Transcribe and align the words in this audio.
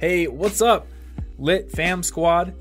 Hey, 0.00 0.28
what's 0.28 0.62
up, 0.62 0.86
Lit 1.38 1.70
Fam 1.70 2.02
Squad? 2.02 2.54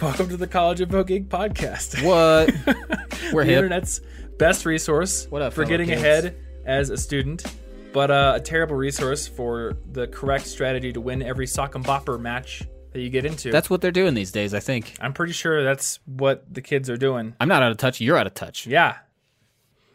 Welcome 0.00 0.28
to 0.30 0.36
the 0.36 0.48
College 0.48 0.80
Info 0.80 1.04
Geek 1.04 1.28
podcast. 1.28 2.02
What? 2.04 2.52
We're 3.32 3.44
the 3.44 3.50
hip. 3.52 3.58
internet's 3.58 4.00
best 4.36 4.66
resource 4.66 5.28
What 5.30 5.42
up, 5.42 5.52
for 5.52 5.64
getting 5.64 5.86
kids? 5.86 6.02
ahead 6.02 6.36
as 6.66 6.90
a 6.90 6.96
student, 6.96 7.44
but 7.92 8.10
uh, 8.10 8.32
a 8.34 8.40
terrible 8.40 8.74
resource 8.74 9.28
for 9.28 9.76
the 9.92 10.08
correct 10.08 10.44
strategy 10.48 10.92
to 10.92 11.00
win 11.00 11.22
every 11.22 11.46
Socker 11.46 11.80
Bopper 11.84 12.18
match 12.20 12.64
that 12.92 13.00
you 13.00 13.10
get 13.10 13.24
into. 13.24 13.52
That's 13.52 13.70
what 13.70 13.80
they're 13.80 13.92
doing 13.92 14.14
these 14.14 14.32
days, 14.32 14.52
I 14.52 14.58
think. 14.58 14.96
I'm 15.00 15.12
pretty 15.12 15.34
sure 15.34 15.62
that's 15.62 16.00
what 16.04 16.52
the 16.52 16.62
kids 16.62 16.90
are 16.90 16.96
doing. 16.96 17.36
I'm 17.38 17.46
not 17.46 17.62
out 17.62 17.70
of 17.70 17.76
touch. 17.76 18.00
You're 18.00 18.16
out 18.16 18.26
of 18.26 18.34
touch. 18.34 18.66
Yeah. 18.66 18.96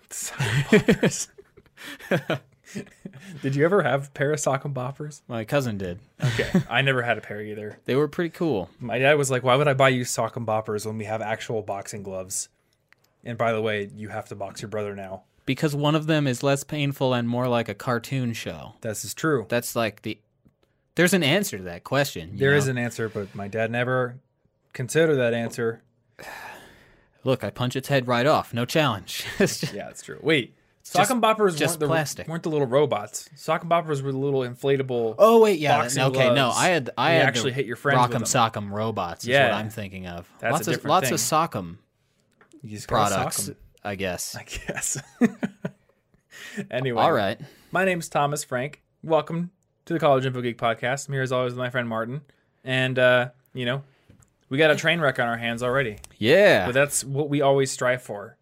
Did 3.41 3.55
you 3.55 3.65
ever 3.65 3.81
have 3.83 4.07
a 4.07 4.11
pair 4.11 4.31
of 4.33 4.39
Socker 4.39 4.71
Boppers? 4.71 5.21
My 5.27 5.45
cousin 5.45 5.77
did. 5.77 5.99
Okay, 6.23 6.49
I 6.69 6.81
never 6.81 7.01
had 7.01 7.17
a 7.17 7.21
pair 7.21 7.41
either. 7.41 7.79
They 7.85 7.95
were 7.95 8.07
pretty 8.07 8.31
cool. 8.31 8.69
My 8.79 8.97
dad 8.99 9.13
was 9.15 9.31
like, 9.31 9.43
"Why 9.43 9.55
would 9.55 9.67
I 9.67 9.73
buy 9.73 9.89
you 9.89 10.03
Socker 10.03 10.43
Boppers 10.43 10.85
when 10.85 10.97
we 10.97 11.05
have 11.05 11.21
actual 11.21 11.61
boxing 11.61 12.03
gloves?" 12.03 12.49
And 13.23 13.37
by 13.37 13.51
the 13.53 13.61
way, 13.61 13.89
you 13.95 14.09
have 14.09 14.27
to 14.29 14.35
box 14.35 14.61
your 14.61 14.69
brother 14.69 14.95
now. 14.95 15.23
Because 15.45 15.75
one 15.75 15.95
of 15.95 16.07
them 16.07 16.27
is 16.27 16.43
less 16.43 16.63
painful 16.63 17.13
and 17.13 17.27
more 17.27 17.47
like 17.47 17.69
a 17.69 17.73
cartoon 17.73 18.33
show. 18.33 18.73
This 18.81 19.05
is 19.05 19.13
true. 19.13 19.45
That's 19.49 19.75
like 19.75 20.01
the. 20.01 20.19
There's 20.95 21.13
an 21.13 21.23
answer 21.23 21.57
to 21.57 21.63
that 21.65 21.83
question. 21.83 22.37
There 22.37 22.55
is 22.55 22.65
know? 22.65 22.71
an 22.71 22.77
answer, 22.79 23.07
but 23.07 23.33
my 23.35 23.47
dad 23.47 23.71
never 23.71 24.17
considered 24.73 25.15
that 25.17 25.33
answer. 25.33 25.81
Look, 27.23 27.43
I 27.43 27.49
punch 27.49 27.75
its 27.75 27.87
head 27.87 28.07
right 28.07 28.25
off. 28.25 28.53
No 28.53 28.65
challenge. 28.65 29.25
Just- 29.37 29.73
Yeah, 29.73 29.89
it's 29.89 30.01
true. 30.01 30.19
Wait, 30.21 30.55
Socker 30.93 31.19
Boppers 31.21 31.57
just 31.57 31.73
weren't 31.73 31.79
the 31.81 31.87
plastic. 31.87 32.27
weren't 32.27 32.43
the 32.43 32.49
little 32.49 32.67
robots. 32.67 33.29
Socker 33.35 33.67
Boppers 33.67 34.01
were 34.01 34.11
the 34.11 34.17
little 34.17 34.41
inflatable. 34.41 35.15
Oh 35.17 35.41
wait, 35.41 35.59
yeah. 35.59 35.79
Boxing 35.79 36.03
okay, 36.03 36.33
no. 36.33 36.49
I 36.51 36.67
had 36.67 36.89
I 36.97 37.11
had 37.11 37.25
actually 37.25 37.51
hit 37.51 37.65
your 37.65 37.75
friends 37.75 37.99
Rock'em 37.99 38.21
Sock'em 38.21 38.71
robots. 38.71 39.23
Is 39.23 39.29
Yeah. 39.29 39.51
what 39.51 39.55
I'm 39.55 39.69
thinking 39.69 40.07
of. 40.07 40.29
That's 40.39 40.51
a 40.67 40.71
lots 40.71 40.77
of 40.79 40.85
lots 40.85 41.07
thing. 41.07 41.13
of 41.15 41.19
Sock'em 41.19 41.77
sock 42.79 43.55
I 43.83 43.95
guess. 43.95 44.35
I 44.35 44.43
guess. 44.43 45.01
anyway, 46.71 47.01
All 47.01 47.11
right. 47.11 47.39
My 47.71 47.85
name's 47.85 48.09
Thomas 48.09 48.43
Frank. 48.43 48.81
Welcome 49.03 49.51
to 49.85 49.93
the 49.93 49.99
College 49.99 50.25
Info 50.25 50.41
Geek 50.41 50.57
podcast. 50.57 51.07
I'm 51.07 51.13
here 51.13 51.21
as 51.21 51.31
always 51.31 51.53
with 51.53 51.59
my 51.59 51.69
friend 51.69 51.87
Martin, 51.87 52.21
and 52.63 52.97
uh, 52.97 53.29
you 53.53 53.65
know, 53.65 53.83
we 54.49 54.57
got 54.57 54.71
a 54.71 54.75
train 54.75 54.99
wreck 54.99 55.19
on 55.19 55.27
our 55.27 55.37
hands 55.37 55.63
already. 55.63 55.97
Yeah, 56.17 56.65
But 56.65 56.73
that's 56.73 57.03
what 57.03 57.29
we 57.29 57.41
always 57.41 57.71
strive 57.71 58.01
for. 58.01 58.37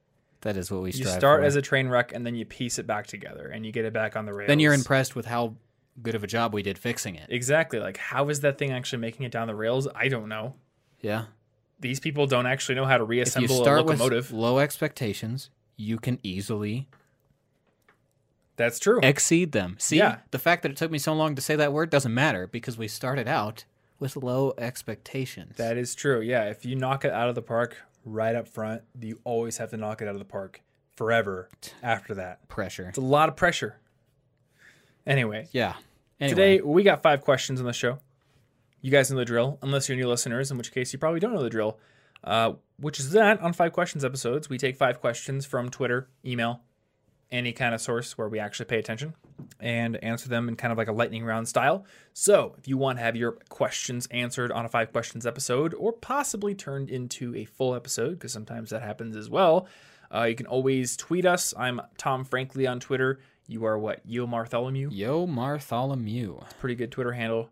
That 0.46 0.56
is 0.58 0.72
what 0.72 0.82
we 0.82 0.92
You 0.92 1.06
start 1.06 1.42
for. 1.42 1.46
as 1.46 1.56
a 1.56 1.62
train 1.62 1.88
wreck, 1.90 2.14
and 2.14 2.26
then 2.26 2.36
you 2.36 2.46
piece 2.46 2.78
it 2.80 2.88
back 2.88 3.08
together, 3.08 3.48
and 3.48 3.66
you 3.66 3.72
get 3.72 3.84
it 3.84 3.92
back 3.94 4.16
on 4.16 4.26
the 4.26 4.34
rails. 4.34 4.48
then 4.48 4.60
you're 4.60 4.74
impressed 4.74 5.16
with 5.16 5.26
how 5.26 5.56
good 6.02 6.14
of 6.16 6.24
a 6.24 6.28
job 6.28 6.54
we 6.54 6.62
did 6.62 6.78
fixing 6.78 7.16
it. 7.16 7.26
Exactly. 7.30 7.80
Like, 7.80 7.98
how 7.98 8.30
is 8.30 8.42
that 8.42 8.58
thing 8.58 8.72
actually 8.72 9.00
making 9.00 9.26
it 9.26 9.32
down 9.32 9.48
the 9.48 9.56
rails? 9.56 9.88
I 9.96 10.08
don't 10.08 10.30
know. 10.30 10.54
Yeah. 11.02 11.26
These 11.80 12.00
people 12.00 12.28
don't 12.28 12.46
actually 12.46 12.76
know 12.76 12.86
how 12.86 12.98
to 12.98 13.04
If 13.04 13.10
reassemble 13.10 13.56
you 13.56 13.60
a 13.62 13.64
start 13.64 13.86
locomotive. 13.86 14.32
with 14.32 14.40
low 14.40 14.60
expectations, 14.60 15.50
you 15.78 15.98
can 15.98 16.20
easily 16.24 16.88
That's 18.56 18.78
true. 18.80 19.00
exceed 19.04 19.52
them. 19.52 19.76
See, 19.80 19.98
Yeah. 19.98 20.20
the 20.32 20.40
fact 20.40 20.62
that 20.64 20.72
it 20.72 20.78
took 20.78 20.92
me 20.92 20.98
so 20.98 21.14
long 21.14 21.36
to 21.36 21.42
say 21.42 21.56
that 21.56 21.74
word 21.74 21.90
doesn't 21.90 22.14
matter 22.14 22.48
because 22.48 22.78
we 22.78 22.88
started 22.88 23.28
out 23.28 23.66
with 24.00 24.16
low 24.16 24.54
expectations. 24.58 25.58
That 25.58 25.78
is 25.78 25.96
true. 25.96 26.22
Yeah, 26.22 26.44
if 26.50 26.66
you 26.66 26.76
knock 26.76 27.04
it 27.04 27.12
out 27.12 27.30
of 27.30 27.36
the 27.36 27.42
park 27.42 27.78
right 28.06 28.36
up 28.36 28.48
front, 28.48 28.84
you 29.00 29.20
always 29.24 29.58
have 29.58 29.72
to 29.72 29.78
knock 29.78 30.02
it 30.02 30.08
out 30.08 30.16
of 30.16 30.20
the 30.20 30.26
park 30.26 30.62
forever 30.96 31.50
after 31.84 32.14
that. 32.16 32.48
pressure. 32.48 32.88
It's 32.88 32.98
a 32.98 33.02
lot 33.02 33.28
of 33.28 33.36
pressure. 33.36 33.80
Anyway, 35.06 35.48
Yeah. 35.52 35.74
Anyway, 36.20 36.30
today 36.58 36.62
we 36.62 36.84
got 36.84 37.02
five 37.04 37.22
questions 37.22 37.60
on 37.60 37.66
the 37.66 37.74
show. 37.74 38.00
You 38.82 38.92
guys 38.92 39.12
know 39.12 39.18
the 39.18 39.26
drill, 39.26 39.60
unless 39.62 39.90
you're 39.90 39.98
new 39.98 40.08
listeners, 40.08 40.50
in 40.52 40.58
which 40.58 40.72
case 40.72 40.94
you 40.94 41.00
probably 41.00 41.20
don't 41.20 41.34
know 41.34 41.44
the 41.44 41.50
drill. 41.50 41.80
Uh, 42.24 42.54
which 42.78 43.00
is 43.00 43.12
that 43.12 43.40
on 43.42 43.54
five 43.54 43.74
questions 43.74 44.04
episodes, 44.06 44.50
we 44.50 44.58
take 44.58 44.76
five 44.78 45.00
questions 45.00 45.46
from 45.46 45.70
Twitter, 45.70 46.10
email, 46.26 46.62
any 47.32 47.52
kind 47.52 47.74
of 47.74 47.82
source 47.82 48.18
where 48.18 48.30
we 48.30 48.40
actually 48.40 48.66
pay 48.66 48.80
attention 48.80 49.14
and 49.60 50.02
answer 50.04 50.30
them 50.30 50.48
in 50.48 50.56
kind 50.56 50.72
of 50.72 50.78
like 50.78 50.88
a 50.88 50.92
lightning 50.92 51.26
round 51.26 51.48
style. 51.48 51.86
So, 52.14 52.56
if 52.58 52.68
you 52.68 52.78
want 52.78 52.98
to 52.98 53.04
have 53.04 53.16
your 53.16 53.34
questions 53.50 54.08
answered 54.12 54.52
on 54.52 54.66
a 54.66 54.70
five 54.70 54.92
questions 54.92 55.26
episode 55.26 55.74
or 55.74 55.92
possibly 55.92 56.56
turned 56.56 56.90
into 56.90 57.36
a 57.36 57.46
full 57.46 57.76
episode, 57.76 58.12
because 58.12 58.32
sometimes 58.32 58.70
that 58.70 58.82
happens 58.82 59.16
as 59.16 59.30
well, 59.30 59.68
uh, 60.14 60.24
you 60.24 60.36
can 60.36 60.46
always 60.46 60.96
tweet 60.96 61.26
us. 61.26 61.54
I'm 61.58 61.82
Tom 61.98 62.24
Frankly 62.26 62.68
on 62.68 62.80
Twitter. 62.80 63.20
You 63.48 63.66
are 63.66 63.78
what? 63.78 64.02
Yo 64.06 64.26
Bartholomew? 64.26 64.90
Yo 64.92 65.28
Bartholomew. 65.28 66.40
Pretty 66.60 66.76
good 66.76 66.92
Twitter 66.92 67.12
handle. 67.12 67.50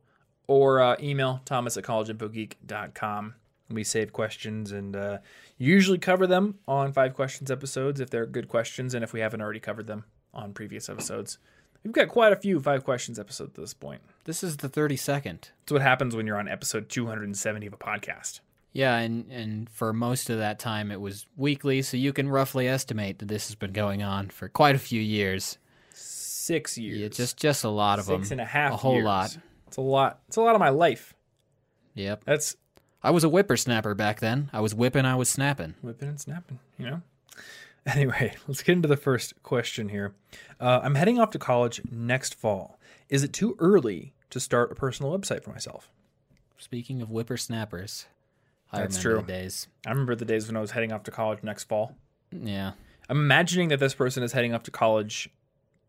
Or 0.48 0.82
uh, 0.82 0.96
email 1.00 1.42
thomas 1.46 1.78
at 1.78 1.84
collegeinfogeek.com. 1.84 3.36
We 3.74 3.84
save 3.84 4.14
questions 4.14 4.72
and 4.72 4.96
uh, 4.96 5.18
usually 5.58 5.98
cover 5.98 6.28
them 6.28 6.60
on 6.68 6.94
five 6.94 7.14
questions 7.14 7.50
episodes 7.52 8.00
if 8.00 8.10
they're 8.10 8.26
good 8.26 8.48
questions 8.48 8.94
and 8.94 9.04
if 9.04 9.14
we 9.14 9.20
haven't 9.20 9.42
already 9.42 9.60
covered 9.60 9.88
them 9.88 10.06
on 10.34 10.54
previous 10.54 10.90
episodes. 10.90 11.38
We've 11.84 11.94
got 11.94 12.08
quite 12.08 12.32
a 12.32 12.38
few 12.38 12.60
five 12.62 12.84
questions 12.86 13.20
episodes 13.20 13.50
at 13.58 13.62
this 13.62 13.74
point. 13.74 14.02
This 14.24 14.44
is 14.44 14.58
the 14.58 14.70
32nd. 14.70 15.24
That's 15.24 15.72
what 15.72 15.82
happens 15.82 16.16
when 16.16 16.26
you're 16.26 16.38
on 16.40 16.48
episode 16.48 16.88
270 16.90 17.68
of 17.68 17.74
a 17.74 17.78
podcast. 17.78 18.40
Yeah, 18.72 18.98
and, 18.98 19.30
and 19.32 19.70
for 19.70 19.94
most 19.94 20.30
of 20.30 20.40
that 20.40 20.58
time 20.60 20.92
it 20.92 21.00
was 21.02 21.28
weekly, 21.36 21.82
so 21.82 21.98
you 21.98 22.14
can 22.14 22.30
roughly 22.30 22.68
estimate 22.68 23.20
that 23.20 23.28
this 23.28 23.48
has 23.48 23.56
been 23.56 23.74
going 23.74 24.02
on 24.02 24.30
for 24.30 24.48
quite 24.50 24.76
a 24.76 24.80
few 24.80 25.02
years. 25.02 25.58
Six 25.94 26.78
years. 26.78 26.98
Yeah, 26.98 27.08
just 27.10 27.38
just 27.38 27.64
a 27.64 27.70
lot 27.70 28.00
of 28.00 28.06
six 28.06 28.30
them. 28.30 28.40
and 28.40 28.42
a 28.42 28.46
half 28.50 28.74
A 28.74 28.78
whole 28.78 28.96
years. 28.96 29.06
lot. 29.06 29.38
It's 29.68 29.78
a 29.78 29.82
lot. 29.82 30.20
It's 30.28 30.38
a 30.38 30.42
lot 30.42 30.56
of 30.56 30.60
my 30.60 30.70
life. 30.70 31.14
Yep. 31.96 32.24
That's 32.26 32.56
I 33.04 33.12
was 33.12 33.24
a 33.24 33.30
whippersnapper 33.30 33.96
back 33.96 34.20
then. 34.20 34.50
I 34.54 34.62
was 34.62 34.74
whipping, 34.74 35.06
I 35.06 35.16
was 35.16 35.30
snapping. 35.30 35.76
whipping 35.82 36.10
and 36.10 36.20
snapping, 36.20 36.60
you 36.78 36.86
know? 36.86 37.02
Anyway, 37.86 38.34
let's 38.48 38.64
get 38.64 38.72
into 38.78 38.88
the 38.88 38.96
first 38.96 39.34
question 39.44 39.90
here. 39.90 40.14
Uh, 40.58 40.80
I'm 40.82 40.96
heading 40.96 41.20
off 41.20 41.32
to 41.32 41.38
college 41.38 41.82
next 41.92 42.34
fall. 42.34 42.80
Is 43.10 43.26
it 43.26 43.34
too 43.34 43.58
early 43.60 44.14
to 44.30 44.40
start 44.40 44.72
a 44.72 44.76
personal 44.76 45.12
website 45.12 45.44
for 45.44 45.50
myself? 45.50 45.90
Speaking 46.58 47.02
of 47.02 47.10
whippersnappers, 47.10 48.06
I 48.72 48.80
That's 48.80 49.04
remember 49.04 49.26
true. 49.26 49.28
the 49.28 49.42
days. 49.42 49.68
I 49.86 49.90
remember 49.90 50.16
the 50.16 50.24
days 50.24 50.48
when 50.48 50.56
I 50.56 50.62
was 50.62 50.72
heading 50.72 50.94
off 50.94 51.04
to 51.04 51.12
college 51.12 51.44
next 51.44 51.66
fall. 51.66 51.98
Yeah. 52.32 52.72
I'm 53.10 53.18
imagining 53.18 53.68
that 53.68 53.82
this 53.82 53.94
person 53.94 54.24
is 54.24 54.32
heading 54.32 54.54
off 54.54 54.64
to 54.64 54.72
college 54.72 55.30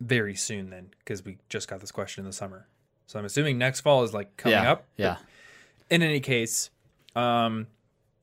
very 0.00 0.34
soon 0.34 0.70
then, 0.70 0.90
because 0.98 1.24
we 1.24 1.38
just 1.48 1.68
got 1.68 1.80
this 1.80 1.92
question 1.92 2.22
in 2.22 2.26
the 2.26 2.32
summer. 2.32 2.66
So 3.06 3.20
I'm 3.20 3.24
assuming 3.24 3.56
next 3.56 3.82
fall 3.82 4.02
is 4.02 4.12
like 4.12 4.36
coming 4.36 4.58
yeah. 4.58 4.72
up. 4.72 4.84
Yeah. 4.96 5.16
In 5.90 6.02
any 6.02 6.18
case, 6.18 6.70
um, 7.14 7.66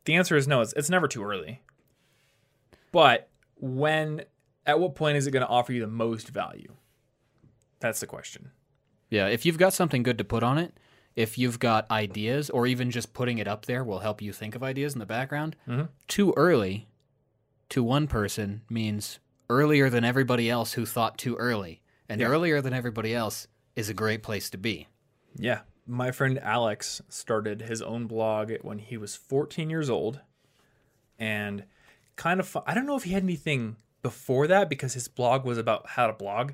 the 0.06 0.16
answer 0.16 0.36
is 0.36 0.48
no. 0.48 0.62
It's, 0.62 0.74
it's 0.74 0.90
never 0.90 1.08
too 1.08 1.24
early. 1.24 1.62
But 2.92 3.30
when, 3.56 4.24
at 4.66 4.80
what 4.80 4.96
point 4.96 5.18
is 5.18 5.28
it 5.28 5.32
going 5.32 5.46
to 5.46 5.50
offer 5.50 5.72
you 5.74 5.82
the 5.82 5.88
most 5.88 6.30
value? 6.30 6.74
That's 7.80 8.00
the 8.00 8.08
question. 8.08 8.52
Yeah. 9.10 9.28
If 9.28 9.46
you've 9.46 9.58
got 9.58 9.74
something 9.74 10.04
good 10.04 10.18
to 10.18 10.24
put 10.24 10.44
on 10.44 10.58
it, 10.58 10.78
if 11.16 11.38
you've 11.38 11.60
got 11.60 11.90
ideas, 11.92 12.50
or 12.50 12.68
even 12.68 12.92
just 12.92 13.14
putting 13.14 13.38
it 13.38 13.48
up 13.48 13.66
there 13.66 13.84
will 13.84 14.00
help 14.00 14.22
you 14.22 14.32
think 14.32 14.56
of 14.56 14.64
ideas 14.64 14.94
in 14.94 15.00
the 15.00 15.06
background, 15.06 15.56
Mhm. 15.68 15.90
too 16.08 16.34
early 16.38 16.88
to 17.70 17.84
one 17.84 18.08
person 18.08 18.62
means 18.70 19.20
earlier 19.50 19.90
than 19.90 20.06
everybody 20.06 20.50
else 20.50 20.74
who 20.74 20.86
thought 20.86 21.18
too 21.18 21.36
early. 21.36 21.82
And 22.08 22.22
Yeah. 22.22 22.28
earlier 22.28 22.62
than 22.62 22.74
everybody 22.74 23.14
else 23.14 23.48
is 23.76 23.90
a 23.90 23.94
great 23.94 24.24
place 24.24 24.50
to 24.52 24.58
be. 24.58 24.88
Yeah. 25.36 25.62
My 25.92 26.12
friend 26.12 26.40
Alex 26.40 27.02
started 27.10 27.64
his 27.64 27.82
own 27.82 28.08
blog 28.08 28.54
when 28.62 28.80
he 28.80 28.96
was 28.96 29.18
14 29.18 29.70
years 29.70 29.90
old. 29.90 30.22
And 31.20 31.66
kind 32.16 32.40
of 32.40 32.56
I 32.66 32.74
don't 32.74 32.86
know 32.86 32.96
if 32.96 33.04
he 33.04 33.12
had 33.12 33.24
anything 33.24 33.76
before 34.02 34.48
that 34.48 34.70
because 34.70 34.94
his 34.94 35.10
blog 35.10 35.44
was 35.44 35.58
about 35.58 35.90
how 35.90 36.08
to 36.08 36.14
blog. 36.14 36.54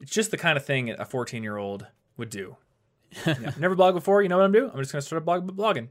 It's 0.00 0.10
just 0.10 0.30
the 0.30 0.38
kind 0.38 0.56
of 0.56 0.64
thing 0.64 0.88
a 0.90 1.04
14 1.04 1.42
year 1.42 1.58
old 1.58 1.86
would 2.16 2.30
do. 2.30 2.56
Never 3.26 3.76
blogged 3.76 3.92
before. 3.92 4.22
You 4.22 4.30
know 4.30 4.38
what 4.38 4.44
I'm 4.44 4.52
doing? 4.52 4.70
I'm 4.72 4.78
just 4.78 4.92
going 4.92 5.02
to 5.02 5.06
start 5.06 5.20
a 5.20 5.24
blog 5.24 5.46
blogging. 5.50 5.88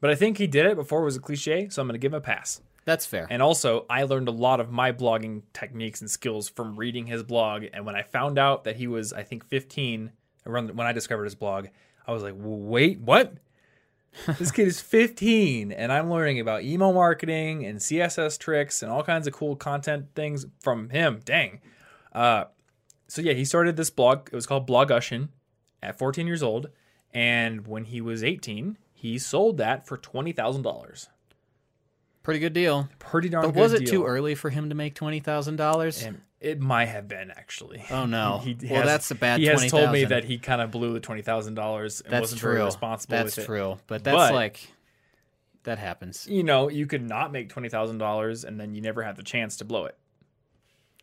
But 0.00 0.10
I 0.10 0.16
think 0.16 0.38
he 0.38 0.48
did 0.48 0.66
it 0.66 0.74
before 0.74 1.02
it 1.02 1.04
was 1.04 1.16
a 1.16 1.20
cliche, 1.20 1.68
so 1.68 1.80
I'm 1.80 1.86
going 1.86 1.94
to 1.94 1.98
give 1.98 2.12
him 2.12 2.18
a 2.18 2.20
pass. 2.20 2.60
That's 2.84 3.06
fair. 3.06 3.28
And 3.30 3.42
also, 3.42 3.86
I 3.88 4.02
learned 4.02 4.26
a 4.26 4.32
lot 4.32 4.58
of 4.58 4.72
my 4.72 4.90
blogging 4.90 5.42
techniques 5.52 6.00
and 6.00 6.10
skills 6.10 6.48
from 6.48 6.74
reading 6.74 7.06
his 7.06 7.22
blog. 7.22 7.64
And 7.72 7.86
when 7.86 7.94
I 7.94 8.02
found 8.02 8.38
out 8.38 8.64
that 8.64 8.76
he 8.76 8.88
was, 8.88 9.12
I 9.12 9.22
think, 9.22 9.44
15, 9.44 10.10
around 10.46 10.76
when 10.76 10.86
I 10.86 10.92
discovered 10.92 11.24
his 11.24 11.34
blog, 11.34 11.66
I 12.06 12.12
was 12.12 12.22
like, 12.22 12.34
wait, 12.36 13.00
what? 13.00 13.34
this 14.38 14.50
kid 14.50 14.66
is 14.66 14.80
15, 14.80 15.70
and 15.70 15.92
I'm 15.92 16.10
learning 16.10 16.40
about 16.40 16.62
email 16.62 16.92
marketing 16.92 17.64
and 17.66 17.78
CSS 17.78 18.38
tricks 18.38 18.82
and 18.82 18.90
all 18.90 19.02
kinds 19.02 19.26
of 19.26 19.32
cool 19.34 19.54
content 19.54 20.06
things 20.14 20.46
from 20.60 20.88
him. 20.90 21.20
Dang. 21.24 21.60
Uh, 22.12 22.44
so 23.06 23.22
yeah, 23.22 23.34
he 23.34 23.44
started 23.44 23.76
this 23.76 23.90
blog. 23.90 24.28
It 24.32 24.34
was 24.34 24.46
called 24.46 24.66
Blogussion 24.66 25.28
at 25.82 25.98
14 25.98 26.26
years 26.26 26.42
old, 26.42 26.70
and 27.12 27.66
when 27.66 27.84
he 27.84 28.00
was 28.00 28.24
18, 28.24 28.78
he 28.98 29.16
sold 29.18 29.58
that 29.58 29.86
for 29.86 29.96
twenty 29.96 30.32
thousand 30.32 30.62
dollars. 30.62 31.08
Pretty 32.24 32.40
good 32.40 32.52
deal. 32.52 32.88
Pretty 32.98 33.28
darn 33.28 33.44
But 33.44 33.54
good 33.54 33.60
was 33.60 33.72
it 33.72 33.80
deal. 33.80 33.88
too 33.88 34.04
early 34.06 34.34
for 34.34 34.50
him 34.50 34.70
to 34.70 34.74
make 34.74 34.96
twenty 34.96 35.20
thousand 35.20 35.54
dollars? 35.54 36.02
And 36.02 36.20
It 36.40 36.60
might 36.60 36.86
have 36.86 37.08
been 37.08 37.30
actually. 37.30 37.84
Oh 37.90 38.06
no. 38.06 38.38
He, 38.44 38.56
he 38.60 38.66
well, 38.72 38.82
has- 38.82 38.86
that's 38.86 39.10
a 39.10 39.14
bad. 39.14 39.40
He 39.40 39.46
has 39.46 39.70
told 39.70 39.90
me 39.92 40.04
that 40.04 40.24
he 40.24 40.38
kind 40.38 40.60
of 40.60 40.70
blew 40.70 40.92
the 40.92 41.00
twenty 41.00 41.22
thousand 41.22 41.54
dollars 41.54 42.00
and 42.00 42.12
That's 42.12 42.22
wasn't 42.22 42.40
true. 42.40 42.52
very 42.54 42.64
responsible 42.64 43.16
That's 43.16 43.36
with 43.36 43.44
it. 43.44 43.46
true, 43.46 43.78
but 43.86 44.04
that's 44.04 44.16
But- 44.16 44.34
like 44.34 44.60
that 45.64 45.78
happens. 45.78 46.26
You 46.30 46.44
know, 46.44 46.68
you 46.70 46.86
could 46.86 47.02
not 47.06 47.32
make 47.32 47.48
twenty 47.48 47.68
thousand 47.68 47.98
dollars 47.98 48.44
and 48.44 48.58
then 48.58 48.74
you 48.74 48.80
never 48.80 49.02
had 49.02 49.16
the 49.16 49.22
chance 49.24 49.56
to 49.58 49.64
blow 49.64 49.86
it. 49.86 49.96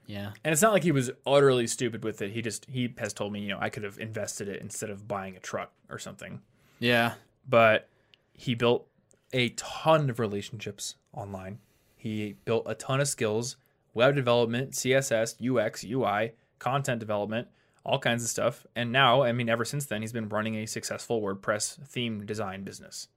Yeah. 0.07 0.31
And 0.43 0.51
it's 0.53 0.61
not 0.61 0.71
like 0.71 0.83
he 0.83 0.91
was 0.91 1.11
utterly 1.25 1.67
stupid 1.67 2.03
with 2.03 2.21
it. 2.21 2.31
He 2.31 2.41
just 2.41 2.65
he 2.69 2.93
has 2.99 3.11
told 3.13 3.33
me, 3.33 3.41
you 3.41 3.49
know, 3.49 3.57
I 3.59 3.69
could 3.69 3.83
have 3.83 3.99
invested 3.99 4.47
it 4.47 4.61
instead 4.61 4.89
of 4.89 5.07
buying 5.07 5.35
a 5.35 5.39
truck 5.39 5.71
or 5.89 5.97
something. 5.99 6.41
Yeah. 6.79 7.13
But 7.47 7.89
he 8.33 8.53
built 8.55 8.87
a 9.33 9.49
ton 9.49 10.09
of 10.09 10.19
relationships 10.19 10.95
online. 11.11 11.59
He 11.95 12.35
built 12.45 12.63
a 12.67 12.75
ton 12.75 13.01
of 13.01 13.07
skills, 13.07 13.57
web 13.95 14.13
development, 14.13 14.71
CSS, 14.71 15.41
UX, 15.41 15.83
UI, 15.83 16.33
content 16.59 16.99
development, 16.99 17.47
all 17.83 17.97
kinds 17.97 18.23
of 18.23 18.29
stuff. 18.29 18.67
And 18.75 18.91
now, 18.91 19.23
I 19.23 19.31
mean, 19.31 19.49
ever 19.49 19.65
since 19.65 19.87
then, 19.87 20.01
he's 20.01 20.11
been 20.11 20.29
running 20.29 20.55
a 20.55 20.67
successful 20.67 21.21
WordPress 21.21 21.87
theme 21.87 22.25
design 22.25 22.63
business. 22.63 23.07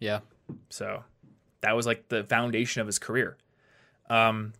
Yeah. 0.00 0.20
So 0.70 1.04
that 1.60 1.76
was 1.76 1.86
like 1.86 2.08
the 2.08 2.24
foundation 2.24 2.80
of 2.80 2.88
his 2.88 2.98
career. 2.98 3.36
Um, 4.10 4.54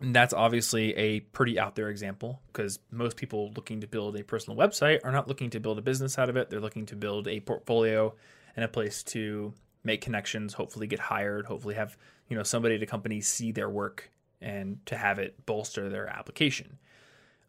and 0.00 0.14
that's 0.14 0.32
obviously 0.32 0.96
a 0.96 1.20
pretty 1.20 1.58
out 1.58 1.74
there 1.74 1.88
example 1.88 2.40
because 2.52 2.78
most 2.92 3.16
people 3.16 3.52
looking 3.56 3.80
to 3.80 3.88
build 3.88 4.16
a 4.16 4.22
personal 4.22 4.56
website 4.56 5.00
are 5.02 5.10
not 5.10 5.26
looking 5.26 5.50
to 5.50 5.60
build 5.60 5.78
a 5.78 5.82
business 5.82 6.18
out 6.18 6.28
of 6.28 6.36
it. 6.36 6.50
They're 6.50 6.60
looking 6.60 6.86
to 6.86 6.96
build 6.96 7.26
a 7.26 7.40
portfolio 7.40 8.14
and 8.54 8.64
a 8.64 8.68
place 8.68 9.02
to 9.04 9.52
make 9.82 10.00
connections, 10.00 10.54
hopefully 10.54 10.86
get 10.86 11.00
hired, 11.00 11.46
hopefully 11.46 11.74
have 11.74 11.96
you 12.28 12.36
know 12.36 12.42
somebody 12.42 12.76
at 12.76 12.82
a 12.82 12.86
company 12.86 13.20
see 13.20 13.50
their 13.50 13.68
work 13.68 14.10
and 14.40 14.84
to 14.86 14.96
have 14.96 15.18
it 15.18 15.46
bolster 15.46 15.88
their 15.88 16.06
application. 16.06 16.78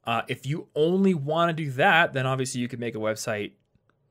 Uh, 0.06 0.24
if 0.28 0.46
you 0.46 0.68
only 0.76 1.14
want 1.14 1.50
to 1.50 1.64
do 1.64 1.70
that, 1.72 2.14
then 2.14 2.26
obviously 2.26 2.62
you 2.62 2.68
could 2.68 2.80
make 2.80 2.96
a 2.96 3.00
website 3.00 3.52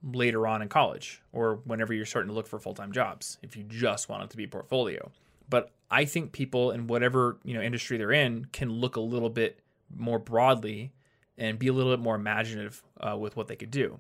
later 0.03 0.47
on 0.47 0.63
in 0.63 0.69
college 0.69 1.23
or 1.33 1.57
whenever 1.65 1.93
you're 1.93 2.07
starting 2.07 2.29
to 2.29 2.35
look 2.35 2.47
for 2.47 2.59
full-time 2.59 2.93
jobs 2.93 3.39
if 3.43 3.57
you 3.57 3.65
just 3.65 4.09
want 4.09 4.23
it 4.23 4.31
to 4.31 4.37
be 4.37 4.45
a 4.45 4.49
portfolio. 4.49 5.11
But 5.51 5.73
i 5.91 6.05
think 6.05 6.33
people 6.33 6.71
in 6.71 6.87
whatever 6.87 7.39
you 7.45 7.55
know 7.55 7.63
industry 7.63 7.97
they're 7.97 8.13
in 8.13 8.45
can 8.53 8.71
look 8.71 8.97
a 8.97 9.01
little 9.01 9.31
bit 9.31 9.61
more 9.97 10.19
broadly 10.19 10.93
and 11.39 11.59
be 11.59 11.69
a 11.69 11.73
little 11.73 11.93
bit 11.93 12.03
more 12.03 12.17
imaginative 12.17 12.83
uh, 13.01 13.17
with 13.17 13.37
what 13.37 13.49
they 13.49 13.57
could 13.57 13.71
do. 13.71 13.99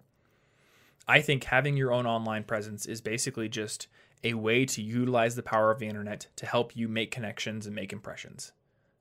I 1.06 1.20
think 1.20 1.44
having 1.44 1.76
your 1.76 1.92
own 1.92 2.06
online 2.06 2.44
presence 2.44 2.84
is 2.84 3.00
basically 3.00 3.48
just 3.48 3.86
a 4.22 4.34
way 4.34 4.66
to 4.66 4.82
utilize 4.82 5.36
the 5.36 5.42
power 5.42 5.70
of 5.70 5.78
the 5.78 5.86
internet 5.86 6.26
to 6.36 6.46
help 6.46 6.76
you 6.76 6.88
make 6.88 7.10
connections 7.10 7.66
and 7.66 7.74
make 7.74 7.92
impressions 7.92 8.52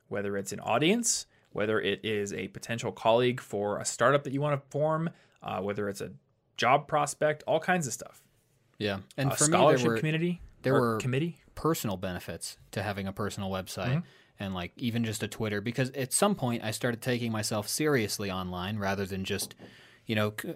whether 0.07 0.37
it's 0.37 0.51
an 0.51 0.59
audience 0.59 1.25
whether 1.53 1.79
it 1.81 1.99
is 2.03 2.33
a 2.33 2.47
potential 2.49 2.91
colleague 2.91 3.39
for 3.41 3.79
a 3.79 3.85
startup 3.85 4.23
that 4.23 4.33
you 4.33 4.39
want 4.41 4.53
to 4.61 4.69
form 4.69 5.09
uh, 5.41 5.59
whether 5.59 5.87
it's 5.89 6.01
a 6.01 6.11
job 6.55 6.87
prospect, 6.87 7.43
all 7.47 7.59
kinds 7.59 7.87
of 7.87 7.93
stuff. 7.93 8.21
Yeah. 8.79 8.99
And 9.15 9.31
a 9.31 9.35
for 9.35 9.45
me, 9.45 9.51
there 9.57 9.89
were 9.89 9.97
community, 9.97 10.41
there 10.63 10.73
were- 10.73 10.97
committee. 10.97 11.37
personal 11.55 11.97
benefits 11.97 12.57
to 12.71 12.83
having 12.83 13.07
a 13.07 13.13
personal 13.13 13.49
website 13.49 13.87
Mm-hmm. 13.87 13.99
and 14.39 14.53
like 14.53 14.71
even 14.77 15.03
just 15.03 15.23
a 15.23 15.27
Twitter 15.27 15.61
because 15.61 15.89
at 15.91 16.13
some 16.13 16.35
point 16.35 16.63
I 16.63 16.71
started 16.71 17.01
taking 17.01 17.31
myself 17.31 17.67
seriously 17.67 18.29
online 18.29 18.77
rather 18.77 19.05
than 19.05 19.23
just, 19.23 19.55
you 20.05 20.15
know, 20.15 20.33
c- 20.39 20.53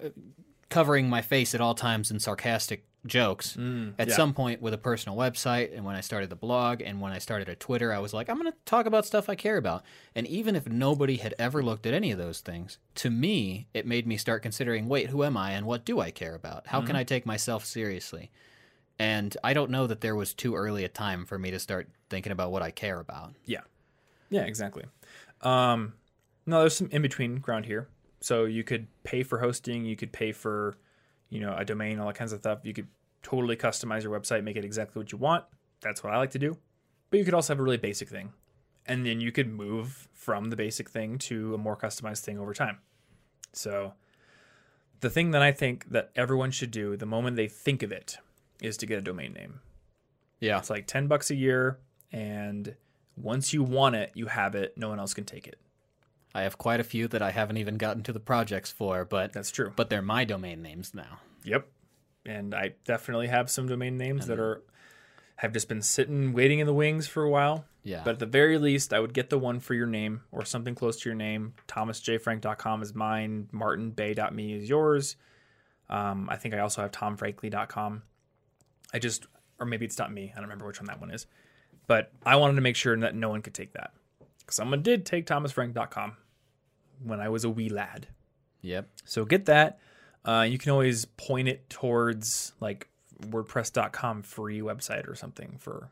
covering 0.70 1.10
my 1.10 1.22
face 1.22 1.56
at 1.56 1.62
all 1.62 1.74
times 1.74 2.12
in 2.12 2.20
sarcastic 2.20 2.86
jokes. 3.06 3.54
at 3.56 3.60
Mm, 3.62 3.94
yeah. 3.98 4.16
some 4.16 4.34
point 4.34 4.62
with 4.62 4.74
a 4.74 4.78
personal 4.78 5.18
website 5.18 5.76
and 5.76 5.84
when 5.84 5.96
I 5.96 6.02
started 6.02 6.30
the 6.30 6.36
blog 6.36 6.82
and 6.82 7.02
when 7.02 7.12
I 7.12 7.18
started 7.18 7.50
a 7.50 7.56
Twitter, 7.56 7.92
I 7.92 8.00
was 8.00 8.14
like, 8.14 8.30
I'm 8.30 8.38
going 8.40 8.52
to 8.52 8.58
talk 8.66 8.86
about 8.86 9.06
stuff 9.06 9.28
I 9.30 9.36
care 9.36 9.58
about. 9.58 9.84
And 10.14 10.28
even 10.28 10.56
if 10.56 10.68
nobody 10.68 11.18
had 11.18 11.34
ever 11.40 11.64
looked 11.64 11.86
at 11.86 11.94
any 11.94 12.12
of 12.12 12.18
those 12.20 12.42
things, 12.42 12.78
to 12.96 13.10
me, 13.10 13.68
it 13.74 13.86
made 13.88 14.06
me 14.06 14.18
start 14.18 14.44
considering, 14.44 14.88
wait, 14.88 15.08
who 15.10 15.24
am 15.24 15.36
I 15.36 15.52
and 15.52 15.66
what 15.66 15.84
do 15.86 16.00
I 16.00 16.12
care 16.12 16.36
about? 16.36 16.68
How 16.68 16.78
Mm-hmm. 16.80 16.88
can 16.88 16.96
I 16.96 17.04
take 17.04 17.26
myself 17.26 17.66
seriously? 17.66 18.30
And 19.00 19.36
I 19.44 19.54
don't 19.54 19.72
know 19.72 19.88
that 19.88 20.02
there 20.02 20.16
was 20.16 20.34
too 20.34 20.56
early 20.56 20.84
a 20.84 20.88
time 20.90 21.26
for 21.26 21.40
me 21.40 21.50
to 21.50 21.58
start 21.60 21.90
thinking 22.12 22.32
about 22.32 22.52
what 22.52 22.62
I 22.62 22.70
care 22.70 23.00
about. 23.00 23.34
Yeah, 23.46 23.62
yeah, 24.30 24.44
exactly. 24.44 24.84
Um, 25.42 25.94
no, 26.46 26.60
there's 26.60 26.76
some 26.76 26.90
in 26.92 27.02
between 27.02 27.38
ground 27.38 27.66
here. 27.66 27.88
So 28.20 28.46
you 28.46 28.64
could 28.64 28.86
pay 29.04 29.24
for 29.24 29.40
hosting, 29.40 29.86
you 29.86 29.96
could 29.96 30.12
pay 30.12 30.32
for, 30.32 30.78
you 31.32 31.40
know, 31.40 31.56
a 31.58 31.66
domain, 31.66 32.00
all 32.00 32.06
that 32.06 32.16
kinds 32.16 32.34
of 32.34 32.40
stuff. 32.40 32.60
You 32.62 32.74
could 32.74 32.88
totally 33.24 33.56
customize 33.56 34.04
your 34.04 34.18
website, 34.18 34.44
make 34.44 34.58
it 34.58 34.64
exactly 34.64 35.00
what 35.00 35.12
you 35.12 35.18
want. 35.18 35.46
That's 35.82 36.04
what 36.04 36.14
I 36.14 36.18
like 36.18 36.32
to 36.32 36.40
do. 36.40 36.58
But 37.10 37.18
you 37.18 37.26
could 37.26 37.34
also 37.34 37.54
have 37.54 37.60
a 37.60 37.64
really 37.64 37.78
basic 37.78 38.10
thing, 38.10 38.34
and 38.86 39.04
then 39.06 39.20
you 39.20 39.32
could 39.32 39.52
move 39.52 40.08
from 40.14 40.52
the 40.52 40.56
basic 40.56 40.90
thing 40.90 41.18
to 41.18 41.56
a 41.56 41.58
more 41.58 41.76
customized 41.76 42.20
thing 42.20 42.38
over 42.38 42.54
time. 42.54 42.78
So 43.54 43.94
the 45.02 45.10
thing 45.10 45.32
that 45.32 45.42
I 45.42 45.52
think 45.52 45.90
that 45.90 46.12
everyone 46.16 46.52
should 46.52 46.72
do 46.72 46.96
the 46.96 47.06
moment 47.06 47.36
they 47.36 47.48
think 47.48 47.84
of 47.84 47.92
it 47.92 48.18
is 48.62 48.78
to 48.78 48.86
get 48.86 49.00
a 49.00 49.02
domain 49.02 49.34
name. 49.34 49.60
Yeah. 50.40 50.58
It's 50.60 50.70
like 50.70 50.88
10 50.88 51.08
bucks 51.08 51.32
a 51.32 51.36
year 51.36 51.80
and 52.12 52.76
once 53.18 53.54
you 53.54 53.64
want 53.64 53.96
it, 53.96 54.12
you 54.14 54.28
have 54.28 54.56
it. 54.56 54.78
No 54.78 54.90
one 54.90 55.00
else 55.00 55.14
can 55.14 55.26
take 55.26 55.48
it. 55.48 55.60
I 56.34 56.42
have 56.44 56.58
quite 56.58 56.80
a 56.80 56.84
few 56.84 57.08
that 57.10 57.22
I 57.22 57.32
haven't 57.32 57.58
even 57.58 57.78
gotten 57.78 58.04
to 58.04 58.14
the 58.14 58.20
projects 58.20 58.72
for, 58.72 59.06
but 59.06 59.34
That's 59.34 59.52
true. 59.52 59.74
but 59.76 59.90
they're 59.90 60.02
my 60.02 60.24
domain 60.24 60.62
names 60.62 60.94
now. 60.94 61.20
Yep. 61.44 61.68
And 62.26 62.54
I 62.56 62.74
definitely 62.86 63.28
have 63.28 63.50
some 63.50 63.68
domain 63.68 63.98
names 63.98 64.28
that 64.28 64.40
are 64.40 64.64
have 65.38 65.54
just 65.54 65.68
been 65.68 65.82
sitting 65.82 66.34
waiting 66.34 66.60
in 66.60 66.68
the 66.68 66.74
wings 66.74 67.08
for 67.08 67.24
a 67.24 67.30
while. 67.30 67.66
Yeah. 67.84 68.04
But 68.06 68.12
at 68.12 68.20
the 68.20 68.28
very 68.28 68.60
least, 68.60 68.94
I 68.94 69.00
would 69.00 69.12
get 69.14 69.32
the 69.32 69.40
one 69.40 69.60
for 69.60 69.74
your 69.74 69.88
name 69.88 70.22
or 70.32 70.46
something 70.46 70.76
close 70.76 71.02
to 71.02 71.10
your 71.10 71.16
name. 71.16 71.56
ThomasJFrank.com 71.68 72.84
is 72.84 72.94
mine. 72.94 73.50
MartinBoeh.me 73.52 74.54
is 74.54 74.70
yours. 74.70 75.16
Um, 75.90 76.30
I 76.30 76.36
think 76.38 76.54
I 76.54 76.60
also 76.60 76.84
have 76.84 76.92
TomFrankly.com. 76.92 78.04
I 78.94 79.00
just, 79.00 79.26
or 79.60 79.66
maybe 79.66 79.86
it's 79.86 79.98
not 79.98 80.14
me. 80.14 80.32
I 80.32 80.36
don't 80.36 80.44
remember 80.44 80.68
which 80.68 80.80
one 80.80 80.86
that 80.88 81.02
one 81.02 81.10
is. 81.10 81.26
But 81.88 82.12
I 82.24 82.36
wanted 82.36 82.56
to 82.56 82.62
make 82.62 82.76
sure 82.76 82.96
that 83.00 83.16
no 83.16 83.30
one 83.30 83.42
could 83.42 83.56
take 83.56 83.74
that. 83.74 83.94
Someone 84.52 84.82
did 84.82 85.06
take 85.06 85.26
ThomasFrank.com 85.26 86.18
when 87.04 87.20
I 87.20 87.30
was 87.30 87.44
a 87.44 87.50
wee 87.50 87.70
lad. 87.70 88.08
Yep. 88.62 88.90
So 89.06 89.26
get 89.26 89.46
that. 89.46 89.80
Uh, 90.24 90.46
you 90.48 90.58
can 90.58 90.72
always 90.72 91.06
point 91.06 91.48
it 91.48 91.70
towards 91.70 92.54
like 92.60 92.88
WordPress.com 93.28 94.24
free 94.24 94.60
website 94.60 95.08
or 95.08 95.16
something 95.16 95.58
for 95.60 95.90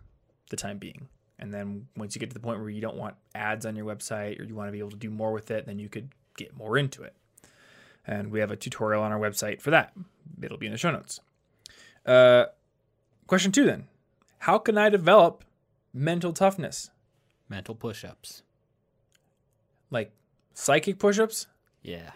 the 0.50 0.56
time 0.56 0.78
being. 0.78 1.08
And 1.40 1.54
then 1.54 1.88
once 1.96 2.16
you 2.16 2.20
get 2.20 2.30
to 2.30 2.34
the 2.34 2.40
point 2.40 2.60
where 2.60 2.70
you 2.70 2.82
don't 2.82 2.98
want 2.98 3.16
ads 3.34 3.66
on 3.66 3.76
your 3.76 3.86
website 3.86 4.40
or 4.40 4.44
you 4.44 4.56
want 4.56 4.68
to 4.68 4.72
be 4.72 4.80
able 4.80 4.92
to 4.92 4.98
do 4.98 5.10
more 5.10 5.32
with 5.32 5.50
it, 5.52 5.66
then 5.66 5.80
you 5.80 5.88
could 5.88 6.10
get 6.38 6.56
more 6.56 6.78
into 6.78 7.02
it. 7.04 7.16
And 8.06 8.32
we 8.32 8.40
have 8.40 8.52
a 8.52 8.56
tutorial 8.56 9.04
on 9.04 9.12
our 9.12 9.20
website 9.20 9.62
for 9.62 9.72
that. 9.72 9.94
It'll 10.42 10.58
be 10.58 10.66
in 10.66 10.72
the 10.72 10.78
show 10.78 10.92
notes. 10.92 11.22
Uh, 12.06 12.46
question 13.28 13.52
two 13.52 13.66
then 13.66 13.88
How 14.40 14.58
can 14.58 14.78
I 14.78 14.90
develop 14.90 15.44
mental 15.94 16.34
toughness? 16.34 16.90
Mental 17.48 17.74
push-ups. 17.74 18.44
Like 19.92 20.12
psychic 20.54 21.00
push 21.00 21.20
ups? 21.20 21.48
Yeah. 21.82 22.12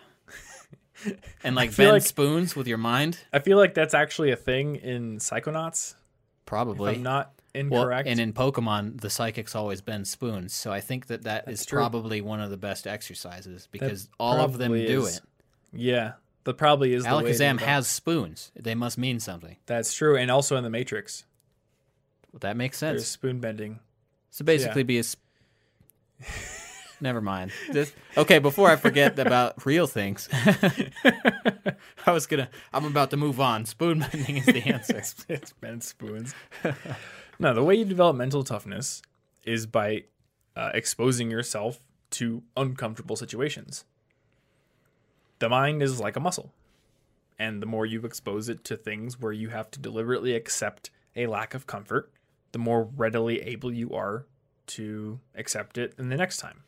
and 1.44 1.56
like 1.56 1.76
bend 1.76 1.92
like- 1.92 2.02
spoons 2.04 2.56
with 2.56 2.68
your 2.68 2.78
mind? 2.78 3.20
I 3.32 3.40
feel 3.40 3.58
like 3.58 3.74
that's 3.74 3.94
actually 3.94 4.32
a 4.32 4.36
thing 4.36 4.76
in 4.76 5.18
Psychonauts. 5.20 5.96
Probably. 6.46 6.96
I'm 6.96 7.04
not 7.04 7.34
well, 7.56 7.62
incorrect. 7.84 8.08
and 8.08 8.20
in 8.20 8.34
Pokemon, 8.34 9.02
the 9.02 9.10
psychics 9.10 9.56
always 9.56 9.82
bend 9.82 10.08
spoons, 10.08 10.54
so 10.54 10.72
I 10.72 10.82
think 10.82 11.08
that 11.08 11.24
that 11.24 11.44
is 11.48 11.60
That's 11.60 11.66
true. 11.68 11.80
probably 11.80 12.22
one 12.22 12.42
of 12.42 12.50
the 12.50 12.58
best 12.58 12.88
exercises 12.88 13.68
because 13.72 14.10
all 14.20 14.40
of 14.40 14.58
them 14.58 14.72
probably 14.72 14.88
do 14.88 15.06
it. 15.06 15.22
Yeah, 15.72 16.14
that 16.44 16.56
probably 16.56 16.94
is. 16.94 17.04
the 17.06 17.16
way 17.16 17.24
to 17.24 17.30
Alakazam 17.30 17.60
has 17.60 17.88
spoons; 17.88 18.52
they 18.56 18.76
must 18.76 18.98
mean 18.98 19.20
something. 19.20 19.58
That's 19.68 19.94
true, 19.94 20.18
and 20.18 20.30
also 20.32 20.58
in 20.58 20.64
the 20.64 20.70
Matrix, 20.70 21.26
Well, 22.32 22.40
that 22.40 22.58
makes 22.58 22.80
there's 22.80 23.02
sense. 23.04 23.08
spoon 23.08 23.40
bending. 23.40 23.80
So 24.32 24.44
basically, 24.44 24.84
be 24.84 24.98
a. 25.00 25.04
Sp- 25.06 25.22
Never 27.04 27.20
mind. 27.20 27.52
This, 27.70 27.92
okay, 28.16 28.40
before 28.40 28.70
I 28.70 28.78
forget 28.78 29.20
about 29.28 29.66
real 29.66 29.88
things, 29.88 30.30
I 32.08 32.12
was 32.14 32.28
gonna. 32.28 32.48
I'm 32.72 32.86
about 32.86 33.10
to 33.10 33.18
move 33.18 33.42
on. 33.42 33.66
Spoon 33.66 34.00
bending 34.00 34.38
is 34.38 34.46
the 34.46 34.64
answer. 34.66 35.04
it's 35.28 35.52
bend 35.52 35.84
spoons. 35.84 36.34
no, 37.40 37.54
the 37.54 37.62
way 37.62 37.76
you 37.76 37.84
develop 37.84 38.16
mental 38.16 38.46
toughness 38.46 39.02
is 39.44 39.66
by 39.66 40.06
uh, 40.56 40.72
exposing 40.74 41.30
yourself 41.30 41.80
to 42.12 42.42
uncomfortable 42.56 43.18
situations. 43.18 43.84
The 45.40 45.50
mind 45.50 45.84
is 45.84 46.00
like 46.00 46.16
a 46.16 46.22
muscle, 46.22 46.54
and 47.38 47.62
the 47.62 47.66
more 47.66 47.86
you 47.86 48.06
expose 48.06 48.48
it 48.48 48.64
to 48.64 48.78
things 48.78 49.20
where 49.20 49.34
you 49.34 49.50
have 49.50 49.70
to 49.72 49.80
deliberately 49.80 50.36
accept 50.36 50.90
a 51.18 51.28
lack 51.28 51.54
of 51.54 51.68
comfort, 51.68 52.14
the 52.54 52.60
more 52.60 52.86
readily 52.96 53.42
able 53.42 53.74
you 53.74 53.92
are 53.94 54.26
to 54.68 55.20
accept 55.36 55.78
it 55.78 55.94
in 56.00 56.08
the 56.08 56.16
next 56.16 56.38
time. 56.38 56.64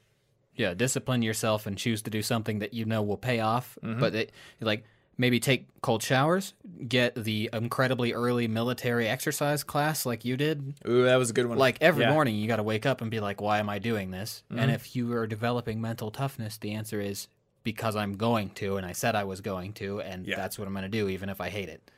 Yeah, 0.56 0.74
discipline 0.74 1.22
yourself 1.22 1.66
and 1.66 1.78
choose 1.78 2.02
to 2.04 2.10
do 2.10 2.22
something 2.22 2.60
that 2.60 2.74
you 2.74 2.86
know 2.86 3.02
will 3.04 3.18
pay 3.18 3.40
off. 3.40 3.78
Mm-hmm. 3.84 4.00
But 4.00 4.16
it, 4.16 4.32
like 4.62 4.84
maybe 5.18 5.40
take 5.40 5.68
cold 5.82 6.04
showers. 6.04 6.54
get 6.90 7.16
the 7.16 7.50
incredibly 7.54 8.12
early 8.14 8.48
military 8.50 9.08
exercise 9.08 9.64
class 9.64 10.06
like 10.06 10.26
you 10.26 10.36
did, 10.36 10.74
Ooh, 10.88 11.04
that 11.06 11.16
was 11.16 11.30
a 11.30 11.34
good 11.34 11.46
one. 11.46 11.58
like 11.58 11.78
every 11.80 12.04
Yeah. 12.04 12.12
morning 12.12 12.36
you 12.36 12.48
got 12.48 12.58
to 12.58 12.64
wake 12.64 12.86
up 12.86 13.00
and 13.02 13.10
be 13.10 13.22
like, 13.22 13.40
why 13.40 13.60
am 13.60 13.70
I 13.70 13.80
doing 13.80 14.12
this? 14.12 14.44
Mm-hmm. 14.52 14.60
And 14.60 14.72
if 14.72 14.94
you 14.96 15.14
are 15.14 15.26
developing 15.26 15.80
mental 15.80 16.12
toughness, 16.12 16.58
the 16.58 16.72
answer 16.74 17.00
is 17.00 17.30
because 17.64 17.96
I'm 17.96 18.18
going 18.18 18.50
to, 18.56 18.76
and 18.78 18.86
I 18.86 18.92
said 18.92 19.16
I 19.16 19.24
was 19.24 19.40
going 19.42 19.72
to, 19.74 20.02
and 20.02 20.28
Yeah. 20.28 20.36
that's 20.36 20.60
what 20.60 20.68
I'm 20.68 20.74
going 20.74 20.84
to 20.84 20.90
do, 20.90 21.08
even 21.08 21.30
if 21.30 21.40
I 21.40 21.50
hate 21.50 21.70
it. 21.70 21.90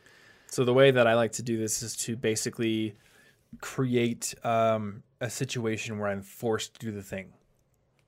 So 0.50 0.64
the 0.64 0.74
way 0.74 0.92
that 0.92 1.08
I 1.08 1.16
like 1.16 1.32
to 1.34 1.42
do 1.44 1.58
this 1.58 1.82
is 1.82 1.96
to 1.98 2.16
basically 2.16 2.96
create 3.62 4.34
um, 4.44 5.04
a 5.22 5.30
situation 5.30 6.00
where 6.00 6.10
I'm 6.10 6.22
forced 6.22 6.80
to 6.80 6.86
do 6.86 6.92
the 6.92 7.02
thing, 7.04 7.34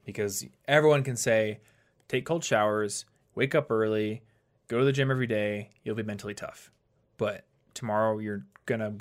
because 0.10 0.46
everyone 0.68 1.04
can 1.04 1.16
say, 1.16 1.60
take 2.08 2.26
cold 2.26 2.44
showers, 2.44 3.06
wake 3.36 3.56
up 3.56 3.72
early, 3.72 4.24
go 4.68 4.80
to 4.80 4.86
the 4.86 4.92
gym 4.92 5.12
every 5.12 5.28
day, 5.28 5.70
you'll 5.84 5.96
be 5.96 6.04
mentally 6.04 6.34
tough. 6.34 6.72
But 7.18 7.46
tomorrow 7.74 8.20
you're 8.20 8.46
gonna 8.66 8.96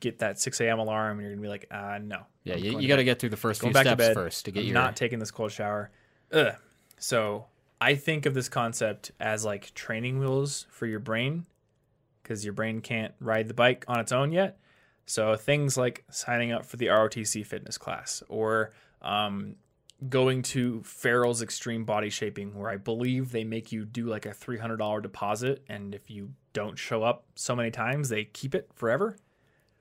get 0.00 0.18
that 0.18 0.38
6 0.38 0.60
a.m. 0.60 0.78
alarm, 0.78 1.18
and 1.18 1.22
you're 1.22 1.32
gonna 1.32 1.42
be 1.42 1.48
like, 1.48 1.66
uh, 1.70 1.98
no. 2.02 2.26
Yeah, 2.44 2.54
I'm 2.54 2.64
you, 2.64 2.78
you 2.80 2.88
got 2.88 2.96
to 2.96 3.04
get 3.04 3.18
through 3.18 3.30
the 3.30 3.36
first 3.36 3.60
going 3.62 3.72
few 3.72 3.82
to 3.82 3.88
steps 3.88 3.98
bed 3.98 4.14
first 4.14 4.44
to 4.44 4.50
get 4.50 4.60
I'm 4.60 4.66
your. 4.66 4.74
not 4.74 4.96
taking 4.96 5.18
this 5.18 5.30
cold 5.30 5.50
shower. 5.50 5.90
Ugh. 6.30 6.54
So 6.98 7.46
I 7.80 7.94
think 7.94 8.26
of 8.26 8.34
this 8.34 8.48
concept 8.48 9.12
as 9.18 9.44
like 9.44 9.72
training 9.74 10.18
wheels 10.18 10.66
for 10.70 10.86
your 10.86 11.00
brain 11.00 11.46
because 12.22 12.44
your 12.44 12.52
brain 12.54 12.80
can't 12.80 13.14
ride 13.20 13.48
the 13.48 13.54
bike 13.54 13.84
on 13.88 13.98
its 13.98 14.12
own 14.12 14.32
yet. 14.32 14.58
So 15.06 15.36
things 15.36 15.76
like 15.76 16.04
signing 16.10 16.52
up 16.52 16.64
for 16.64 16.76
the 16.76 16.86
ROTC 16.86 17.44
fitness 17.46 17.76
class 17.76 18.22
or 18.28 18.72
um, 19.02 19.56
going 20.08 20.42
to 20.42 20.82
Farrell's 20.82 21.42
Extreme 21.42 21.84
Body 21.84 22.10
Shaping, 22.10 22.54
where 22.54 22.70
I 22.70 22.76
believe 22.76 23.32
they 23.32 23.44
make 23.44 23.72
you 23.72 23.84
do 23.84 24.06
like 24.06 24.26
a 24.26 24.30
$300 24.30 25.02
deposit. 25.02 25.64
And 25.68 25.94
if 25.94 26.10
you 26.10 26.32
don't 26.52 26.78
show 26.78 27.02
up 27.02 27.24
so 27.34 27.54
many 27.56 27.70
times, 27.70 28.08
they 28.08 28.24
keep 28.24 28.54
it 28.54 28.70
forever 28.74 29.16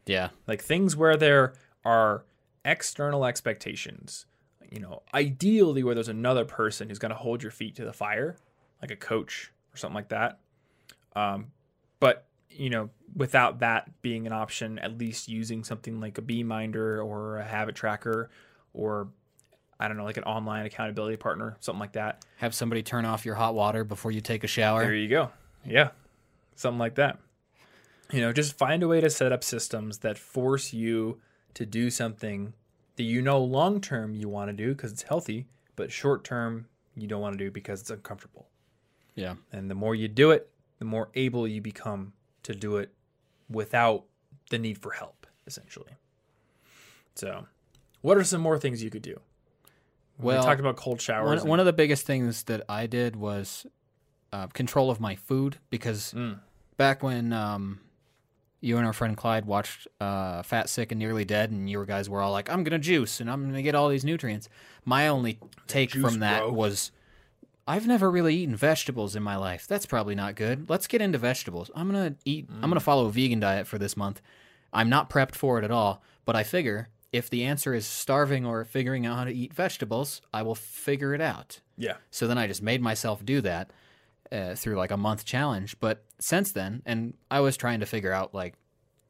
yeah, 0.06 0.30
like 0.48 0.62
things 0.62 0.96
where 0.96 1.16
there 1.16 1.54
are 1.86 2.26
external 2.66 3.26
expectations 3.26 4.26
you 4.72 4.80
know 4.80 5.04
ideally 5.14 5.84
where 5.84 5.94
there's 5.94 6.08
another 6.08 6.46
person 6.46 6.88
who's 6.88 6.98
going 6.98 7.10
to 7.10 7.16
hold 7.16 7.44
your 7.44 7.52
feet 7.52 7.76
to 7.76 7.84
the 7.84 7.92
fire 7.92 8.38
like 8.82 8.90
a 8.90 8.96
coach 8.96 9.52
or 9.74 9.78
something 9.78 9.96
like 9.96 10.08
that 10.08 10.40
um, 11.18 11.48
but 12.00 12.26
you 12.50 12.70
know 12.70 12.90
without 13.18 13.60
that 13.60 14.02
being 14.02 14.26
an 14.26 14.32
option 14.32 14.80
at 14.80 14.98
least 14.98 15.28
using 15.28 15.62
something 15.62 16.00
like 16.00 16.18
a 16.18 16.22
Beeminder 16.22 17.02
or 17.02 17.38
a 17.38 17.44
habit 17.44 17.76
tracker 17.76 18.30
or 18.74 19.10
i 19.84 19.88
don't 19.88 19.98
know 19.98 20.04
like 20.06 20.18
an 20.18 20.24
online 20.24 20.66
accountability 20.66 21.18
partner 21.18 21.58
something 21.60 21.80
like 21.80 21.94
that 21.94 22.24
have 22.38 22.56
somebody 22.56 22.82
turn 22.82 23.06
off 23.06 23.26
your 23.26 23.36
hot 23.36 23.54
water 23.54 23.84
before 23.84 24.12
you 24.12 24.22
take 24.22 24.44
a 24.44 24.48
shower. 24.48 24.82
there 24.82 24.96
you 24.96 25.08
go. 25.08 25.30
Yeah. 25.66 25.90
Something 26.56 26.80
like 26.80 26.96
that. 26.96 27.20
You 28.12 28.22
know, 28.22 28.34
just 28.34 28.58
find 28.58 28.84
a 28.84 28.88
way 28.88 29.00
to 29.02 29.10
set 29.10 29.32
up 29.32 29.44
systems 29.44 30.00
that 30.00 30.18
force 30.18 30.74
you 30.74 31.20
to 31.54 31.66
do 31.66 31.90
something 31.90 32.54
that 32.98 33.04
you 33.04 33.22
know 33.22 33.40
long 33.42 33.80
term 33.82 34.14
you 34.14 34.28
want 34.30 34.50
to 34.50 34.54
do 34.54 34.74
because 34.76 34.92
it's 34.92 35.04
healthy, 35.04 35.48
but 35.76 35.92
short 35.92 36.24
term 36.24 36.68
you 36.96 37.08
don't 37.08 37.22
want 37.22 37.38
to 37.38 37.44
do 37.44 37.50
because 37.50 37.82
it's 37.82 37.90
uncomfortable. 37.90 38.50
yeah, 39.16 39.36
And 39.52 39.70
the 39.72 39.76
more 39.76 39.96
you 39.96 40.08
do 40.08 40.32
it, 40.32 40.50
the 40.80 40.86
more 40.86 41.10
able 41.16 41.48
you 41.48 41.62
become 41.62 42.14
to 42.44 42.54
do 42.54 42.78
it 42.78 42.94
without 43.50 44.04
the 44.50 44.60
need 44.60 44.78
for 44.78 44.92
help, 44.92 45.26
essentially. 45.48 45.94
So, 47.16 47.46
what 48.02 48.18
are 48.18 48.24
some 48.24 48.42
more 48.42 48.60
things 48.60 48.84
you 48.84 48.90
could 48.90 49.02
do? 49.02 49.20
Well, 50.24 50.40
we 50.42 50.46
talked 50.46 50.60
about 50.60 50.76
cold 50.78 51.02
showers. 51.02 51.42
one, 51.42 51.48
one 51.50 51.60
of 51.60 51.66
the 51.66 51.74
biggest 51.74 52.06
things 52.06 52.44
that 52.44 52.64
I 52.70 52.88
did 52.88 53.16
was 53.16 53.66
uh, 54.32 54.48
control 54.48 54.90
of 54.90 55.00
my 55.00 55.16
food 55.16 55.58
because 55.70 56.14
Mm. 56.14 56.40
back 56.78 57.04
when 57.04 57.32
um, 57.34 57.80
you 58.62 58.78
and 58.78 58.86
our 58.86 58.94
friend 58.94 59.16
Clyde 59.18 59.46
watched 59.46 59.88
uh, 60.00 60.42
Fat, 60.44 60.70
Sick, 60.70 60.92
and 60.92 61.00
Nearly 61.00 61.26
Dead, 61.26 61.52
and 61.52 61.70
you 61.70 61.86
guys 61.86 62.10
were 62.10 62.22
all 62.22 62.32
like, 62.32 62.50
"I'm 62.50 62.64
gonna 62.64 62.80
juice 62.80 63.20
and 63.20 63.30
I'm 63.30 63.46
gonna 63.46 63.62
get 63.62 63.76
all 63.76 63.90
these 63.90 64.06
nutrients." 64.06 64.50
My 64.86 65.08
only 65.08 65.40
take 65.68 65.92
juice, 65.92 66.02
from 66.04 66.20
that 66.20 66.40
bro. 66.44 66.52
was. 66.54 66.92
I've 67.66 67.88
never 67.88 68.12
really 68.12 68.36
eaten 68.36 68.58
vegetables 68.58 69.16
in 69.16 69.24
my 69.24 69.38
life. 69.38 69.68
That's 69.68 69.86
probably 69.86 70.16
not 70.16 70.36
good. 70.36 70.70
Let's 70.70 70.86
get 70.86 71.02
into 71.02 71.18
vegetables. 71.18 71.72
I'm 71.76 71.88
gonna 71.88 72.16
eat. 72.26 72.48
I'm 72.50 72.58
Mm. 72.58 72.62
gonna 72.70 72.80
follow 72.82 73.06
a 73.06 73.12
vegan 73.12 73.40
diet 73.40 73.68
for 73.68 73.78
this 73.78 73.96
month. 73.96 74.22
I'm 74.74 74.90
not 74.90 75.10
prepped 75.10 75.36
for 75.36 75.60
it 75.60 75.64
at 75.64 75.72
all, 75.72 76.02
but 76.26 76.36
I 76.36 76.44
figure 76.44 76.90
if 77.14 77.30
the 77.30 77.46
answer 77.46 77.74
is 77.74 77.86
starving 77.86 78.46
or 78.46 78.66
figuring 78.66 79.06
out 79.06 79.18
how 79.18 79.24
to 79.24 79.32
eat 79.32 79.54
vegetables, 79.54 80.22
I 80.34 80.42
will 80.42 80.56
figure 80.56 81.14
it 81.14 81.22
out. 81.22 81.62
yeah. 81.78 81.98
So 82.12 82.28
then 82.28 82.38
I 82.38 82.48
just 82.48 82.62
made 82.62 82.82
myself 82.82 83.24
do 83.24 83.40
that 83.42 83.72
uh, 84.32 84.56
through 84.56 84.76
like 84.76 84.92
a 84.92 84.98
month 84.98 85.24
challenge. 85.24 85.80
But 85.80 86.04
since 86.20 86.52
then, 86.52 86.82
and 86.86 87.14
I 87.30 87.40
was 87.40 87.56
trying 87.56 87.80
to 87.82 87.86
figure 87.86 88.12
out 88.12 88.34
like 88.34 88.56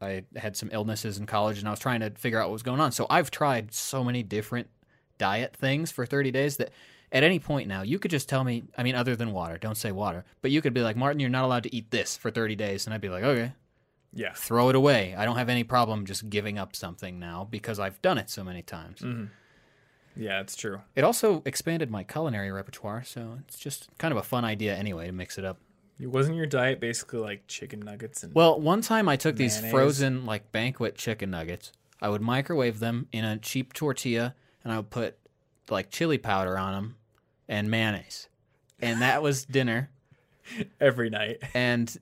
I 0.02 0.24
had 0.36 0.58
some 0.58 0.70
illnesses 0.74 1.18
in 1.18 1.26
college 1.26 1.60
and 1.60 1.68
I 1.68 1.72
was 1.72 1.80
trying 1.80 2.02
to 2.02 2.12
figure 2.12 2.40
out 2.40 2.50
what 2.50 2.54
was 2.54 2.64
going 2.64 2.82
on. 2.82 2.92
So 2.92 3.08
I've 3.10 3.32
tried 3.32 3.74
so 3.74 4.04
many 4.04 4.22
different 4.22 4.68
diet 5.18 5.56
things 5.56 5.92
for 5.92 6.06
30 6.06 6.32
days 6.32 6.58
that 6.58 6.72
at 7.12 7.24
any 7.24 7.40
point 7.40 7.70
now 7.70 7.84
you 7.84 8.00
could 8.00 8.12
just 8.12 8.28
tell 8.28 8.44
me, 8.44 8.64
I 8.78 8.84
mean, 8.84 8.96
other 8.96 9.16
than 9.16 9.32
water, 9.32 9.58
don't 9.58 9.78
say 9.78 9.94
water, 9.94 10.26
but 10.42 10.52
you 10.52 10.62
could 10.62 10.74
be 10.74 10.82
like, 10.82 10.98
Martin, 10.98 11.22
you're 11.22 11.30
not 11.30 11.46
allowed 11.46 11.64
to 11.64 11.74
eat 11.74 11.90
this 11.90 12.18
for 12.18 12.30
30 12.30 12.56
days. 12.56 12.86
And 12.86 12.94
I'd 12.94 13.02
be 13.02 13.10
like, 13.10 13.24
okay, 13.24 13.54
Yeah. 14.14 14.34
throw 14.36 14.70
it 14.70 14.76
away. 14.76 15.16
I 15.18 15.26
don't 15.26 15.38
have 15.38 15.50
any 15.50 15.64
problem 15.64 16.06
just 16.06 16.30
giving 16.30 16.58
up 16.60 16.76
something 16.76 17.20
now 17.20 17.48
because 17.50 17.80
I've 17.80 18.02
done 18.02 18.18
it 18.18 18.30
so 18.30 18.44
many 18.44 18.62
times. 18.62 19.02
Mm-hmm. 19.02 19.26
Yeah, 20.16 20.42
it's 20.42 20.56
true. 20.56 20.82
It 20.96 21.04
also 21.04 21.42
expanded 21.46 21.90
my 21.90 22.04
culinary 22.04 22.52
repertoire, 22.52 23.04
so 23.04 23.40
it's 23.48 23.58
just 23.58 23.90
kind 23.98 24.12
of 24.12 24.18
a 24.18 24.24
fun 24.24 24.46
idea 24.46 24.76
anyway 24.76 25.08
to 25.08 25.12
mix 25.12 25.38
it 25.38 25.46
up. 25.46 25.58
Wasn't 26.00 26.36
your 26.36 26.46
diet 26.46 26.80
basically 26.80 27.20
like 27.20 27.48
chicken 27.48 27.80
nuggets 27.80 28.24
and 28.24 28.34
Well, 28.34 28.60
one 28.60 28.82
time 28.82 29.08
I 29.08 29.16
took 29.16 29.36
these 29.36 29.60
frozen 29.70 30.26
like 30.26 30.52
banquet 30.52 30.96
chicken 30.96 31.30
nuggets. 31.32 31.72
I 32.02 32.10
would 32.10 32.22
microwave 32.22 32.80
them 32.80 33.08
in 33.12 33.24
a 33.24 33.38
cheap 33.38 33.74
tortilla 33.74 34.36
and 34.64 34.74
I 34.74 34.78
would 34.78 34.90
put 34.90 35.18
like 35.70 35.90
chili 35.90 36.18
powder 36.18 36.58
on 36.58 36.74
them 36.74 36.96
and 37.48 37.72
mayonnaise. 37.72 38.28
And 38.82 39.02
that 39.02 39.22
was 39.22 39.46
dinner. 39.46 39.90
every 40.82 41.10
night? 41.10 41.42
And 41.54 41.96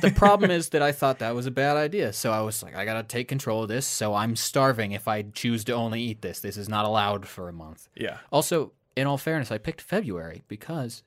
the 0.00 0.10
problem 0.10 0.50
is 0.50 0.70
that 0.70 0.82
I 0.82 0.92
thought 0.92 1.18
that 1.20 1.34
was 1.34 1.46
a 1.46 1.50
bad 1.50 1.76
idea. 1.76 2.12
So 2.12 2.32
I 2.32 2.40
was 2.40 2.62
like, 2.62 2.76
I 2.76 2.84
got 2.84 2.94
to 2.94 3.02
take 3.02 3.28
control 3.28 3.62
of 3.62 3.68
this. 3.68 3.86
So 3.86 4.14
I'm 4.14 4.36
starving 4.36 4.92
if 4.92 5.08
I 5.08 5.22
choose 5.22 5.64
to 5.64 5.72
only 5.72 6.00
eat 6.02 6.22
this. 6.22 6.40
This 6.40 6.56
is 6.56 6.68
not 6.68 6.84
allowed 6.84 7.26
for 7.26 7.48
a 7.48 7.52
month. 7.52 7.88
Yeah. 7.94 8.18
Also, 8.30 8.72
in 8.96 9.06
all 9.06 9.18
fairness, 9.18 9.50
I 9.50 9.58
picked 9.58 9.80
February 9.80 10.44
because 10.48 11.02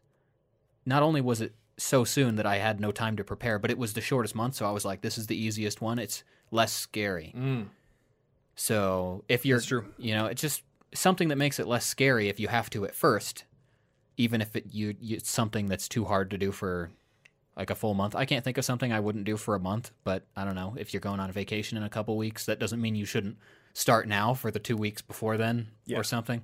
not 0.86 1.04
only 1.04 1.22
was 1.22 1.42
it 1.42 1.56
so 1.78 2.04
soon 2.04 2.36
that 2.36 2.46
I 2.46 2.58
had 2.58 2.80
no 2.80 2.92
time 2.92 3.16
to 3.18 3.24
prepare, 3.24 3.60
but 3.60 3.72
it 3.72 3.78
was 3.78 3.94
the 3.94 4.02
shortest 4.02 4.36
month. 4.36 4.56
So 4.56 4.66
I 4.66 4.72
was 4.72 4.86
like, 4.86 5.02
this 5.02 5.18
is 5.18 5.28
the 5.28 5.38
easiest 5.38 5.82
one. 5.82 6.00
It's 6.00 6.24
less 6.52 6.74
scary. 6.74 7.34
Mm. 7.38 7.68
So 8.56 9.24
if 9.30 9.46
you're, 9.46 9.62
you 9.98 10.16
know, 10.16 10.26
it's 10.26 10.42
just 10.42 10.64
something 10.94 11.28
that 11.28 11.36
makes 11.38 11.60
it 11.60 11.68
less 11.68 11.86
scary 11.86 12.30
if 12.30 12.40
you 12.40 12.48
have 12.48 12.70
to 12.72 12.86
at 12.86 12.96
first, 12.96 13.44
even 14.18 14.42
if 14.42 14.56
it 14.56 14.66
you, 14.72 14.96
you 15.00 15.18
it's 15.18 15.30
something 15.30 15.68
that's 15.68 15.88
too 15.88 16.06
hard 16.06 16.32
to 16.32 16.38
do 16.38 16.52
for 16.52 16.90
like 17.56 17.70
a 17.70 17.76
full 17.76 17.94
month. 17.94 18.16
I 18.16 18.26
can't 18.26 18.44
think 18.44 18.58
of 18.58 18.66
something 18.66 18.92
I 18.92 19.00
wouldn't 19.00 19.26
do 19.26 19.38
for 19.38 19.56
a 19.56 19.60
month, 19.60 19.92
but 20.04 20.26
I 20.36 20.44
don't 20.46 20.56
know. 20.56 20.76
If 20.78 20.94
you're 20.94 21.02
going 21.02 21.20
on 21.20 21.30
a 21.30 21.34
vacation 21.34 21.78
in 21.78 21.84
a 21.84 21.90
couple 21.90 22.16
weeks, 22.18 22.46
that 22.46 22.60
doesn't 22.60 22.82
mean 22.82 22.96
you 22.96 23.06
shouldn't 23.06 23.38
start 23.74 24.08
now 24.08 24.34
for 24.34 24.52
the 24.52 24.60
two 24.60 24.78
weeks 24.78 25.02
before 25.02 25.38
then 25.38 25.68
Yeah. 25.86 25.98
or 25.98 26.04
something. 26.04 26.44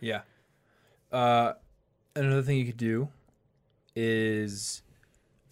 Yeah. 0.00 0.22
Uh, 1.10 1.54
another 2.14 2.42
thing 2.42 2.58
you 2.58 2.66
could 2.66 2.76
do 2.76 3.08
is 3.96 4.82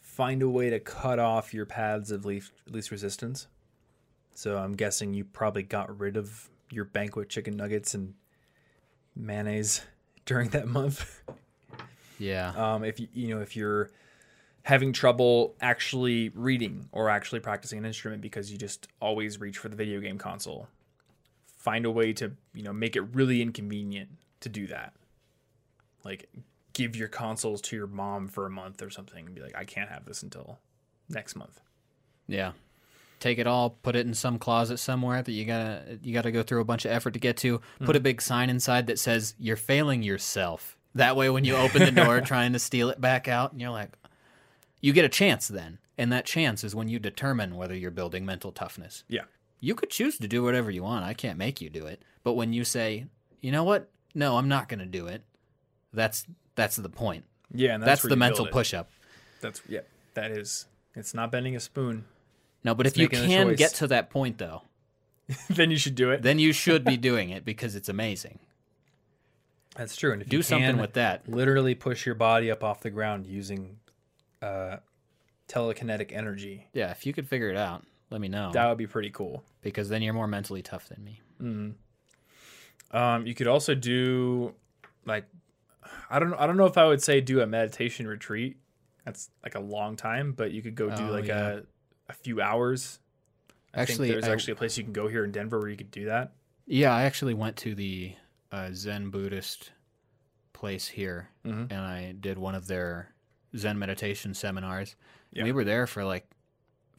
find 0.01 0.43
a 0.43 0.49
way 0.49 0.71
to 0.71 0.79
cut 0.81 1.19
off 1.19 1.55
your 1.55 1.67
paths 1.67 2.11
of 2.11 2.25
least, 2.25 2.53
least 2.69 2.91
resistance. 2.91 3.47
So 4.35 4.59
I'm 4.59 4.73
guessing 4.75 5.15
you 5.15 5.25
probably 5.25 5.63
got 5.63 5.99
rid 5.99 6.17
of 6.17 6.49
your 6.71 6.85
banquet 6.85 7.29
chicken 7.29 7.57
nuggets 7.57 7.95
and 7.95 8.15
mayonnaise 9.15 9.83
during 10.25 10.51
that 10.51 10.69
month. 10.69 11.21
Yeah. 12.19 12.53
Um, 12.57 12.85
if 12.85 13.01
you 13.01 13.09
you 13.13 13.35
know 13.35 13.41
if 13.41 13.57
you're 13.57 13.91
having 14.63 14.93
trouble 14.93 15.57
actually 15.61 16.29
reading 16.29 16.89
or 16.93 17.09
actually 17.09 17.41
practicing 17.41 17.79
an 17.79 17.85
instrument 17.85 18.23
because 18.23 18.53
you 18.53 18.57
just 18.57 18.87
always 19.01 19.41
reach 19.41 19.59
for 19.59 19.69
the 19.69 19.75
video 19.75 19.99
game 19.99 20.19
console, 20.19 20.69
find 21.57 21.85
a 21.85 21.91
way 21.91 22.13
to 22.13 22.33
you 22.55 22.63
know 22.63 22.73
make 22.73 22.95
it 22.95 23.03
really 23.13 23.43
inconvenient 23.43 24.09
to 24.39 24.49
do 24.49 24.69
that. 24.69 24.93
Like 26.05 26.29
give 26.75 26.95
your 26.95 27.09
consoles 27.09 27.61
to 27.61 27.77
your 27.77 27.89
mom 27.89 28.29
for 28.29 28.47
a 28.47 28.51
month 28.51 28.83
or 28.83 28.91
something 28.91 29.27
and 29.27 29.35
be 29.35 29.43
like, 29.43 29.57
I 29.57 29.65
can't 29.65 29.91
have 29.91 30.05
this 30.05 30.23
until 30.23 30.59
next 31.09 31.35
month. 31.35 31.61
Yeah. 32.29 32.53
Take 33.23 33.39
it 33.39 33.47
all, 33.47 33.71
put 33.71 33.95
it 33.95 34.05
in 34.05 34.15
some 34.15 34.37
closet 34.37 34.79
somewhere 34.79 35.23
that 35.23 35.31
you 35.31 35.45
gotta 35.45 36.01
you 36.03 36.13
gotta 36.13 36.33
go 36.33 36.43
through 36.43 36.61
a 36.61 36.65
bunch 36.65 36.85
of 36.85 36.91
effort 36.91 37.13
to 37.13 37.21
get 37.21 37.37
to. 37.37 37.61
Put 37.79 37.95
hmm. 37.95 37.97
a 37.97 38.01
big 38.01 38.21
sign 38.21 38.51
inside 38.51 38.89
that 38.89 38.99
says 38.99 39.37
you're 39.39 39.55
failing 39.55 40.03
yourself. 40.03 40.77
That 40.97 41.15
way 41.15 41.31
when 41.31 41.45
you 41.45 41.55
open 41.55 41.85
the 41.85 41.93
door 41.93 42.21
trying 42.25 42.53
to 42.53 42.59
steal 42.59 42.91
it 42.91 43.01
back 43.01 43.29
out, 43.29 43.53
and 43.53 43.61
you're 43.61 43.71
like 43.71 43.97
you 44.81 44.93
get 44.93 45.05
a 45.05 45.09
chance 45.09 45.47
then. 45.47 45.79
And 45.97 46.11
that 46.11 46.27
chance 46.27 46.65
is 46.65 46.75
when 46.75 46.89
you 46.89 46.99
determine 46.99 47.55
whether 47.55 47.77
you're 47.77 47.93
building 47.93 48.27
mental 48.27 48.51
toughness. 48.51 49.05
Yeah. 49.07 49.23
You 49.61 49.77
could 49.77 49.91
choose 49.91 50.19
to 50.19 50.27
do 50.27 50.43
whatever 50.43 50.69
you 50.73 50.83
want. 50.83 51.05
I 51.05 51.15
can't 51.15 51.39
make 51.39 51.61
you 51.61 51.71
do 51.71 51.87
it. 51.87 52.03
But 52.25 52.33
when 52.33 52.53
you 52.53 52.65
say, 52.65 53.07
you 53.41 53.53
know 53.53 53.63
what? 53.63 53.89
No, 54.17 54.37
I'm 54.37 54.49
not 54.49 54.69
gonna 54.69 54.85
do 54.85 55.07
it, 55.07 55.23
that's 55.93 56.27
that's 56.57 56.75
the 56.75 56.89
point. 56.89 57.25
Yeah, 57.55 57.75
and 57.75 57.83
That's, 57.83 58.03
that's, 58.03 58.11
the 58.11 58.17
mental 58.17 58.47
push 58.47 58.75
up. 58.75 58.91
That's 59.41 59.63
yeah, 59.69 59.81
that 60.15 60.33
is 60.33 60.67
It's 60.97 61.15
not 61.15 61.31
bending 61.31 61.55
a 61.55 61.61
spoon. 61.61 62.07
No, 62.65 62.75
but 62.75 62.87
It's 62.87 62.97
if 62.97 63.01
you 63.03 63.09
can 63.09 63.55
get 63.55 63.75
to 63.75 63.87
that 63.89 64.11
point 64.11 64.39
though, 64.39 64.63
then 65.51 65.71
you 65.71 65.77
should 65.79 65.95
do 65.95 66.11
it. 66.11 66.23
then 66.23 66.39
you 66.39 66.53
should 66.65 66.85
be 66.85 66.97
doing 66.97 67.31
it 67.31 67.45
because 67.45 67.75
it's 67.75 67.89
amazing. 67.89 68.39
That's 69.77 69.97
true. 69.97 70.13
And 70.13 70.23
if 70.23 70.29
Do 70.29 70.37
you 70.37 70.43
something 70.43 70.67
can 70.73 70.79
with 70.81 70.93
that. 70.95 71.27
literally 71.29 71.75
push 71.75 72.05
your 72.05 72.15
body 72.15 72.51
up 72.51 72.63
off 72.63 72.81
the 72.83 72.91
ground 72.91 73.27
using 73.27 73.79
uh, 74.43 74.77
telekinetic 75.49 76.13
energy, 76.13 76.69
Yeah, 76.75 76.91
if 76.91 77.07
you 77.07 77.13
could 77.13 77.27
figure 77.27 77.49
it 77.51 77.57
out, 77.57 77.83
let 78.11 78.21
me 78.21 78.29
know 78.29 78.53
that 78.53 78.69
would 78.69 78.77
be 78.79 78.87
pretty 78.87 79.11
cool. 79.11 79.43
because 79.63 79.89
then 79.89 80.03
you're 80.03 80.13
more 80.15 80.27
mentally 80.29 80.61
tough 80.63 80.89
than 80.89 81.03
me. 81.03 81.21
Um, 82.91 83.27
you 83.27 83.35
could 83.35 83.47
also 83.47 83.75
do 83.75 84.55
like 85.07 85.25
I 86.11 86.19
don't 86.19 86.35
I 86.35 86.47
don't 86.47 86.57
know 86.57 86.67
if 86.67 86.77
I 86.77 86.87
would 86.87 87.03
say 87.03 87.21
do 87.21 87.41
a 87.41 87.47
meditation 87.47 88.07
retreat. 88.07 88.57
That's 89.05 89.31
like 89.43 89.55
a 89.55 89.61
long 89.61 89.97
time, 89.97 90.33
but 90.33 90.53
you 90.53 90.63
could 90.63 90.75
go 90.75 90.95
do 90.95 91.09
Oh, 91.09 91.11
like 91.13 91.27
yeah. 91.27 91.49
a 91.49 91.61
a 92.13 92.23
few 92.23 92.41
hours. 92.41 92.99
I 93.75 93.81
Actually, 93.83 94.09
there's 94.11 94.25
I- 94.25 94.33
actually 94.33 94.53
a 94.53 94.57
place 94.57 94.77
you 94.77 94.85
can 94.85 94.93
go 94.93 95.09
here 95.09 95.25
in 95.25 95.33
Denver 95.33 95.59
where 95.59 95.69
you 95.69 95.77
could 95.77 95.91
do 95.91 96.05
that. 96.07 96.33
Yeah, 96.67 96.95
I 96.95 97.03
actually 97.05 97.35
went 97.35 97.57
to 97.59 97.75
the 97.75 98.15
uh, 98.53 98.71
Zen 98.75 99.11
Buddhist 99.11 99.73
place 100.53 100.87
here, 100.89 101.29
Mhm. 101.45 101.71
and 101.73 101.81
I 101.81 102.13
did 102.13 102.39
one 102.39 102.55
of 102.55 102.67
their 102.67 103.13
Zen 103.57 103.79
meditation 103.79 104.35
seminars. 104.35 104.95
Yeah. 105.33 105.45
We 105.45 105.53
were 105.53 105.65
there 105.65 105.87
for 105.87 106.05
like 106.05 106.29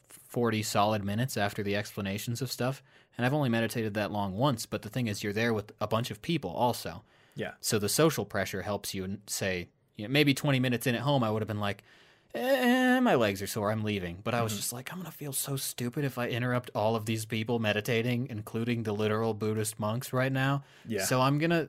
forty 0.08 0.62
solid 0.62 1.04
minutes 1.04 1.36
after 1.36 1.62
the 1.62 1.76
explanations 1.76 2.42
of 2.42 2.50
stuff, 2.50 2.82
and 3.16 3.24
I've 3.24 3.32
only 3.32 3.48
meditated 3.48 3.94
that 3.94 4.10
long 4.10 4.34
once. 4.34 4.66
But 4.66 4.82
the 4.82 4.88
thing 4.90 5.06
is, 5.06 5.22
you're 5.22 5.32
there 5.32 5.54
with 5.54 5.72
a 5.80 5.86
bunch 5.86 6.10
of 6.10 6.20
people 6.22 6.50
also, 6.50 7.04
Yeah. 7.36 7.52
so 7.60 7.78
the 7.78 7.88
social 7.88 8.24
pressure 8.24 8.62
helps 8.62 8.94
you. 8.94 9.04
And 9.04 9.20
say, 9.28 9.68
you 9.96 10.06
know, 10.06 10.12
maybe 10.12 10.34
twenty 10.34 10.58
minutes 10.60 10.86
in 10.88 10.94
at 10.96 11.02
home, 11.02 11.22
I 11.22 11.30
would 11.30 11.40
have 11.42 11.48
been 11.48 11.60
like. 11.60 11.84
Eh, 12.34 12.98
my 13.00 13.14
legs 13.14 13.40
are 13.42 13.46
sore. 13.46 13.70
I'm 13.70 13.84
leaving. 13.84 14.18
But 14.24 14.34
I 14.34 14.42
was 14.42 14.56
just 14.56 14.72
like, 14.72 14.92
I'm 14.92 14.98
gonna 14.98 15.10
feel 15.12 15.32
so 15.32 15.56
stupid 15.56 16.04
if 16.04 16.18
I 16.18 16.28
interrupt 16.28 16.70
all 16.74 16.96
of 16.96 17.06
these 17.06 17.24
people 17.24 17.58
meditating, 17.60 18.26
including 18.28 18.82
the 18.82 18.92
literal 18.92 19.34
Buddhist 19.34 19.78
monks 19.78 20.12
right 20.12 20.32
now. 20.32 20.64
Yeah. 20.86 21.04
So 21.04 21.20
I'm 21.20 21.38
gonna, 21.38 21.68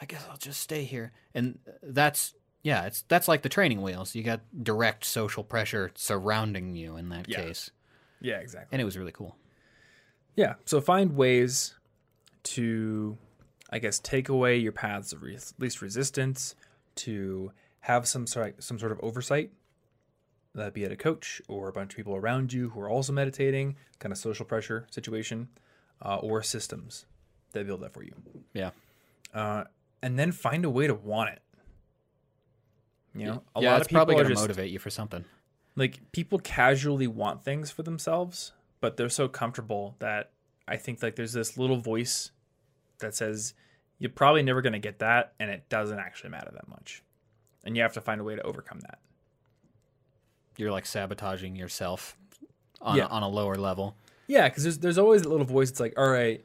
I 0.00 0.04
guess 0.06 0.26
I'll 0.28 0.36
just 0.36 0.60
stay 0.60 0.84
here. 0.84 1.12
And 1.34 1.58
that's 1.82 2.34
yeah, 2.62 2.86
it's 2.86 3.02
that's 3.02 3.28
like 3.28 3.42
the 3.42 3.48
training 3.48 3.82
wheels. 3.82 4.14
You 4.14 4.22
got 4.24 4.40
direct 4.62 5.04
social 5.04 5.44
pressure 5.44 5.92
surrounding 5.94 6.74
you 6.74 6.96
in 6.96 7.10
that 7.10 7.28
Yeah. 7.28 7.42
case, 7.42 7.70
Yeah, 8.20 8.38
exactly. 8.38 8.68
and 8.72 8.82
it 8.82 8.84
was 8.84 8.98
really 8.98 9.12
cool. 9.12 9.36
Yeah. 10.34 10.54
So 10.64 10.80
find 10.80 11.14
ways 11.14 11.74
to, 12.44 13.16
I 13.70 13.78
guess, 13.78 14.00
take 14.00 14.28
away 14.28 14.56
your 14.56 14.72
paths 14.72 15.12
of 15.12 15.22
re- 15.22 15.38
least 15.58 15.80
resistance, 15.80 16.56
to 16.96 17.52
have 17.80 18.08
some 18.08 18.26
sort 18.26 18.60
some 18.64 18.78
sort 18.78 18.90
of 18.90 18.98
oversight. 19.00 19.52
That 20.54 20.72
be 20.72 20.84
it 20.84 20.92
a 20.92 20.96
coach 20.96 21.42
or 21.48 21.68
a 21.68 21.72
bunch 21.72 21.92
of 21.92 21.96
people 21.96 22.14
around 22.14 22.52
you 22.52 22.70
who 22.70 22.80
are 22.80 22.88
also 22.88 23.12
meditating, 23.12 23.76
kind 23.98 24.12
of 24.12 24.18
social 24.18 24.44
pressure 24.44 24.86
situation, 24.90 25.48
uh, 26.00 26.16
or 26.16 26.42
systems 26.42 27.06
that 27.52 27.66
build 27.66 27.80
that 27.80 27.92
for 27.92 28.04
you. 28.04 28.14
Yeah. 28.52 28.70
Uh, 29.32 29.64
and 30.02 30.18
then 30.18 30.30
find 30.32 30.64
a 30.64 30.70
way 30.70 30.86
to 30.86 30.94
want 30.94 31.30
it. 31.30 31.40
You 33.16 33.26
know, 33.26 33.42
a 33.56 33.62
yeah, 33.62 33.72
lot 33.72 33.80
of 33.80 33.88
people 33.88 33.98
probably 33.98 34.16
gonna 34.16 34.28
just 34.28 34.42
motivate 34.42 34.70
you 34.70 34.78
for 34.78 34.90
something. 34.90 35.24
like 35.76 36.00
people 36.12 36.38
casually 36.38 37.06
want 37.06 37.42
things 37.44 37.70
for 37.70 37.82
themselves, 37.82 38.52
but 38.80 38.96
they're 38.96 39.08
so 39.08 39.28
comfortable 39.28 39.96
that 40.00 40.30
I 40.66 40.76
think 40.76 41.02
like 41.02 41.16
there's 41.16 41.32
this 41.32 41.56
little 41.56 41.76
voice 41.76 42.30
that 43.00 43.14
says 43.14 43.54
you're 43.98 44.10
probably 44.10 44.42
never 44.42 44.62
going 44.62 44.72
to 44.72 44.78
get 44.80 44.98
that 44.98 45.32
and 45.38 45.50
it 45.50 45.68
doesn't 45.68 45.98
actually 45.98 46.30
matter 46.30 46.50
that 46.54 46.68
much. 46.68 47.02
And 47.64 47.76
you 47.76 47.82
have 47.82 47.94
to 47.94 48.00
find 48.00 48.20
a 48.20 48.24
way 48.24 48.34
to 48.36 48.42
overcome 48.42 48.80
that. 48.80 48.98
You're 50.56 50.72
like 50.72 50.86
sabotaging 50.86 51.56
yourself 51.56 52.16
on 52.80 52.96
Yeah. 52.96 53.04
a, 53.04 53.08
on 53.08 53.22
a 53.22 53.28
lower 53.28 53.56
level. 53.56 53.96
Yeah, 54.26 54.48
cuz 54.48 54.62
there's 54.62 54.78
there's 54.78 54.98
always 54.98 55.22
a 55.22 55.28
little 55.28 55.46
voice 55.46 55.70
that's 55.70 55.80
like, 55.80 55.98
"All 55.98 56.08
right, 56.08 56.44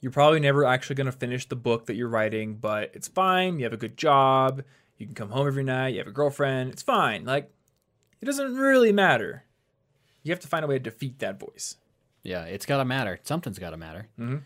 you're 0.00 0.12
probably 0.12 0.40
never 0.40 0.64
actually 0.64 0.96
going 0.96 1.06
to 1.06 1.12
finish 1.12 1.46
the 1.48 1.56
book 1.56 1.86
that 1.86 1.94
you're 1.94 2.08
writing, 2.08 2.56
but 2.56 2.90
it's 2.94 3.08
fine. 3.08 3.58
You 3.58 3.64
have 3.64 3.72
a 3.72 3.78
good 3.78 3.96
job. 3.96 4.62
You 4.98 5.06
can 5.06 5.14
come 5.14 5.30
home 5.30 5.46
every 5.46 5.64
night. 5.64 5.88
You 5.94 5.98
have 5.98 6.06
a 6.06 6.12
girlfriend. 6.12 6.70
It's 6.72 6.82
fine." 6.82 7.24
Like 7.24 7.50
it 8.20 8.24
doesn't 8.26 8.54
really 8.56 8.92
matter. 8.92 9.44
You 10.22 10.32
have 10.32 10.40
to 10.40 10.48
find 10.48 10.64
a 10.64 10.68
way 10.68 10.76
to 10.78 10.82
defeat 10.82 11.18
that 11.20 11.38
voice. 11.38 11.76
Yeah, 12.22 12.44
it's 12.44 12.64
got 12.64 12.78
to 12.78 12.84
matter. 12.86 13.18
Something's 13.22 13.58
got 13.58 13.70
to 13.70 13.76
matter. 13.76 14.08
Mm-hmm. 14.18 14.38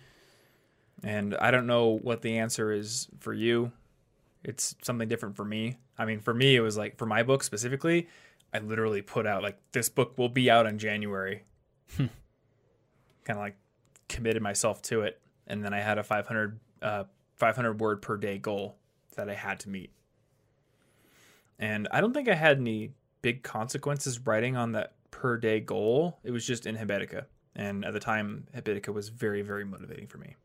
And 1.05 1.37
I 1.37 1.51
don't 1.53 1.67
know 1.69 1.99
what 2.03 2.23
the 2.23 2.39
answer 2.39 2.73
is 2.73 3.07
for 3.21 3.33
you. 3.33 3.71
It's 4.43 4.75
something 4.83 5.09
different 5.09 5.37
for 5.37 5.45
me. 5.45 5.79
I 5.97 6.05
mean, 6.05 6.21
for 6.21 6.35
me, 6.35 6.57
it 6.57 6.61
was 6.61 6.77
like 6.77 6.97
for 6.97 7.07
my 7.07 7.23
book 7.23 7.43
specifically, 7.45 8.09
I 8.53 8.59
literally 8.61 9.03
put 9.03 9.27
out 9.27 9.43
like 9.43 9.59
this 9.73 9.89
book 9.89 10.17
will 10.17 10.29
be 10.29 10.51
out 10.51 10.67
in 10.67 10.79
January. 10.79 11.45
kind 11.97 12.11
of 13.29 13.39
like 13.39 13.57
committed 14.09 14.43
myself 14.43 14.81
to 14.83 15.03
it, 15.03 15.21
and 15.47 15.65
then 15.65 15.75
I 15.75 15.81
had 15.81 15.99
a 15.99 16.03
500 16.03 16.59
uh, 16.83 17.05
500 17.37 17.81
word 17.81 18.03
per 18.03 18.17
day 18.17 18.39
goal 18.39 18.77
that 19.17 19.29
I 19.29 19.35
had 19.35 19.61
to 19.61 19.69
meet. 19.69 19.91
And 21.59 21.89
I 21.91 22.01
don't 22.01 22.15
think 22.15 22.29
I 22.29 22.35
had 22.35 22.59
any 22.59 22.93
big 23.21 23.43
consequences 23.43 24.21
writing 24.21 24.57
on 24.57 24.73
that 24.73 24.95
per 25.11 25.37
day 25.37 25.61
goal. 25.61 26.19
It 26.23 26.31
was 26.31 26.47
just 26.47 26.67
in 26.67 26.77
Habitica, 26.77 27.27
and 27.55 27.85
at 27.85 27.93
the 27.93 28.01
time, 28.01 28.47
Habitica 28.57 28.93
was 28.93 29.09
very 29.09 29.43
very 29.43 29.65
motivating 29.65 30.07
for 30.07 30.19
me. 30.19 30.37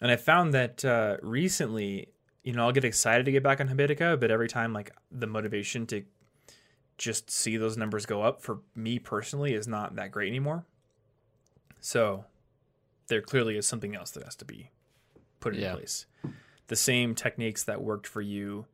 And 0.00 0.10
I 0.10 0.16
found 0.16 0.52
that 0.54 0.84
uh, 0.84 1.16
recently, 1.22 2.08
you 2.42 2.52
know, 2.52 2.66
I'll 2.66 2.72
get 2.72 2.84
excited 2.84 3.24
to 3.24 3.32
get 3.32 3.42
back 3.42 3.60
on 3.60 3.68
Habitica, 3.68 4.18
but 4.20 4.30
every 4.30 4.48
time, 4.48 4.72
like, 4.72 4.92
the 5.10 5.26
motivation 5.26 5.86
to 5.86 6.04
just 6.98 7.30
see 7.30 7.56
those 7.56 7.76
numbers 7.76 8.06
go 8.06 8.22
up 8.22 8.40
for 8.42 8.60
me 8.74 8.98
personally 8.98 9.54
is 9.54 9.66
not 9.66 9.96
that 9.96 10.10
great 10.12 10.28
anymore. 10.28 10.64
So 11.80 12.24
there 13.08 13.20
clearly 13.22 13.56
is 13.56 13.66
something 13.66 13.94
else 13.94 14.10
that 14.12 14.24
has 14.24 14.36
to 14.36 14.44
be 14.44 14.70
put 15.40 15.54
in 15.54 15.60
Yeah. 15.62 15.72
place. 15.74 16.06
The 16.68 16.76
same 16.76 17.14
techniques 17.14 17.62
that 17.64 17.82
worked 17.82 18.06
for 18.06 18.22
you 18.22 18.66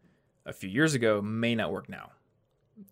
a 0.47 0.53
few 0.53 0.69
years 0.71 0.95
ago 0.95 1.21
may 1.21 1.55
not 1.55 1.73
work 1.73 1.89
now. 1.89 2.13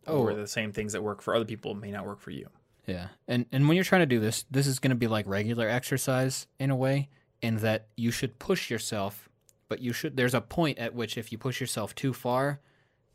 Or 0.06 0.32
Oh. 0.32 0.36
the 0.36 0.46
same 0.48 0.72
things 0.72 0.92
that 0.92 1.02
work 1.02 1.22
for 1.22 1.34
other 1.34 1.44
people 1.44 1.74
may 1.74 1.90
not 1.90 2.04
work 2.04 2.20
for 2.20 2.30
you. 2.30 2.48
Yeah. 2.86 3.08
And 3.26 3.46
and 3.52 3.68
when 3.68 3.76
you're 3.76 3.84
trying 3.84 4.00
to 4.02 4.06
do 4.06 4.18
this, 4.20 4.44
this 4.50 4.66
is 4.66 4.78
going 4.78 4.90
to 4.90 4.96
be 4.96 5.06
like 5.06 5.26
regular 5.26 5.68
exercise 5.68 6.46
in 6.58 6.70
a 6.70 6.76
way 6.76 7.08
in 7.40 7.56
that 7.58 7.86
you 7.96 8.10
should 8.10 8.38
push 8.38 8.70
yourself, 8.70 9.28
but 9.68 9.80
you 9.80 9.92
should 9.92 10.16
there's 10.16 10.34
a 10.34 10.40
point 10.40 10.78
at 10.78 10.94
which 10.94 11.16
if 11.16 11.30
you 11.32 11.38
push 11.38 11.60
yourself 11.60 11.94
too 11.94 12.12
far, 12.12 12.60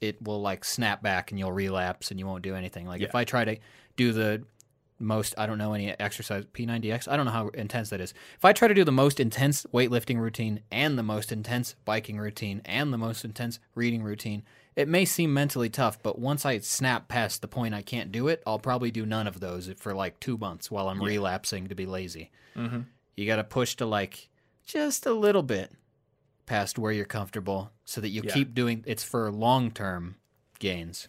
it 0.04 0.22
will 0.22 0.42
like 0.42 0.66
snap 0.66 1.02
back 1.02 1.32
and 1.32 1.40
you'll 1.40 1.54
relapse 1.54 2.12
and 2.12 2.20
you 2.20 2.28
won't 2.28 2.44
do 2.44 2.56
anything. 2.56 2.86
Like 2.86 3.02
if 3.02 3.16
I 3.16 3.24
try 3.24 3.46
to 3.46 3.58
do 3.96 4.12
the 4.12 4.44
most 5.00 5.34
I 5.38 5.46
don't 5.46 5.58
know 5.58 5.74
any 5.74 5.98
exercise 5.98 6.44
P90X, 6.54 7.08
I 7.08 7.16
don't 7.16 7.26
know 7.26 7.32
how 7.32 7.48
intense 7.50 7.90
that 7.90 8.02
is. 8.02 8.14
If 8.36 8.44
I 8.44 8.52
try 8.52 8.68
to 8.68 8.74
do 8.74 8.84
the 8.84 8.92
most 8.92 9.22
intense 9.22 9.66
weightlifting 9.74 10.20
routine 10.20 10.60
and 10.72 10.98
the 10.98 11.04
most 11.04 11.32
intense 11.32 11.76
biking 11.86 12.18
routine 12.18 12.62
and 12.66 12.92
the 12.92 12.98
most 12.98 13.24
intense 13.24 13.62
reading 13.76 14.04
routine, 14.04 14.44
it 14.76 14.90
may 14.90 15.06
seem 15.06 15.34
mentally 15.34 15.70
tough, 15.70 16.04
but 16.04 16.20
once 16.20 16.46
I 16.46 16.60
snap 16.60 17.08
past 17.08 17.42
the 17.42 17.48
point 17.48 17.74
I 17.74 17.82
can't 17.82 18.12
do 18.12 18.28
it, 18.28 18.44
I'll 18.46 18.60
probably 18.60 18.92
do 18.92 19.06
none 19.06 19.28
of 19.28 19.40
those 19.40 19.72
for 19.78 19.94
like 19.94 20.20
two 20.20 20.38
months 20.38 20.70
while 20.70 20.90
I'm 20.90 21.02
relapsing 21.02 21.68
to 21.68 21.76
be 21.76 21.86
lazy. 21.86 22.30
Mm-hmm. 22.58 22.82
You 23.16 23.26
got 23.26 23.38
to 23.38 23.44
push 23.46 23.76
to 23.76 23.86
like 23.86 24.28
just 24.66 25.06
a 25.06 25.14
little 25.14 25.44
bit 25.44 25.72
past 26.46 26.78
where 26.78 26.92
you're 26.92 27.06
comfortable 27.06 27.72
so 27.86 28.02
that 28.02 28.10
you 28.10 28.22
Yeah. 28.24 28.34
keep 28.34 28.54
doing 28.54 28.84
it's 28.86 29.04
for 29.04 29.32
long 29.32 29.72
term 29.72 30.16
gains. 30.60 31.08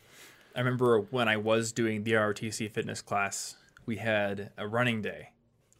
I 0.55 0.61
remember 0.61 1.01
when 1.01 1.29
I 1.29 1.37
was 1.37 1.73
doing 1.73 2.05
the 2.05 2.12
ROTC 2.12 2.68
fitness 2.70 3.03
class, 3.03 3.57
we 3.87 3.97
had 3.97 4.51
a 4.57 4.66
running 4.68 5.03
day. 5.03 5.31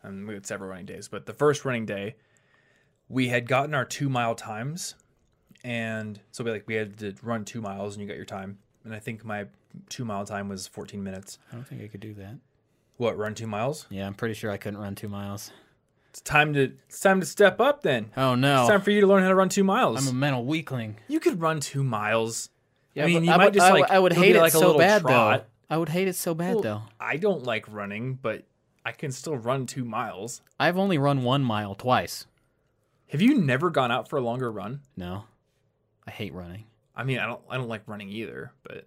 And 0.03 0.29
we 0.29 0.35
had 0.35 0.47
several 0.47 0.69
running 0.69 0.85
days, 0.87 1.09
but 1.09 1.25
the 1.25 1.33
first 1.33 1.65
running 1.65 1.87
day, 1.87 2.17
we 3.09 3.29
had 3.29 3.49
gotten 3.49 3.75
our 3.75 3.85
two 3.87 4.09
mile 4.11 4.35
times. 4.35 4.97
And 5.63 6.21
so 6.31 6.45
we 6.45 6.51
like 6.51 6.65
we 6.67 6.75
had 6.75 6.99
to 6.99 7.15
run 7.23 7.45
two 7.47 7.63
miles 7.63 7.95
and 7.95 8.03
you 8.03 8.09
got 8.09 8.17
your 8.17 8.27
time. 8.27 8.59
And 8.85 8.95
I 8.95 8.99
think 8.99 9.25
my 9.25 9.47
two 9.89 10.05
mile 10.05 10.27
time 10.27 10.49
was 10.51 10.67
14 10.67 11.03
minutes. 11.03 11.39
I 11.51 11.55
don't 11.55 11.67
think 11.67 11.83
I 11.83 11.87
could 11.87 12.01
do 12.01 12.13
that. 12.15 12.37
What, 12.99 13.17
run 13.17 13.35
two 13.35 13.47
miles? 13.47 13.87
Yeah, 13.89 14.07
I'm 14.07 14.15
pretty 14.15 14.35
sure 14.35 14.51
I 14.51 14.57
couldn't 14.59 14.79
run 14.79 14.95
two 14.95 15.09
miles. 15.09 15.51
It's 16.15 16.21
time 16.21 16.53
to 16.55 16.73
it's 16.87 17.01
time 17.01 17.19
to 17.19 17.27
step 17.27 17.59
up 17.59 17.83
then. 17.83 18.13
Oh 18.17 18.37
no. 18.37 18.61
It's 18.61 18.71
time 18.71 18.83
for 18.83 18.93
you 18.93 19.01
to 19.01 19.07
learn 19.09 19.25
how 19.25 19.31
to 19.31 19.35
run 19.35 19.49
two 19.49 19.65
miles. 19.65 20.01
I'm 20.01 20.15
a 20.15 20.17
mental 20.17 20.45
weakling. 20.45 20.95
you 21.09 21.19
could 21.19 21.41
run 21.41 21.59
two 21.59 21.83
miles. 21.83 22.51
Yeah, 22.95 23.03
I 23.03 23.07
mean, 23.09 23.25
you 23.25 23.33
I 23.33 23.37
might 23.37 23.45
would, 23.47 23.55
just 23.55 23.67
I 23.67 23.73
like 23.73 23.91
I 23.91 23.99
would 23.99 24.13
hate 24.13 24.37
it 24.37 24.41
like 24.41 24.53
so 24.53 24.79
bad 24.79 25.03
trot. 25.03 25.41
though. 25.41 25.75
I 25.75 25.77
would 25.77 25.89
hate 25.89 26.07
it 26.07 26.15
so 26.15 26.33
bad 26.33 26.55
Well, 26.55 26.63
though. 26.63 26.83
I 27.01 27.17
don't 27.17 27.43
like 27.43 27.67
running, 27.69 28.15
but 28.23 28.45
I 28.87 28.93
can 28.93 29.11
still 29.11 29.35
run 29.35 29.67
two 29.67 29.85
miles. 29.85 30.41
I've 30.61 30.79
only 30.79 30.99
run 30.99 31.25
one 31.25 31.43
mile 31.43 31.75
twice. 31.75 32.27
Have 33.09 33.21
you 33.21 33.35
never 33.35 33.69
gone 33.71 33.91
out 33.91 34.09
for 34.09 34.17
a 34.17 34.21
longer 34.23 34.53
run? 34.53 34.83
No, 34.97 35.25
I 36.07 36.13
hate 36.13 36.33
running. 36.33 36.67
I 36.95 37.03
mean, 37.03 37.19
I 37.19 37.27
don't 37.27 37.41
I 37.51 37.57
don't 37.57 37.69
like 37.69 37.83
running 37.89 38.09
either, 38.09 38.53
but 38.63 38.87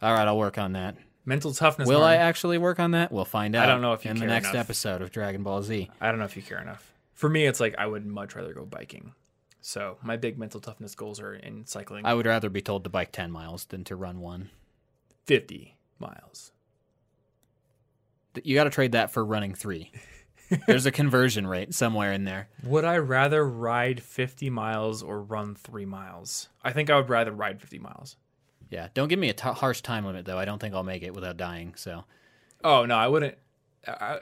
All 0.00 0.12
right, 0.14 0.28
I'll 0.28 0.38
work 0.38 0.56
on 0.56 0.74
that. 0.74 0.94
Mental 1.24 1.52
toughness. 1.52 1.88
Will 1.88 2.02
I 2.02 2.16
actually 2.16 2.58
work 2.58 2.78
on 2.78 2.92
that? 2.92 3.12
We'll 3.12 3.24
find 3.24 3.54
out. 3.54 3.64
I 3.64 3.72
don't 3.72 3.82
know 3.82 3.92
if 3.92 4.04
you 4.04 4.10
in 4.10 4.18
the 4.18 4.26
next 4.26 4.50
enough. 4.50 4.64
episode 4.66 5.02
of 5.02 5.10
Dragon 5.10 5.42
Ball 5.42 5.62
Z. 5.62 5.90
I 6.00 6.10
don't 6.10 6.18
know 6.18 6.24
if 6.24 6.36
you 6.36 6.42
care 6.42 6.60
enough. 6.60 6.92
For 7.12 7.28
me, 7.28 7.46
it's 7.46 7.60
like 7.60 7.74
I 7.78 7.86
would 7.86 8.06
much 8.06 8.34
rather 8.34 8.52
go 8.52 8.64
biking. 8.64 9.12
So 9.60 9.96
my 10.02 10.16
big 10.16 10.38
mental 10.38 10.60
toughness 10.60 10.94
goals 10.94 11.20
are 11.20 11.34
in 11.34 11.66
cycling. 11.66 12.04
I 12.04 12.14
would 12.14 12.26
rather 12.26 12.50
be 12.50 12.60
told 12.60 12.84
to 12.84 12.90
bike 12.90 13.12
ten 13.12 13.30
miles 13.30 13.64
than 13.66 13.84
to 13.84 13.96
run 13.96 14.20
one. 14.20 14.50
Fifty 15.24 15.78
miles. 15.98 16.52
You 18.42 18.54
got 18.54 18.64
to 18.64 18.70
trade 18.70 18.92
that 18.92 19.12
for 19.12 19.24
running 19.24 19.54
three. 19.54 19.92
There's 20.66 20.86
a 20.86 20.90
conversion 20.90 21.46
rate 21.46 21.74
somewhere 21.74 22.12
in 22.12 22.24
there. 22.24 22.48
Would 22.64 22.84
I 22.84 22.98
rather 22.98 23.46
ride 23.48 24.02
50 24.02 24.50
miles 24.50 25.02
or 25.02 25.22
run 25.22 25.54
three 25.54 25.86
miles? 25.86 26.48
I 26.62 26.72
think 26.72 26.90
I 26.90 26.96
would 26.96 27.08
rather 27.08 27.32
ride 27.32 27.60
50 27.60 27.78
miles. 27.78 28.16
Yeah, 28.74 28.88
don't 28.92 29.08
give 29.08 29.18
me 29.18 29.28
a 29.30 29.32
t- 29.32 29.48
harsh 29.48 29.80
time 29.82 30.04
limit 30.04 30.24
though. 30.26 30.36
I 30.38 30.44
don't 30.44 30.58
think 30.60 30.74
I'll 30.74 30.82
make 30.82 31.02
it 31.02 31.14
without 31.14 31.36
dying. 31.36 31.74
So 31.76 32.04
Oh 32.62 32.84
no, 32.84 32.96
I 32.96 33.06
wouldn't. 33.08 33.36
I, 33.86 34.18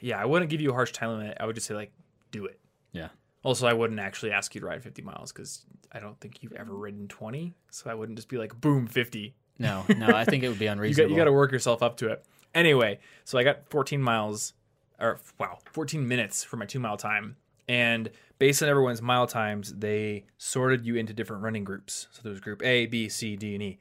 yeah, 0.00 0.18
I 0.20 0.24
wouldn't 0.26 0.50
give 0.50 0.60
you 0.60 0.70
a 0.70 0.74
harsh 0.74 0.92
time 0.92 1.10
limit. 1.18 1.36
I 1.40 1.46
would 1.46 1.54
just 1.56 1.66
say 1.66 1.74
like, 1.74 1.90
do 2.30 2.44
it. 2.46 2.60
yeah, 2.92 3.08
Also, 3.42 3.66
I 3.66 3.72
wouldn't 3.72 3.98
actually 3.98 4.30
ask 4.32 4.54
you 4.54 4.60
to 4.60 4.66
ride 4.66 4.82
50 4.82 5.00
miles 5.02 5.32
because 5.32 5.64
I 5.90 6.00
don't 6.00 6.18
think 6.20 6.42
you've 6.42 6.52
ever 6.52 6.74
ridden 6.74 7.08
20. 7.08 7.54
So 7.70 7.90
I 7.90 7.94
wouldn't 7.94 8.16
just 8.18 8.28
be 8.28 8.36
like, 8.36 8.60
boom, 8.60 8.86
50. 8.86 9.34
no, 9.58 9.84
no. 9.96 10.08
I 10.14 10.24
think 10.26 10.44
it 10.44 10.48
would 10.50 10.58
be 10.58 10.66
unreasonable. 10.66 11.10
you 11.10 11.16
got 11.16 11.24
to 11.24 11.32
work 11.32 11.50
yourself 11.50 11.82
up 11.82 11.96
to 11.98 12.08
it. 12.12 12.24
Anyway, 12.54 12.98
so 13.24 13.38
I 13.38 13.42
got 13.42 13.68
14 13.70 14.00
miles, 14.02 14.52
or 15.00 15.18
wow, 15.38 15.58
14 15.72 16.06
minutes 16.06 16.44
for 16.44 16.56
my 16.58 16.66
two 16.66 16.78
mile 16.78 16.96
time. 16.98 17.36
And 17.68 18.10
based 18.38 18.62
on 18.62 18.68
everyone's 18.68 19.00
mile 19.02 19.26
times, 19.26 19.72
they 19.72 20.24
sorted 20.38 20.84
you 20.86 20.96
into 20.96 21.12
different 21.14 21.42
running 21.42 21.64
groups. 21.64 22.06
So 22.12 22.20
there 22.22 22.30
was 22.32 22.40
group 22.40 22.62
A, 22.62 22.84
B, 22.86 23.08
C, 23.08 23.34
D, 23.36 23.54
and 23.54 23.62
E. 23.62 23.78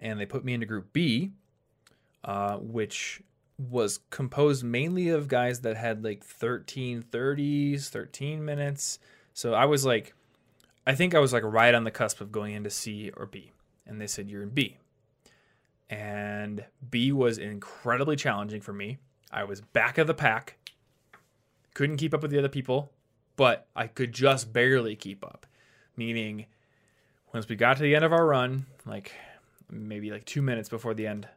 And 0.00 0.20
they 0.20 0.26
put 0.26 0.44
me 0.44 0.54
into 0.54 0.66
group 0.66 0.92
B, 0.92 1.32
uh, 2.24 2.56
which 2.56 3.22
was 3.58 4.00
composed 4.10 4.62
mainly 4.62 5.08
of 5.08 5.28
guys 5.28 5.60
that 5.60 5.76
had 5.76 6.04
like 6.04 6.22
13 6.22 7.02
30s, 7.02 7.88
13 7.88 8.44
minutes. 8.44 8.98
So 9.32 9.54
I 9.54 9.64
was 9.64 9.84
like, 9.84 10.14
I 10.86 10.94
think 10.94 11.14
I 11.14 11.18
was 11.18 11.32
like 11.32 11.42
right 11.44 11.74
on 11.74 11.84
the 11.84 11.90
cusp 11.90 12.20
of 12.20 12.30
going 12.30 12.54
into 12.54 12.70
C 12.70 13.10
or 13.16 13.26
B. 13.26 13.52
And 13.86 14.00
they 14.00 14.06
said, 14.06 14.30
You're 14.30 14.42
in 14.42 14.50
B 14.50 14.76
and 15.88 16.64
B 16.90 17.12
was 17.12 17.38
incredibly 17.38 18.16
challenging 18.16 18.60
for 18.60 18.72
me. 18.72 18.98
I 19.30 19.44
was 19.44 19.60
back 19.60 19.98
of 19.98 20.06
the 20.06 20.14
pack, 20.14 20.56
couldn't 21.74 21.98
keep 21.98 22.14
up 22.14 22.22
with 22.22 22.30
the 22.30 22.38
other 22.38 22.48
people, 22.48 22.90
but 23.36 23.66
I 23.76 23.86
could 23.86 24.12
just 24.12 24.52
barely 24.52 24.96
keep 24.96 25.24
up. 25.24 25.46
Meaning, 25.96 26.46
once 27.32 27.48
we 27.48 27.56
got 27.56 27.76
to 27.76 27.82
the 27.82 27.94
end 27.94 28.04
of 28.04 28.12
our 28.12 28.26
run, 28.26 28.66
like 28.84 29.12
maybe 29.70 30.10
like 30.10 30.24
two 30.24 30.42
minutes 30.42 30.68
before 30.68 30.94
the 30.94 31.06
end, 31.06 31.28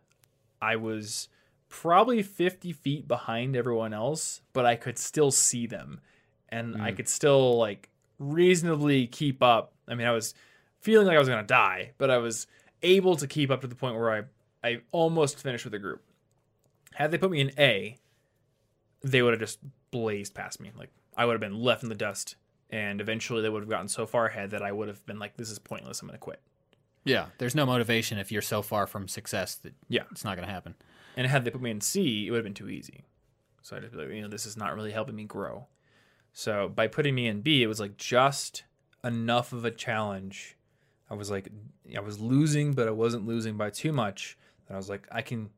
I 0.61 0.75
was 0.75 1.29
probably 1.69 2.23
50 2.23 2.73
feet 2.73 3.07
behind 3.07 3.55
everyone 3.55 3.93
else, 3.93 4.41
but 4.53 4.65
I 4.65 4.75
could 4.75 4.97
still 4.97 5.31
see 5.31 5.67
them. 5.67 6.01
And 6.49 6.81
I 6.81 6.89
hmm. 6.89 6.97
could 6.97 7.07
still 7.07 7.57
like 7.57 7.89
reasonably 8.17 9.07
keep 9.07 9.41
up. 9.41 9.73
I 9.87 9.95
mean, 9.95 10.07
I 10.07 10.11
was 10.11 10.33
feeling 10.79 11.07
like 11.07 11.15
I 11.15 11.19
was 11.19 11.29
going 11.29 11.43
to 11.43 11.47
die, 11.47 11.91
but 11.97 12.09
I 12.09 12.17
was 12.17 12.47
able 12.81 13.15
to 13.17 13.27
keep 13.27 13.51
up 13.51 13.61
to 13.61 13.67
the 13.67 13.75
point 13.75 13.95
where 13.95 14.11
I 14.11 14.23
I 14.61 14.81
almost 14.91 15.39
finished 15.39 15.63
with 15.63 15.71
the 15.71 15.79
group. 15.79 16.03
Had 16.93 17.11
they 17.11 17.17
put 17.17 17.31
me 17.31 17.39
in 17.39 17.51
A, 17.57 17.97
they 19.01 19.21
would 19.21 19.33
have 19.33 19.39
just 19.39 19.59
blazed 19.91 20.33
past 20.33 20.59
me. 20.59 20.71
Like 20.75 20.89
I 21.15 21.25
would 21.25 21.33
have 21.33 21.41
been 21.41 21.61
left 21.61 21.83
in 21.83 21.89
the 21.89 21.95
dust, 21.95 22.35
and 22.69 22.99
eventually 22.99 23.41
they 23.41 23.49
would 23.49 23.61
have 23.61 23.69
gotten 23.69 23.87
so 23.87 24.05
far 24.05 24.25
ahead 24.25 24.51
that 24.51 24.61
I 24.61 24.71
would 24.71 24.87
have 24.87 25.05
been 25.05 25.19
like, 25.19 25.37
"This 25.37 25.49
is 25.49 25.59
pointless. 25.59 26.01
I'm 26.01 26.07
going 26.07 26.17
to 26.17 26.19
quit." 26.19 26.41
Yeah, 27.05 27.27
there's 27.37 27.55
no 27.55 27.65
motivation 27.65 28.17
if 28.17 28.31
you're 28.31 28.41
so 28.41 28.61
far 28.61 28.87
from 28.87 29.07
success 29.07 29.55
that 29.55 29.73
Yeah. 29.87 30.03
it's 30.11 30.23
not 30.23 30.35
going 30.35 30.47
to 30.47 30.53
happen. 30.53 30.75
And 31.17 31.27
had 31.27 31.43
they 31.45 31.51
put 31.51 31.61
me 31.61 31.71
in 31.71 31.81
C, 31.81 32.27
it 32.27 32.31
would 32.31 32.37
have 32.37 32.43
been 32.43 32.53
too 32.53 32.69
easy. 32.69 33.03
So 33.61 33.75
I 33.75 33.79
just 33.79 33.91
be 33.91 33.97
like, 33.97 34.09
you 34.09 34.21
know, 34.21 34.27
this 34.27 34.45
is 34.45 34.55
not 34.57 34.75
really 34.75 34.91
helping 34.91 35.15
me 35.15 35.23
grow. 35.25 35.67
So 36.33 36.69
by 36.69 36.87
putting 36.87 37.15
me 37.15 37.27
in 37.27 37.41
B, 37.41 37.61
it 37.63 37.67
was 37.67 37.79
like 37.79 37.97
just 37.97 38.63
enough 39.03 39.51
of 39.53 39.65
a 39.65 39.71
challenge. 39.71 40.55
I 41.09 41.15
was 41.15 41.29
like, 41.31 41.49
I 41.95 41.99
was 41.99 42.19
losing, 42.19 42.73
but 42.73 42.87
I 42.87 42.91
wasn't 42.91 43.27
losing 43.27 43.57
by 43.57 43.69
too 43.71 43.91
much. 43.91 44.37
And 44.67 44.75
I 44.75 44.77
was 44.77 44.89
like, 44.89 45.07
I 45.11 45.21
can, 45.21 45.49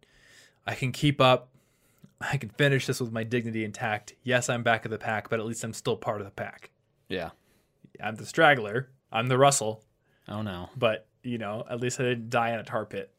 I 0.66 0.76
can 0.76 0.92
keep 0.92 1.20
up. 1.22 1.50
I 2.22 2.38
can 2.38 2.50
finish 2.50 2.86
this 2.86 3.02
with 3.02 3.12
my 3.12 3.24
dignity 3.24 3.66
intact. 3.66 4.14
Yes, 4.24 4.48
I'm 4.50 4.64
back 4.64 4.86
of 4.86 4.92
the 4.92 4.98
pack, 5.00 5.30
but 5.30 5.40
at 5.40 5.46
least 5.46 5.64
I'm 5.64 5.74
still 5.74 5.98
part 5.98 6.22
of 6.22 6.26
the 6.26 6.32
pack. 6.32 6.70
Yeah. 7.10 7.32
I'm 8.02 8.16
the 8.16 8.26
straggler. 8.26 8.90
I'm 9.12 9.28
the 9.28 9.38
Russell, 9.38 9.84
Oh 10.28 10.42
no. 10.42 10.70
but 10.78 11.08
you 11.24 11.38
know, 11.38 11.66
at 11.70 11.80
least 11.80 12.00
I 12.00 12.04
didn't 12.04 12.30
die 12.30 12.52
in 12.52 12.60
a 12.60 12.64
tar 12.64 12.86
pit. 12.86 13.12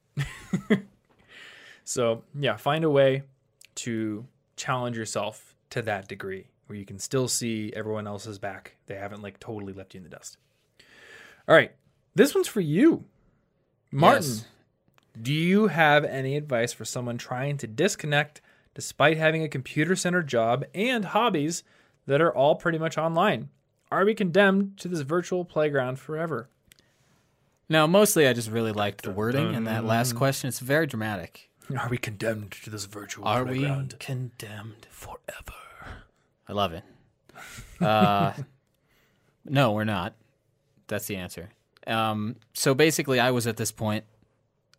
so 1.84 2.22
yeah, 2.38 2.56
find 2.56 2.84
a 2.84 2.90
way 2.90 3.22
to 3.76 4.26
challenge 4.56 4.96
yourself 4.96 5.54
to 5.70 5.82
that 5.82 6.08
degree 6.08 6.46
where 6.66 6.78
you 6.78 6.84
can 6.84 6.98
still 6.98 7.28
see 7.28 7.72
everyone 7.74 8.06
else's 8.06 8.38
back. 8.38 8.76
They 8.86 8.94
haven't 8.94 9.22
like 9.22 9.40
totally 9.40 9.72
left 9.72 9.94
you 9.94 9.98
in 9.98 10.04
the 10.04 10.10
dust. 10.10 10.36
All 11.48 11.54
right, 11.54 11.72
this 12.14 12.34
one's 12.34 12.48
for 12.48 12.60
you, 12.60 13.04
Martin. 13.90 14.22
Yes. 14.22 14.44
Do 15.20 15.32
you 15.34 15.66
have 15.66 16.04
any 16.04 16.36
advice 16.36 16.72
for 16.72 16.84
someone 16.84 17.18
trying 17.18 17.58
to 17.58 17.66
disconnect 17.66 18.40
despite 18.74 19.18
having 19.18 19.42
a 19.42 19.48
computer 19.48 19.94
center 19.94 20.22
job 20.22 20.64
and 20.74 21.04
hobbies 21.04 21.62
that 22.06 22.22
are 22.22 22.34
all 22.34 22.54
pretty 22.54 22.78
much 22.78 22.96
online? 22.96 23.50
Are 23.90 24.04
we 24.06 24.14
condemned 24.14 24.78
to 24.78 24.88
this 24.88 25.00
virtual 25.00 25.44
playground 25.44 25.98
forever? 25.98 26.48
Now, 27.72 27.86
mostly 27.86 28.28
I 28.28 28.34
just 28.34 28.50
really 28.50 28.70
liked 28.70 29.02
the 29.02 29.10
wording 29.10 29.54
in 29.54 29.64
that 29.64 29.86
last 29.86 30.14
question. 30.14 30.48
It's 30.48 30.58
very 30.58 30.86
dramatic. 30.86 31.48
Are 31.74 31.88
we 31.88 31.96
condemned 31.96 32.52
to 32.64 32.68
this 32.68 32.84
virtual 32.84 33.26
Are 33.26 33.46
playground 33.46 33.94
we 33.94 34.04
condemned? 34.04 34.86
forever? 34.90 35.54
I 36.46 36.52
love 36.52 36.74
it. 36.74 36.84
Uh, 37.80 38.34
no, 39.46 39.72
we're 39.72 39.84
not. 39.84 40.16
That's 40.86 41.06
the 41.06 41.16
answer. 41.16 41.48
Um, 41.86 42.36
so 42.52 42.74
basically, 42.74 43.18
I 43.18 43.30
was 43.30 43.46
at 43.46 43.56
this 43.56 43.72
point 43.72 44.04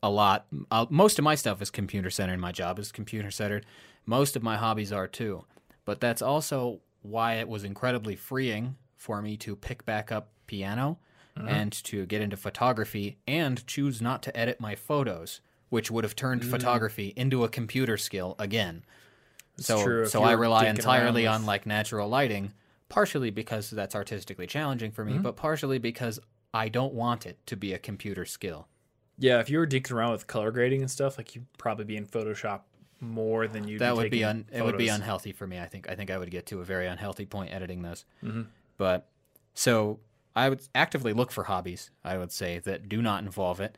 a 0.03 0.11
lot. 0.11 0.45
Uh, 0.69 0.85
most 0.91 1.17
of 1.17 1.23
my 1.23 1.33
stuff 1.33 1.63
is 1.63 1.71
computer 1.71 2.11
centered. 2.11 2.37
My 2.37 2.51
job 2.51 2.77
is 2.77 2.91
computer 2.91 3.31
centered. 3.31 3.65
Most 4.05 4.35
of 4.35 4.43
my 4.43 4.55
hobbies 4.55 4.91
are 4.91 5.07
too. 5.07 5.45
But 5.83 5.99
that's 5.99 6.21
also 6.21 6.81
why 7.01 7.37
it 7.37 7.47
was 7.47 7.63
incredibly 7.63 8.15
freeing 8.15 8.75
for 8.97 9.19
me 9.19 9.35
to 9.37 9.55
pick 9.55 9.83
back 9.83 10.11
up 10.11 10.29
piano 10.45 10.99
and 11.35 11.71
to 11.85 12.05
get 12.05 12.21
into 12.21 12.37
photography 12.37 13.17
and 13.27 13.65
choose 13.67 14.01
not 14.01 14.21
to 14.23 14.37
edit 14.37 14.59
my 14.61 14.75
photos, 14.75 15.41
which 15.69 15.89
would 15.89 16.03
have 16.03 16.15
turned 16.15 16.45
photography 16.45 17.13
into 17.15 17.43
a 17.43 17.49
computer 17.49 17.97
skill 17.97 18.35
again. 18.39 18.83
so 19.57 19.83
true, 19.83 20.05
so 20.07 20.23
I 20.23 20.33
rely 20.33 20.65
entirely 20.67 21.25
on 21.27 21.45
like 21.45 21.65
natural 21.65 22.07
lighting, 22.09 22.53
partially 22.89 23.29
because 23.31 23.69
that's 23.71 23.95
artistically 23.95 24.47
challenging 24.47 24.91
for 24.91 25.03
Mm-hmm. 25.03 25.13
me, 25.17 25.19
but 25.19 25.35
partially 25.35 25.79
because 25.79 26.19
I 26.53 26.69
don't 26.69 26.93
want 26.93 27.25
it 27.25 27.37
to 27.47 27.55
be 27.57 27.73
a 27.73 27.79
computer 27.79 28.25
skill. 28.25 28.67
Yeah, 29.17 29.39
if 29.39 29.49
you 29.49 29.57
were 29.59 29.67
dinking 29.67 29.91
around 29.91 30.11
with 30.11 30.27
color 30.27 30.51
grading 30.51 30.81
and 30.81 30.89
stuff, 30.91 31.17
like 31.17 31.35
you'd 31.35 31.45
probably 31.57 31.85
be 31.85 31.97
in 31.97 32.05
Photoshop 32.07 32.61
more 32.99 33.47
than 33.47 33.67
you. 33.67 33.75
Do. 33.75 33.79
That 33.79 33.95
would 33.95 34.09
be 34.11 34.23
un- 34.23 34.45
it 34.51 34.63
would 34.63 34.77
be 34.77 34.87
unhealthy 34.89 35.31
for 35.33 35.45
me. 35.45 35.59
I 35.59 35.65
think 35.67 35.89
I 35.89 35.95
think 35.95 36.09
I 36.09 36.17
would 36.17 36.31
get 36.31 36.45
to 36.47 36.61
a 36.61 36.63
very 36.63 36.87
unhealthy 36.87 37.25
point 37.25 37.51
editing 37.53 37.81
those. 37.81 38.05
Mm-hmm. 38.23 38.43
But 38.77 39.07
so 39.53 39.99
I 40.35 40.49
would 40.49 40.61
actively 40.73 41.13
look 41.13 41.31
for 41.31 41.43
hobbies. 41.43 41.91
I 42.03 42.17
would 42.17 42.31
say 42.31 42.59
that 42.59 42.89
do 42.89 43.01
not 43.01 43.23
involve 43.23 43.59
it, 43.59 43.77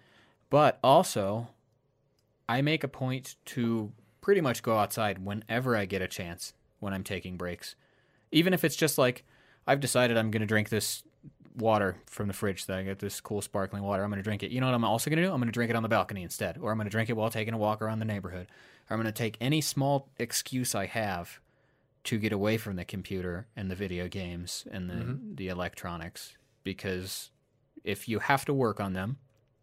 but 0.49 0.79
also 0.83 1.49
I 2.47 2.61
make 2.61 2.83
a 2.83 2.87
point 2.87 3.35
to 3.45 3.91
pretty 4.21 4.41
much 4.41 4.63
go 4.63 4.77
outside 4.77 5.23
whenever 5.23 5.75
I 5.75 5.85
get 5.85 6.01
a 6.01 6.07
chance 6.07 6.53
when 6.79 6.93
I'm 6.93 7.03
taking 7.03 7.37
breaks, 7.37 7.75
even 8.31 8.53
if 8.53 8.63
it's 8.63 8.75
just 8.75 8.97
like 8.97 9.25
I've 9.67 9.79
decided 9.79 10.17
I'm 10.17 10.31
going 10.31 10.41
to 10.41 10.47
drink 10.47 10.69
this 10.69 11.03
water 11.57 11.97
from 12.05 12.27
the 12.27 12.33
fridge 12.33 12.65
that 12.65 12.77
I 12.77 12.83
get 12.83 12.99
this 12.99 13.21
cool 13.21 13.41
sparkling 13.41 13.83
water. 13.83 14.03
I'm 14.03 14.09
going 14.09 14.19
to 14.19 14.23
drink 14.23 14.43
it. 14.43 14.51
You 14.51 14.61
know 14.61 14.67
what 14.67 14.75
I'm 14.75 14.83
also 14.83 15.09
going 15.09 15.17
to 15.17 15.23
do? 15.23 15.31
I'm 15.31 15.39
going 15.39 15.47
to 15.47 15.53
drink 15.53 15.69
it 15.69 15.75
on 15.75 15.83
the 15.83 15.89
balcony 15.89 16.23
instead, 16.23 16.57
or 16.57 16.71
I'm 16.71 16.77
going 16.77 16.85
to 16.85 16.91
drink 16.91 17.09
it 17.09 17.17
while 17.17 17.29
taking 17.29 17.53
a 17.53 17.57
walk 17.57 17.81
around 17.81 17.99
the 17.99 18.05
neighborhood. 18.05 18.47
Or 18.89 18.93
I'm 18.93 19.01
going 19.01 19.11
to 19.11 19.17
take 19.17 19.37
any 19.41 19.61
small 19.61 20.09
excuse 20.17 20.75
I 20.75 20.85
have 20.85 21.39
to 22.05 22.17
get 22.19 22.31
away 22.31 22.57
from 22.57 22.75
the 22.75 22.85
computer 22.85 23.47
and 23.55 23.69
the 23.71 23.75
video 23.75 24.07
games 24.07 24.67
and 24.71 24.89
the 24.89 24.93
mm-hmm. 24.93 25.35
the 25.35 25.47
electronics 25.47 26.35
because 26.65 27.31
if 27.85 28.09
you 28.09 28.19
have 28.19 28.43
to 28.43 28.53
work 28.53 28.81
on 28.81 28.91
them 28.91 29.17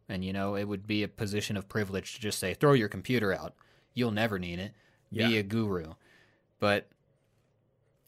and 0.09 0.25
you 0.25 0.33
know 0.33 0.55
it 0.55 0.65
would 0.65 0.87
be 0.87 1.03
a 1.03 1.09
position 1.09 1.59
of 1.59 1.69
privilege 1.69 2.15
to 2.15 2.21
just 2.23 2.39
say 2.39 2.55
throw 2.55 2.73
your 2.73 2.89
computer 2.89 3.31
out. 3.35 3.53
You'll 3.93 4.11
never 4.13 4.39
need 4.39 4.59
it. 4.59 4.73
Be 5.13 5.37
a 5.37 5.43
guru. 5.43 5.93
But 6.59 6.89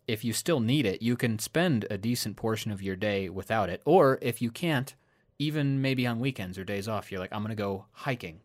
if 0.08 0.24
you 0.24 0.32
still 0.32 0.60
need 0.60 0.86
it 0.86 1.02
you 1.02 1.16
can 1.16 1.38
spend 1.38 1.86
a 1.90 1.98
decent 1.98 2.36
portion 2.36 2.70
of 2.70 2.80
your 2.80 2.96
day 2.96 3.28
without 3.28 3.68
it. 3.68 3.82
Or 3.84 4.18
if 4.22 4.40
you 4.40 4.50
can't 4.50 4.94
even 5.38 5.82
maybe 5.82 6.06
on 6.06 6.20
weekends 6.20 6.56
or 6.58 6.64
days 6.64 6.86
off 6.88 7.10
you're 7.10 7.20
like 7.20 7.32
i'm 7.32 7.42
going 7.42 7.48
to 7.48 7.60
go 7.60 7.86
hiking 7.90 8.40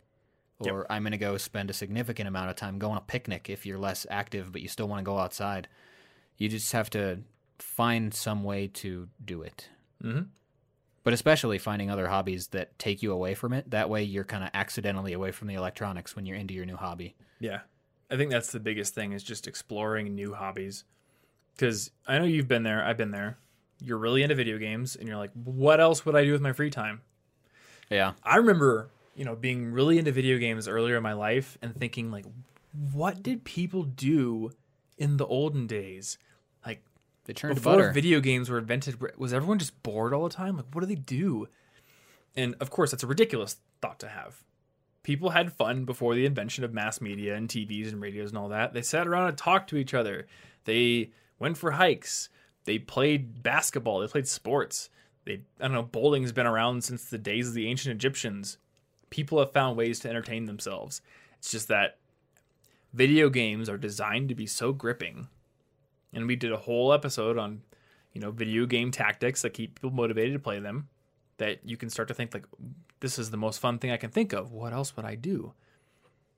Yep. 0.61 0.73
or 0.73 0.91
i'm 0.91 1.03
going 1.03 1.11
to 1.11 1.17
go 1.19 1.37
spend 1.37 1.69
a 1.69 1.73
significant 1.73 2.27
amount 2.27 2.49
of 2.49 2.55
time 2.55 2.79
going 2.79 2.93
on 2.93 2.97
a 2.97 3.01
picnic 3.01 3.47
if 3.49 3.65
you're 3.65 3.77
less 3.77 4.07
active 4.09 4.51
but 4.51 4.61
you 4.61 4.67
still 4.67 4.87
want 4.87 4.99
to 4.99 5.03
go 5.03 5.17
outside. 5.19 5.67
You 6.37 6.49
just 6.49 6.71
have 6.71 6.89
to 6.91 7.19
find 7.59 8.13
some 8.13 8.43
way 8.43 8.67
to 8.67 9.07
do 9.23 9.41
it 9.43 9.69
Mhm. 10.03 10.27
but 11.03 11.13
especially 11.13 11.57
finding 11.57 11.89
other 11.89 12.07
hobbies 12.07 12.47
that 12.47 12.77
take 12.79 13.01
you 13.01 13.11
away 13.11 13.33
from 13.33 13.53
it 13.53 13.69
that 13.71 13.89
way 13.89 14.03
you're 14.03 14.23
kind 14.23 14.43
of 14.43 14.49
accidentally 14.53 15.13
away 15.13 15.31
from 15.31 15.47
the 15.47 15.53
electronics 15.55 16.15
when 16.15 16.25
you're 16.25 16.37
into 16.37 16.53
your 16.53 16.65
new 16.65 16.77
hobby 16.77 17.15
Yeah, 17.39 17.61
I 18.11 18.17
think 18.17 18.31
that's 18.31 18.51
the 18.51 18.59
biggest 18.59 18.93
thing 18.95 19.13
is 19.13 19.23
just 19.23 19.47
exploring 19.47 20.13
new 20.15 20.33
hobbies. 20.33 20.83
Because 21.55 21.91
I 22.07 22.17
know 22.19 22.25
you've 22.25 22.47
been 22.47 22.63
there, 22.63 22.83
I've 22.83 22.97
been 22.97 23.11
there. 23.11 23.37
You're 23.81 23.97
really 23.97 24.23
into 24.23 24.35
video 24.35 24.57
games, 24.57 24.95
and 24.95 25.07
you're 25.07 25.17
like, 25.17 25.31
what 25.33 25.79
else 25.79 26.05
would 26.05 26.15
I 26.15 26.23
do 26.25 26.31
with 26.33 26.41
my 26.41 26.51
free 26.53 26.69
time? 26.69 27.01
yeah 27.89 28.13
I 28.23 28.37
remember 28.37 28.89
you 29.15 29.25
know, 29.25 29.35
being 29.35 29.71
really 29.73 29.97
into 29.97 30.11
video 30.13 30.37
games 30.37 30.67
earlier 30.67 30.95
in 30.95 31.03
my 31.03 31.11
life 31.13 31.57
and 31.61 31.75
thinking 31.75 32.09
like, 32.09 32.25
what 32.93 33.21
did 33.21 33.43
people 33.43 33.83
do 33.83 34.51
in 34.97 35.17
the 35.17 35.25
olden 35.25 35.67
days? 35.67 36.17
They 37.29 37.33
turned 37.33 37.51
to 37.51 37.61
before 37.61 37.75
butter. 37.75 37.91
video 37.91 38.21
games 38.21 38.49
were 38.49 38.57
invented, 38.57 38.97
was 39.15 39.33
everyone 39.33 39.59
just 39.59 39.83
bored 39.83 40.15
all 40.15 40.23
the 40.23 40.33
time? 40.33 40.57
Like, 40.57 40.65
what 40.73 40.81
do 40.81 40.87
they 40.87 40.95
do? 40.95 41.47
And 42.35 42.55
of 42.59 42.71
course, 42.71 42.89
that's 42.89 43.03
a 43.03 43.07
ridiculous 43.07 43.57
thought 43.83 43.99
to 43.99 44.07
have. 44.07 44.43
People 45.03 45.29
had 45.29 45.53
fun 45.53 45.85
before 45.85 46.15
the 46.15 46.25
invention 46.25 46.63
of 46.63 46.73
mass 46.73 46.99
media 46.99 47.35
and 47.35 47.47
TVs 47.47 47.89
and 47.89 48.01
radios 48.01 48.29
and 48.29 48.39
all 48.39 48.49
that. 48.49 48.73
They 48.73 48.81
sat 48.81 49.05
around 49.05 49.27
and 49.27 49.37
talked 49.37 49.69
to 49.69 49.77
each 49.77 49.93
other. 49.93 50.25
They 50.65 51.11
went 51.37 51.59
for 51.59 51.69
hikes. 51.69 52.29
They 52.65 52.79
played 52.79 53.43
basketball. 53.43 53.99
They 53.99 54.07
played 54.07 54.27
sports. 54.27 54.89
They, 55.25 55.41
I 55.59 55.65
don't 55.65 55.73
know, 55.73 55.83
bowling's 55.83 56.31
been 56.31 56.47
around 56.47 56.83
since 56.83 57.05
the 57.05 57.19
days 57.19 57.49
of 57.49 57.53
the 57.53 57.67
ancient 57.67 57.93
Egyptians. 57.93 58.57
People 59.11 59.37
have 59.37 59.53
found 59.53 59.77
ways 59.77 59.99
to 59.99 60.09
entertain 60.09 60.45
themselves. 60.47 61.03
It's 61.37 61.51
just 61.51 61.67
that 61.67 61.99
video 62.91 63.29
games 63.29 63.69
are 63.69 63.77
designed 63.77 64.29
to 64.29 64.35
be 64.35 64.47
so 64.47 64.73
gripping 64.73 65.27
and 66.13 66.27
we 66.27 66.35
did 66.35 66.51
a 66.51 66.57
whole 66.57 66.91
episode 66.93 67.37
on 67.37 67.61
you 68.13 68.21
know 68.21 68.31
video 68.31 68.65
game 68.65 68.91
tactics 68.91 69.41
that 69.41 69.53
keep 69.53 69.75
people 69.75 69.91
motivated 69.91 70.33
to 70.33 70.39
play 70.39 70.59
them 70.59 70.87
that 71.37 71.59
you 71.63 71.77
can 71.77 71.89
start 71.89 72.07
to 72.07 72.13
think 72.13 72.33
like 72.33 72.45
this 72.99 73.17
is 73.19 73.31
the 73.31 73.37
most 73.37 73.59
fun 73.59 73.77
thing 73.79 73.91
i 73.91 73.97
can 73.97 74.09
think 74.09 74.33
of 74.33 74.51
what 74.51 74.73
else 74.73 74.95
would 74.95 75.05
i 75.05 75.15
do 75.15 75.53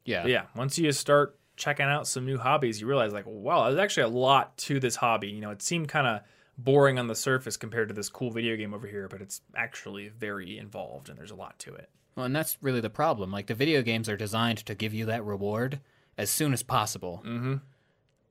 yeah. 0.05 0.23
But 0.23 0.31
yeah 0.31 0.43
once 0.55 0.77
you 0.77 0.91
start 0.91 1.37
checking 1.57 1.85
out 1.85 2.07
some 2.07 2.25
new 2.25 2.37
hobbies 2.37 2.81
you 2.81 2.87
realize 2.87 3.13
like 3.13 3.25
wow 3.27 3.67
there's 3.69 3.79
actually 3.79 4.03
a 4.03 4.07
lot 4.09 4.57
to 4.57 4.79
this 4.79 4.95
hobby 4.95 5.29
you 5.29 5.41
know 5.41 5.51
it 5.51 5.61
seemed 5.61 5.87
kind 5.89 6.07
of 6.07 6.21
boring 6.57 6.99
on 6.99 7.07
the 7.07 7.15
surface 7.15 7.57
compared 7.57 7.87
to 7.87 7.93
this 7.93 8.09
cool 8.09 8.31
video 8.31 8.55
game 8.55 8.73
over 8.73 8.87
here 8.87 9.07
but 9.07 9.21
it's 9.21 9.41
actually 9.55 10.09
very 10.09 10.57
involved 10.57 11.09
and 11.09 11.17
there's 11.17 11.31
a 11.31 11.35
lot 11.35 11.57
to 11.59 11.73
it 11.73 11.89
Well, 12.15 12.25
and 12.25 12.35
that's 12.35 12.57
really 12.61 12.81
the 12.81 12.89
problem. 12.89 13.31
Like 13.31 13.47
the 13.47 13.55
video 13.55 13.81
games 13.81 14.09
are 14.09 14.17
designed 14.17 14.59
to 14.65 14.75
give 14.75 14.93
you 14.93 15.05
that 15.05 15.23
reward 15.23 15.79
as 16.17 16.29
soon 16.29 16.51
as 16.53 16.61
possible. 16.61 17.23
mm-hmm. 17.25 17.55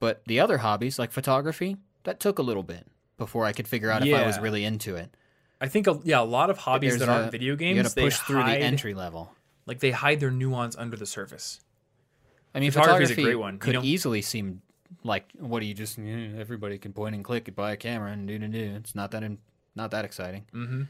But 0.01 0.23
the 0.27 0.41
other 0.41 0.59
hobbies, 0.59 0.99
like 0.99 1.13
photography, 1.13 1.77
that 2.05 2.19
took 2.19 2.39
a 2.39 2.43
little 2.43 2.63
bit 2.65 2.87
before 3.19 3.45
I 3.45 3.53
could 3.53 3.69
figure 3.69 3.91
out 3.91 4.05
if 4.05 4.13
I 4.15 4.27
was 4.27 4.39
really 4.41 4.65
into 4.65 4.97
it. 4.97 5.15
i 5.61 5.69
think 5.69 5.87
a, 5.87 6.01
yeah 6.05 6.21
a 6.21 6.25
lot 6.25 6.49
of 6.49 6.57
hobbies 6.57 6.93
There's 6.93 7.01
that 7.01 7.09
aren't 7.11 7.29
a- 7.29 7.31
video 7.31 7.55
games 7.55 7.77
You 7.77 7.83
got 7.83 7.89
to 7.91 7.95
they 7.95 8.03
push 8.05 8.17
through 8.21 8.43
the 8.45 8.57
entry 8.57 8.95
level. 8.95 9.31
like 9.67 9.79
they 9.81 9.91
hide 9.91 10.19
their 10.19 10.31
nuance 10.31 10.75
under 10.77 10.97
the 10.97 11.05
surface 11.07 11.61
I 12.55 12.59
mean, 12.61 12.73
Photography 12.73 13.13
is 13.13 13.19
a 13.19 13.23
great 13.23 13.35
one, 13.37 13.55
you 13.55 13.59
could 13.61 13.75
know? 13.75 13.83
easily 13.85 14.23
seem 14.23 14.63
like 15.05 15.31
what 15.39 15.61
do 15.61 15.67
you 15.67 15.75
just 15.75 15.99
yeah, 15.99 16.31
everybody 16.39 16.79
can 16.79 16.93
point 16.93 17.15
and 17.15 17.23
click, 17.23 17.55
buy 17.55 17.73
a 17.73 17.77
camera, 17.77 18.11
and 18.11 18.27
do 18.27 18.39
do 18.39 18.49
do. 18.49 18.73
It's 18.77 18.95
not 18.97 19.13
that 19.13 19.23
in, 19.23 19.39
not 19.77 19.93
that 19.93 20.05
exciting. 20.05 20.47
Mm-hmm. 20.53 20.83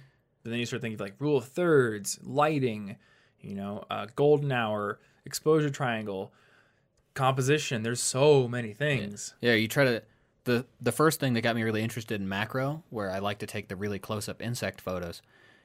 But 0.43 0.51
then 0.51 0.59
you 0.59 0.65
start 0.65 0.81
thinking 0.81 0.99
like 0.99 1.17
rule 1.19 1.37
of 1.37 1.45
thirds, 1.47 2.19
lighting, 2.23 2.97
you 3.43 3.55
know, 3.55 3.85
uh, 3.91 4.07
golden 4.17 4.53
hour, 4.53 5.01
exposure 5.27 5.69
triangle, 5.69 6.33
composition. 7.15 7.83
There's 7.83 8.01
so 8.01 8.49
many 8.49 8.73
things. 8.73 9.35
Yeah, 9.41 9.55
you 9.55 9.69
try 9.69 9.85
to 9.85 10.03
the 10.45 10.67
the 10.81 10.93
first 10.93 11.21
thing 11.21 11.35
that 11.35 11.43
got 11.43 11.57
me 11.57 11.63
really 11.63 11.83
interested 11.83 12.21
in 12.21 12.29
macro, 12.29 12.83
where 12.91 13.11
I 13.11 13.19
like 13.19 13.39
to 13.41 13.47
take 13.47 13.69
the 13.69 13.77
really 13.77 13.99
close 13.99 14.29
up 14.29 14.43
insect 14.43 14.81
photos, 14.81 15.23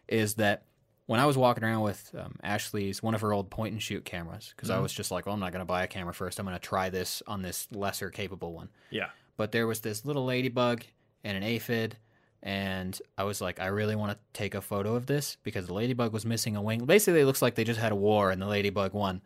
is 0.08 0.36
that 0.36 0.64
when 1.08 1.20
I 1.20 1.26
was 1.26 1.38
walking 1.38 1.64
around 1.64 1.82
with 1.82 2.14
um, 2.18 2.36
Ashley's 2.44 3.04
one 3.04 3.14
of 3.14 3.22
her 3.22 3.32
old 3.32 3.50
point 3.50 3.74
and 3.74 3.82
shoot 3.82 4.06
cameras, 4.06 4.54
because 4.56 4.70
I 4.70 4.80
was 4.80 4.92
just 4.92 5.12
like, 5.12 5.26
well, 5.26 5.34
I'm 5.34 5.40
not 5.40 5.52
going 5.52 5.62
to 5.62 5.66
buy 5.66 5.84
a 5.84 5.88
camera 5.88 6.14
first. 6.14 6.40
I'm 6.40 6.46
going 6.46 6.58
to 6.58 6.60
try 6.60 6.90
this 6.90 7.22
on 7.28 7.44
this 7.44 7.68
lesser 7.72 8.10
capable 8.10 8.54
one. 8.54 8.70
Yeah. 8.90 9.10
But 9.38 9.52
there 9.52 9.68
was 9.68 9.82
this 9.82 10.04
little 10.04 10.26
ladybug 10.26 10.84
and 11.24 11.38
an 11.38 11.44
aphid, 11.44 11.98
and 12.42 13.00
I 13.18 13.24
was 13.24 13.40
like, 13.40 13.60
I 13.60 13.68
really 13.68 13.96
want 13.96 14.14
to 14.14 14.18
take 14.34 14.56
a 14.56 14.62
photo 14.62 14.96
of 14.96 15.06
this 15.06 15.38
because 15.44 15.68
the 15.68 15.74
ladybug 15.74 16.12
was 16.12 16.26
missing 16.26 16.56
a 16.56 16.62
wing. 16.62 16.86
Basically, 16.86 17.22
it 17.22 17.26
looks 17.26 17.42
like 17.42 17.56
they 17.56 17.64
just 17.64 17.80
had 17.80 17.92
a 17.92 17.96
war 17.96 18.32
and 18.32 18.42
the 18.42 18.48
ladybug 18.48 18.94
won. 18.94 19.22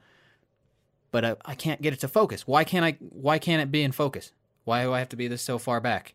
But 1.12 1.26
I, 1.26 1.36
I 1.46 1.56
can't 1.56 1.82
get 1.82 1.94
it 1.94 2.00
to 2.02 2.08
focus. 2.08 2.46
Why 2.48 2.64
can't 2.64 2.86
I? 2.86 2.98
Why 3.00 3.40
can't 3.40 3.62
it 3.62 3.72
be 3.72 3.84
in 3.84 3.92
focus? 3.92 4.32
Why 4.64 4.84
do 4.84 4.94
I 4.94 5.00
have 5.00 5.10
to 5.10 5.16
be 5.16 5.28
this 5.28 5.42
so 5.42 5.58
far 5.58 5.80
back? 5.82 6.14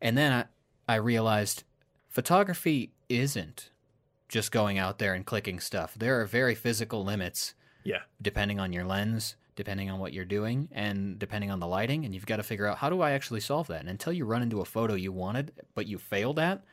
And 0.00 0.18
then 0.18 0.32
I, 0.32 0.92
I 0.92 0.96
realized 0.96 1.64
photography 2.08 2.92
isn't 3.08 3.70
just 4.28 4.50
going 4.52 4.78
out 4.78 4.98
there 4.98 5.14
and 5.14 5.24
clicking 5.24 5.60
stuff. 5.60 5.94
There 5.94 6.20
are 6.20 6.26
very 6.26 6.54
physical 6.54 7.04
limits 7.04 7.54
Yeah. 7.84 8.00
depending 8.20 8.60
on 8.60 8.72
your 8.72 8.84
lens, 8.84 9.36
depending 9.54 9.88
on 9.88 9.98
what 9.98 10.12
you're 10.12 10.24
doing, 10.24 10.68
and 10.72 11.18
depending 11.18 11.50
on 11.50 11.60
the 11.60 11.66
lighting. 11.66 12.04
And 12.04 12.14
you've 12.14 12.26
got 12.26 12.36
to 12.36 12.42
figure 12.42 12.66
out 12.66 12.78
how 12.78 12.90
do 12.90 13.00
I 13.00 13.12
actually 13.12 13.40
solve 13.40 13.68
that. 13.68 13.80
And 13.80 13.88
until 13.88 14.12
you 14.12 14.24
run 14.24 14.42
into 14.42 14.60
a 14.60 14.64
photo 14.64 14.94
you 14.94 15.12
wanted, 15.12 15.52
but 15.74 15.86
you 15.86 15.96
failed 15.96 16.38
at, 16.38 16.64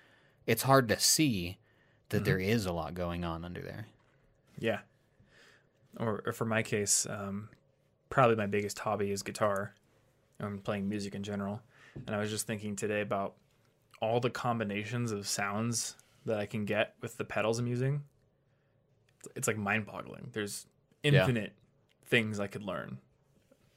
it's 0.46 0.64
hard 0.64 0.88
to 0.90 1.00
see 1.00 1.60
that 2.10 2.18
mm-hmm. 2.18 2.26
there 2.26 2.40
is 2.40 2.66
a 2.66 2.74
lot 2.74 2.94
going 2.96 3.24
on 3.24 3.46
under 3.46 3.62
there. 3.62 3.88
Yeah. 4.60 4.80
Or, 6.00 6.24
or 6.26 6.32
for 6.34 6.46
my 6.46 6.64
case, 6.64 7.06
um, 7.10 7.50
probably 8.10 8.36
my 8.36 8.48
biggest 8.48 8.80
hobby 8.80 9.12
is 9.12 9.22
guitar. 9.24 9.76
I'm 10.40 10.60
playing 10.60 10.90
music 10.90 11.16
in 11.16 11.24
general. 11.24 11.62
And 12.08 12.16
I 12.16 12.20
was 12.20 12.30
just 12.30 12.48
thinking 12.48 12.76
today 12.76 13.02
about 13.02 13.36
all 14.02 14.20
the 14.20 14.30
combinations 14.30 15.12
of 15.12 15.28
sounds 15.28 15.96
that 16.26 16.40
I 16.40 16.46
can 16.46 16.66
get 16.66 16.96
with 17.02 17.18
the 17.18 17.24
pedals 17.24 17.60
I'm 17.60 17.68
using. 17.68 18.02
It's 19.36 19.48
like 19.48 19.58
mind 19.58 19.86
boggling. 19.86 20.30
There's 20.34 20.66
Yeah. 21.04 21.20
infinite 21.22 21.54
things 22.06 22.40
I 22.40 22.48
could 22.48 22.64
learn 22.64 22.98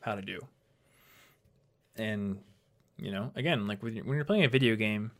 how 0.00 0.14
to 0.14 0.22
do. 0.22 0.40
And, 1.96 2.38
you 2.96 3.10
know, 3.10 3.32
again, 3.36 3.66
like 3.66 3.82
when 3.82 3.94
you're 3.94 4.24
playing 4.24 4.44
a 4.44 4.48
video 4.48 4.76
game, 4.76 5.10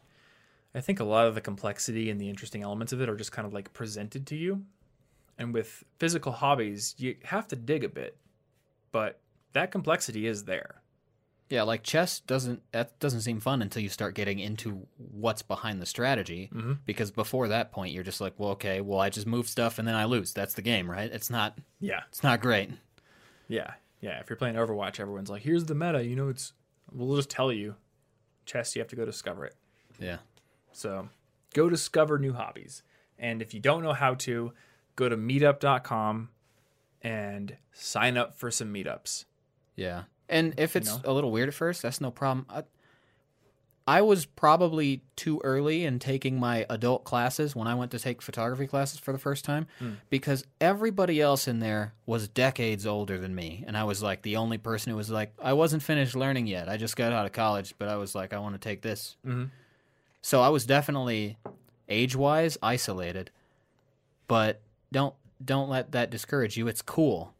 I 0.74 0.80
think 0.80 1.00
a 1.00 1.04
lot 1.04 1.26
of 1.26 1.34
the 1.34 1.40
complexity 1.40 2.10
and 2.10 2.20
the 2.20 2.28
interesting 2.28 2.62
elements 2.62 2.92
of 2.92 3.00
it 3.00 3.08
are 3.08 3.16
just 3.16 3.32
kind 3.32 3.46
of 3.46 3.52
like 3.54 3.72
presented 3.72 4.26
to 4.28 4.36
you. 4.36 4.64
And 5.38 5.52
with 5.52 5.84
physical 5.98 6.32
hobbies, 6.32 6.94
you 6.98 7.16
have 7.24 7.46
to 7.48 7.56
dig 7.56 7.84
a 7.84 7.88
bit, 7.88 8.16
but 8.92 9.20
that 9.52 9.70
complexity 9.70 10.26
is 10.26 10.44
there. 10.44 10.82
Yeah, 11.48 11.62
like 11.62 11.82
chess 11.84 12.18
doesn't 12.20 12.62
that 12.72 12.98
doesn't 12.98 13.20
seem 13.20 13.38
fun 13.38 13.62
until 13.62 13.80
you 13.82 13.88
start 13.88 14.14
getting 14.14 14.40
into 14.40 14.86
what's 14.96 15.42
behind 15.42 15.80
the 15.80 15.86
strategy. 15.86 16.50
Mhm. 16.52 16.78
Because 16.86 17.10
before 17.12 17.46
that 17.48 17.70
point, 17.70 17.92
you're 17.92 18.02
just 18.02 18.20
like, 18.20 18.34
well, 18.38 18.50
okay, 18.50 18.80
well, 18.80 18.98
I 18.98 19.10
just 19.10 19.26
move 19.28 19.46
stuff 19.48 19.78
and 19.78 19.86
then 19.86 19.94
I 19.94 20.06
lose. 20.06 20.32
That's 20.32 20.54
the 20.54 20.62
game, 20.62 20.90
right? 20.90 21.10
It's 21.12 21.30
not. 21.30 21.56
Yeah, 21.78 22.02
It's 22.08 22.24
not 22.24 22.40
great. 22.40 22.70
yeah, 23.46 23.74
yeah. 24.00 24.18
If 24.18 24.28
you're 24.28 24.36
playing 24.36 24.56
Overwatch, 24.56 24.98
everyone's 24.98 25.30
like, 25.30 25.42
"Here's 25.42 25.66
the 25.66 25.74
meta." 25.76 26.04
You 26.04 26.16
know, 26.16 26.28
it's 26.30 26.52
we'll 26.90 27.14
just 27.16 27.30
tell 27.30 27.52
you. 27.52 27.76
Chess, 28.44 28.74
you 28.74 28.80
have 28.80 28.88
to 28.88 28.96
go 28.96 29.04
discover 29.04 29.44
it. 29.44 29.54
Yeah. 30.00 30.18
So 30.72 31.10
go 31.54 31.68
discover 31.68 32.18
new 32.18 32.32
hobbies. 32.32 32.82
And 33.18 33.40
if 33.40 33.54
you 33.54 33.60
don't 33.60 33.82
know 33.84 33.92
how 33.92 34.14
to, 34.14 34.52
go 34.96 35.08
to 35.08 35.16
meetup.com 35.16 36.30
and 37.02 37.56
sign 37.72 38.16
up 38.16 38.34
for 38.34 38.50
some 38.50 38.72
meetups. 38.72 39.26
Yeah. 39.76 40.04
And 40.28 40.54
if 40.58 40.74
it's 40.74 40.90
know? 40.90 41.00
a 41.04 41.12
little 41.12 41.30
weird 41.30 41.48
at 41.48 41.54
first, 41.54 41.82
that's 41.82 42.00
no 42.00 42.10
problem. 42.10 42.46
I, 42.50 42.64
I 43.88 44.02
was 44.02 44.26
probably 44.26 45.02
too 45.14 45.40
early 45.44 45.84
in 45.84 46.00
taking 46.00 46.40
my 46.40 46.66
adult 46.68 47.04
classes 47.04 47.54
when 47.54 47.68
I 47.68 47.76
went 47.76 47.92
to 47.92 48.00
take 48.00 48.20
photography 48.20 48.66
classes 48.66 48.98
for 48.98 49.12
the 49.12 49.18
first 49.18 49.44
time 49.44 49.68
because 50.10 50.44
everybody 50.60 51.20
else 51.20 51.46
in 51.46 51.60
there 51.60 51.94
was 52.04 52.26
decades 52.26 52.84
older 52.84 53.16
than 53.16 53.32
me. 53.36 53.62
And 53.64 53.76
I 53.76 53.84
was 53.84 54.02
like 54.02 54.22
the 54.22 54.36
only 54.36 54.58
person 54.58 54.90
who 54.90 54.96
was 54.96 55.08
like, 55.10 55.32
I 55.40 55.52
wasn't 55.52 55.84
finished 55.84 56.16
learning 56.16 56.48
yet. 56.48 56.68
I 56.68 56.78
just 56.78 56.96
got 56.96 57.12
out 57.12 57.26
of 57.26 57.32
college, 57.32 57.76
but 57.78 57.88
I 57.88 57.94
was 57.94 58.16
like, 58.16 58.32
I 58.32 58.40
want 58.40 58.56
to 58.56 58.68
take 58.68 58.82
this. 58.82 59.16
Mhm. 59.24 59.50
So 60.20 60.40
I 60.40 60.48
was 60.48 60.66
definitely 60.66 61.36
age 61.88 62.16
wise 62.16 62.58
isolated. 62.60 63.30
But 64.26 64.60
don't 64.92 65.14
don't 65.44 65.68
let 65.68 65.92
that 65.92 66.10
discourage 66.10 66.56
you. 66.56 66.66
It's 66.68 66.82
cool 66.82 67.34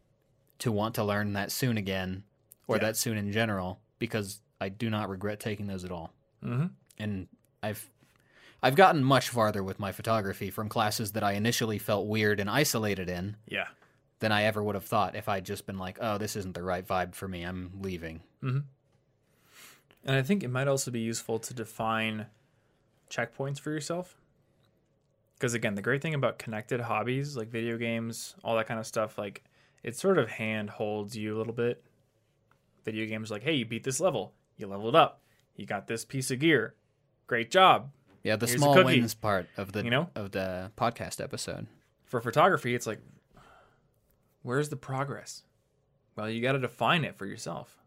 to 0.59 0.71
want 0.71 0.95
to 0.95 1.03
learn 1.03 1.33
that 1.33 1.51
soon 1.51 1.77
again 1.77 2.23
or 2.67 2.75
Yeah. 2.77 2.83
that 2.83 2.97
soon 2.97 3.17
in 3.17 3.31
general 3.31 3.79
because 3.99 4.41
I 4.61 4.69
do 4.69 4.89
not 4.89 5.09
regret 5.09 5.39
taking 5.39 5.67
those 5.67 5.83
at 5.83 5.91
all. 5.91 6.13
Mm-hmm. 6.43 6.67
And 6.99 7.27
I've 7.63 7.89
I've 8.61 8.75
gotten 8.75 9.03
much 9.03 9.29
farther 9.29 9.63
with 9.63 9.79
my 9.79 9.91
photography 9.91 10.49
from 10.49 10.67
classes 10.69 11.11
that 11.13 11.23
I 11.23 11.33
initially 11.33 11.77
felt 11.77 12.07
weird 12.07 12.39
and 12.39 12.49
isolated 12.49 13.07
in 13.09 13.35
Yeah. 13.47 13.67
than 14.19 14.31
I 14.31 14.43
ever 14.43 14.63
would 14.63 14.75
have 14.75 14.85
thought 14.85 15.15
if 15.15 15.29
I'd 15.29 15.45
just 15.45 15.65
been 15.67 15.77
like, 15.77 15.97
"Oh, 16.01 16.17
this 16.17 16.35
isn't 16.35 16.53
the 16.55 16.63
right 16.63 16.85
vibe 16.85 17.13
for 17.15 17.27
me. 17.27 17.43
I'm 17.43 17.71
leaving." 17.81 18.21
And 18.41 20.15
I 20.15 20.21
think 20.21 20.43
it 20.43 20.49
might 20.49 20.67
also 20.67 20.89
be 20.91 20.99
useful 21.01 21.37
to 21.39 21.53
define 21.53 22.27
checkpoints 23.09 23.59
for 23.59 23.71
yourself. 23.71 24.17
Because 25.37 25.53
again, 25.53 25.75
the 25.75 25.81
great 25.81 26.01
thing 26.01 26.13
about 26.15 26.39
connected 26.39 26.81
hobbies 26.81 27.37
like 27.37 27.49
video 27.49 27.77
games, 27.77 28.35
all 28.43 28.55
that 28.57 28.67
kind 28.67 28.79
of 28.79 28.87
stuff, 28.87 29.17
like 29.17 29.43
it 29.83 29.95
sort 29.95 30.17
of 30.17 30.29
hand 30.29 30.69
holds 30.71 31.15
you 31.15 31.35
a 31.35 31.37
little 31.37 31.53
bit. 31.53 31.83
Video 32.85 33.05
games 33.05 33.29
like, 33.29 33.43
hey, 33.43 33.53
you 33.53 33.65
beat 33.65 33.83
this 33.83 33.99
level, 33.99 34.33
you 34.57 34.65
leveled 34.65 34.95
up, 34.95 35.21
you 35.55 35.65
got 35.65 35.87
this 35.87 36.05
piece 36.05 36.31
of 36.31 36.39
gear, 36.39 36.73
great 37.27 37.51
job. 37.51 37.91
Yeah, 38.23 38.35
the 38.35 38.47
Here's 38.47 38.59
small 38.59 38.83
wins 38.83 39.13
part 39.13 39.47
of 39.57 39.73
the 39.73 39.83
You 39.83 39.89
know? 39.91 40.09
of 40.15 40.31
the 40.31 40.71
podcast 40.75 41.21
episode. 41.23 41.67
For 42.05 42.19
photography, 42.19 42.73
it's 42.73 42.87
like, 42.87 42.99
where's 44.41 44.69
the 44.69 44.75
progress? 44.75 45.43
Well, 46.15 46.29
you 46.29 46.41
got 46.41 46.53
to 46.53 46.59
define 46.59 47.03
it 47.03 47.15
for 47.17 47.25
yourself. 47.25 47.77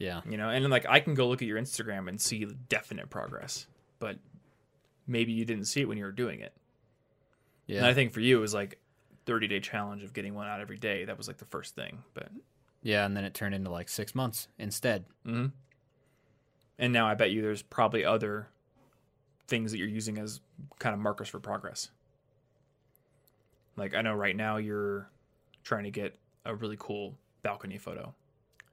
Yeah. 0.00 0.20
you 0.28 0.36
know 0.36 0.48
and 0.48 0.62
then 0.62 0.70
like 0.70 0.86
i 0.88 1.00
can 1.00 1.14
go 1.14 1.26
look 1.28 1.42
at 1.42 1.48
your 1.48 1.58
instagram 1.58 2.08
and 2.08 2.20
see 2.20 2.46
definite 2.68 3.10
progress 3.10 3.66
but 3.98 4.18
maybe 5.08 5.32
you 5.32 5.44
didn't 5.44 5.64
see 5.64 5.80
it 5.80 5.88
when 5.88 5.98
you 5.98 6.04
were 6.04 6.12
doing 6.12 6.40
it 6.40 6.52
Yeah. 7.66 7.78
and 7.78 7.86
i 7.86 7.94
think 7.94 8.12
for 8.12 8.20
you 8.20 8.38
it 8.38 8.40
was 8.40 8.54
like 8.54 8.78
30 9.26 9.48
day 9.48 9.60
challenge 9.60 10.02
of 10.04 10.12
getting 10.14 10.34
one 10.34 10.46
out 10.48 10.60
every 10.60 10.78
day. 10.78 11.04
That 11.04 11.18
was 11.18 11.28
like 11.28 11.36
the 11.36 11.44
first 11.44 11.74
thing. 11.74 12.02
But 12.14 12.28
Yeah, 12.82 13.04
and 13.04 13.14
then 13.14 13.24
it 13.24 13.34
turned 13.34 13.54
into 13.54 13.68
like 13.70 13.90
six 13.90 14.14
months 14.14 14.48
instead. 14.58 15.04
Mm-hmm. 15.26 15.48
and 16.78 16.92
now 16.94 17.06
I 17.06 17.14
bet 17.14 17.30
you 17.30 17.42
there's 17.42 17.60
probably 17.60 18.06
other 18.06 18.48
things 19.46 19.70
that 19.72 19.76
you're 19.78 19.86
using 19.88 20.16
as 20.16 20.40
kind 20.78 20.94
of 20.94 21.00
markers 21.00 21.28
for 21.28 21.40
progress. 21.40 21.90
Like 23.76 23.94
I 23.94 24.00
know 24.02 24.14
right 24.14 24.34
now 24.36 24.56
you're 24.56 25.10
trying 25.62 25.84
to 25.84 25.90
get 25.90 26.16
a 26.44 26.54
really 26.54 26.76
cool 26.78 27.14
balcony 27.42 27.78
photo, 27.78 28.14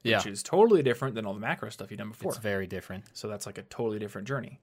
Yeah, 0.03 0.17
which 0.17 0.27
is 0.27 0.41
totally 0.41 0.83
different 0.83 1.15
than 1.15 1.25
all 1.25 1.33
the 1.33 1.39
macro 1.39 1.69
stuff 1.69 1.91
you've 1.91 1.97
done 1.97 2.09
before. 2.09 2.31
it's 2.31 2.39
very 2.39 2.65
different. 2.67 3.03
So 3.13 3.27
that's 3.27 3.45
like 3.45 3.57
a 3.57 3.63
totally 3.63 3.99
different 3.99 4.27
journey. 4.27 4.59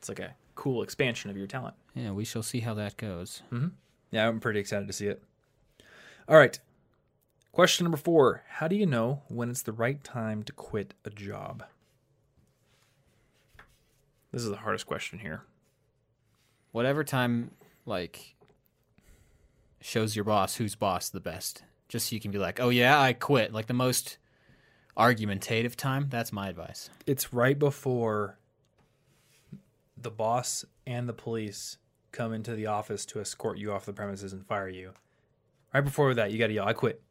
It's 0.00 0.08
like 0.08 0.18
a 0.18 0.34
cool 0.54 0.82
expansion 0.82 1.30
of 1.30 1.36
your 1.36 1.46
talent. 1.46 1.74
Yeah, 1.94 2.12
we 2.12 2.24
shall 2.24 2.42
see 2.42 2.60
how 2.60 2.72
that 2.72 2.96
goes. 2.96 3.42
Mm-hmm. 3.52 3.68
Yeah, 4.10 4.26
I'm 4.26 4.40
pretty 4.40 4.58
excited 4.58 4.86
to 4.86 4.94
see 4.94 5.08
it. 5.08 5.22
All 6.26 6.38
right. 6.38 6.58
Question 7.52 7.84
number 7.84 7.98
four 7.98 8.42
How 8.48 8.66
do 8.66 8.76
you 8.76 8.86
know 8.86 9.20
when 9.28 9.50
it's 9.50 9.60
the 9.60 9.74
right 9.74 10.02
time 10.02 10.42
to 10.44 10.54
quit 10.54 10.94
a 11.04 11.10
job? 11.10 11.64
This 14.32 14.42
is 14.42 14.48
the 14.48 14.56
hardest 14.56 14.86
question 14.86 15.18
here. 15.18 15.42
Whatever 16.72 17.04
time, 17.04 17.50
like, 17.84 18.36
shows 19.82 20.16
your 20.16 20.24
boss 20.24 20.56
who's 20.56 20.76
boss 20.76 21.10
the 21.10 21.20
best. 21.20 21.62
Just 21.90 22.08
so 22.08 22.14
you 22.14 22.20
can 22.20 22.30
be 22.30 22.38
like, 22.38 22.58
oh 22.58 22.70
yeah, 22.70 22.98
I 22.98 23.12
quit. 23.12 23.52
Like 23.52 23.66
the 23.66 23.74
most 23.74 24.16
argumentative 24.96 25.76
time. 25.76 26.06
That's 26.08 26.32
my 26.32 26.48
advice. 26.48 26.88
It's 27.06 27.34
right 27.34 27.58
before 27.58 28.38
the 30.02 30.10
boss 30.10 30.64
and 30.86 31.08
the 31.08 31.12
police 31.12 31.78
come 32.12 32.32
into 32.32 32.54
the 32.54 32.66
office 32.66 33.06
to 33.06 33.20
escort 33.20 33.58
you 33.58 33.72
off 33.72 33.86
the 33.86 33.92
premises 33.92 34.32
and 34.32 34.46
fire 34.46 34.68
you. 34.68 34.92
Right 35.72 35.84
before 35.84 36.12
that, 36.14 36.32
you 36.32 36.38
got 36.38 36.48
to 36.48 36.52
yell, 36.52 36.66
I 36.66 36.72
quit. 36.72 37.02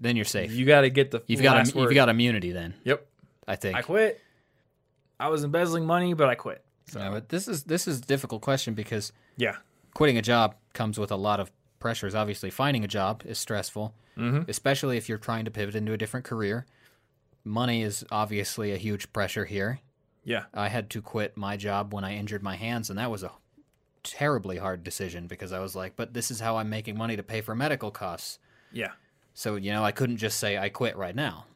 Then 0.00 0.16
you're 0.16 0.24
safe. 0.24 0.52
You 0.52 0.66
got 0.66 0.82
to 0.82 0.90
get 0.90 1.10
the 1.10 1.22
You've 1.26 1.42
got 1.42 1.74
you've 1.74 1.94
got 1.94 2.08
immunity 2.08 2.52
then. 2.52 2.74
Yep. 2.84 3.06
I 3.46 3.56
think. 3.56 3.76
I 3.76 3.82
quit. 3.82 4.20
I 5.18 5.28
was 5.28 5.44
embezzling 5.44 5.84
money, 5.84 6.14
but 6.14 6.28
I 6.28 6.34
quit. 6.34 6.64
So, 6.88 7.10
but 7.12 7.28
this 7.28 7.46
is 7.46 7.64
this 7.64 7.86
is 7.86 7.98
a 7.98 8.02
difficult 8.02 8.42
question 8.42 8.74
because 8.74 9.12
yeah. 9.36 9.56
quitting 9.94 10.16
a 10.16 10.22
job 10.22 10.54
comes 10.72 10.98
with 10.98 11.10
a 11.10 11.16
lot 11.16 11.40
of 11.40 11.50
pressures. 11.78 12.14
Obviously, 12.14 12.50
finding 12.50 12.84
a 12.84 12.88
job 12.88 13.22
is 13.26 13.38
stressful, 13.38 13.94
mm-hmm. 14.16 14.48
especially 14.48 14.96
if 14.96 15.08
you're 15.08 15.18
trying 15.18 15.44
to 15.44 15.50
pivot 15.50 15.74
into 15.74 15.92
a 15.92 15.96
different 15.96 16.24
career. 16.24 16.66
Money 17.44 17.82
is 17.82 18.04
obviously 18.10 18.72
a 18.72 18.76
huge 18.76 19.12
pressure 19.12 19.44
here. 19.44 19.80
Yeah. 20.30 20.44
I 20.54 20.68
had 20.68 20.90
to 20.90 21.02
quit 21.02 21.36
my 21.36 21.56
job 21.56 21.92
when 21.92 22.04
I 22.04 22.14
injured 22.14 22.40
my 22.40 22.54
hands, 22.54 22.88
and 22.88 23.00
that 23.00 23.10
was 23.10 23.24
a 23.24 23.32
terribly 24.04 24.58
hard 24.58 24.84
decision 24.84 25.26
because 25.26 25.50
I 25.50 25.58
was 25.58 25.74
like, 25.74 25.96
but 25.96 26.14
this 26.14 26.30
is 26.30 26.38
how 26.38 26.56
I'm 26.56 26.70
making 26.70 26.96
money 26.96 27.16
to 27.16 27.24
pay 27.24 27.40
for 27.40 27.56
medical 27.56 27.90
costs. 27.90 28.38
Yeah. 28.70 28.92
So, 29.34 29.56
you 29.56 29.72
know, 29.72 29.84
I 29.84 29.90
couldn't 29.90 30.18
just 30.18 30.38
say 30.38 30.56
I 30.56 30.68
quit 30.68 30.96
right 30.96 31.16
now. 31.16 31.46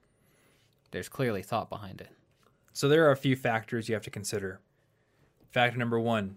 There's 0.91 1.09
clearly 1.09 1.41
thought 1.41 1.71
behind 1.71 2.01
it. 2.01 2.09
So 2.73 2.89
there 2.89 3.07
are 3.07 3.13
a 3.13 3.17
few 3.17 3.37
factors 3.37 3.89
you 3.89 3.95
have 3.95 4.03
to 4.03 4.11
consider. 4.11 4.59
Factor 5.53 5.79
number 5.79 6.01
one 6.01 6.35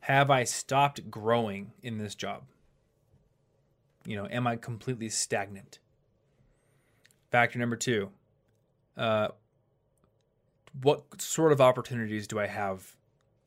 Have 0.00 0.30
I 0.30 0.44
stopped 0.44 1.10
growing 1.10 1.72
in 1.82 1.96
this 1.96 2.14
job? 2.14 2.42
You 4.04 4.18
know, 4.18 4.28
am 4.30 4.46
I 4.46 4.56
completely 4.56 5.08
stagnant? 5.08 5.78
Factor 7.30 7.58
number 7.58 7.76
two 7.76 8.10
uh, 8.98 9.28
What 10.82 11.20
sort 11.20 11.52
of 11.52 11.60
opportunities 11.60 12.26
do 12.26 12.38
I 12.38 12.46
have 12.46 12.96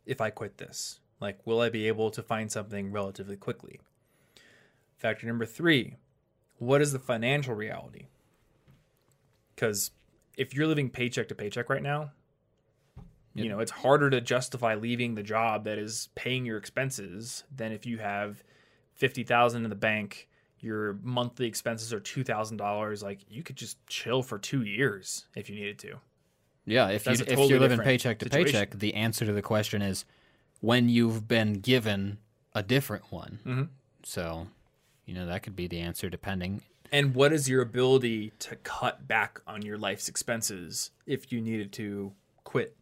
if 0.05 0.21
I 0.21 0.29
quit 0.29 0.57
this? 0.57 0.99
Like, 1.19 1.45
will 1.45 1.61
I 1.61 1.69
be 1.69 1.87
able 1.87 2.09
to 2.11 2.21
find 2.21 2.51
something 2.51 2.91
relatively 2.91 3.35
quickly? 3.35 3.79
Factor 4.97 5.27
number 5.27 5.45
three 5.45 5.95
What 6.59 6.81
is 6.81 6.91
the 6.91 6.99
financial 6.99 7.53
reality? 7.53 8.07
Because 9.55 9.91
if 10.37 10.53
you're 10.53 10.67
living 10.67 10.89
paycheck 10.89 11.27
to 11.29 11.35
paycheck 11.35 11.69
right 11.69 11.83
now, 11.83 12.11
you 13.33 13.49
know, 13.49 13.59
it's 13.59 13.71
harder 13.71 14.09
to 14.09 14.19
justify 14.19 14.73
leaving 14.73 15.13
the 15.13 15.21
job 15.21 15.65
that 15.65 15.77
is 15.77 16.09
paying 16.15 16.43
your 16.43 16.57
expenses 16.57 17.43
than 17.55 17.71
if 17.71 17.85
you 17.85 17.99
have 17.99 18.43
50,000 18.95 19.63
in 19.63 19.69
the 19.69 19.75
bank, 19.75 20.27
your 20.59 20.97
monthly 21.03 21.45
expenses 21.45 21.93
are 21.93 21.99
$2,000, 21.99 23.03
like 23.03 23.19
you 23.29 23.43
could 23.43 23.55
just 23.55 23.77
chill 23.85 24.23
for 24.23 24.39
2 24.39 24.63
years 24.63 25.27
if 25.35 25.49
you 25.49 25.55
needed 25.55 25.77
to. 25.79 25.99
Yeah, 26.67 26.89
if, 26.89 27.05
you, 27.05 27.11
That's 27.15 27.21
if 27.21 27.29
totally 27.29 27.47
you're 27.47 27.59
living 27.61 27.79
paycheck 27.79 28.19
to 28.19 28.25
situation. 28.25 28.53
paycheck, 28.53 28.71
the 28.77 28.93
answer 28.93 29.25
to 29.25 29.31
the 29.31 29.41
question 29.41 29.81
is 29.81 30.03
when 30.59 30.89
you've 30.89 31.25
been 31.25 31.53
given 31.53 32.17
a 32.53 32.61
different 32.61 33.09
one. 33.09 33.39
Mm-hmm. 33.45 33.63
So, 34.03 34.47
you 35.05 35.13
know, 35.13 35.25
that 35.27 35.43
could 35.43 35.55
be 35.55 35.67
the 35.67 35.79
answer 35.79 36.09
depending. 36.09 36.61
And 36.91 37.15
what 37.15 37.31
is 37.31 37.49
your 37.49 37.61
ability 37.61 38.33
to 38.39 38.57
cut 38.57 39.07
back 39.07 39.39
on 39.47 39.61
your 39.61 39.77
life's 39.77 40.09
expenses 40.09 40.91
if 41.05 41.31
you 41.31 41.39
needed 41.41 41.71
to 41.73 42.11
quit 42.43 42.75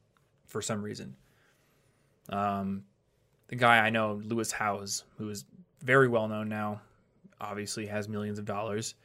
for 0.47 0.63
some 0.63 0.81
reason? 0.81 1.15
Um, 2.29 2.85
the 3.49 3.55
guy 3.55 3.77
I 3.77 3.91
know, 3.91 4.19
Lewis 4.23 4.51
Howes, 4.51 5.03
who 5.17 5.29
is 5.29 5.45
very 5.83 6.07
well 6.07 6.27
known 6.27 6.49
now, 6.49 6.81
obviously 7.39 7.85
has 7.85 8.09
millions 8.09 8.39
of 8.39 8.45
dollars. 8.45 8.95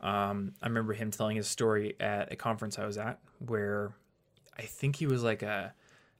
Um, 0.00 0.54
I 0.60 0.66
remember 0.66 0.92
him 0.92 1.12
telling 1.12 1.36
his 1.36 1.46
story 1.46 1.94
at 2.00 2.32
a 2.32 2.36
conference 2.36 2.78
I 2.78 2.86
was 2.86 2.98
at 2.98 3.18
where 3.46 3.92
I 4.58 4.62
think 4.62 4.96
he 4.96 5.06
was 5.06 5.22
like 5.22 5.42
a, 5.42 5.72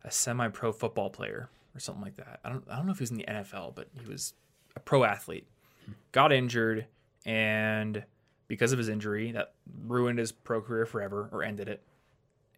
a 0.05 0.11
semi 0.11 0.49
pro 0.49 0.73
football 0.73 1.11
player 1.11 1.49
or 1.75 1.81
something 1.81 2.03
like 2.03 2.17
that. 2.17 2.41
I 2.45 2.51
don't, 2.51 2.65
I 2.71 2.77
don't 2.77 2.87
know 2.87 2.93
if 2.93 2.99
he 2.99 3.03
was 3.03 3.11
in 3.11 3.19
the 3.19 3.25
NFL, 3.25 3.75
but 3.75 3.89
he 4.01 4.07
was 4.07 4.35
a 4.77 4.81
pro 4.81 5.05
athlete. 5.05 5.47
Got 6.13 6.33
injured, 6.33 6.87
and 7.25 8.05
because 8.47 8.73
of 8.73 8.79
his 8.79 8.89
injury, 8.89 9.33
that 9.33 9.55
ruined 9.87 10.19
his 10.19 10.33
pro 10.33 10.61
career 10.61 10.87
forever 10.87 11.29
or 11.33 11.43
ended 11.43 11.69
it. 11.69 11.83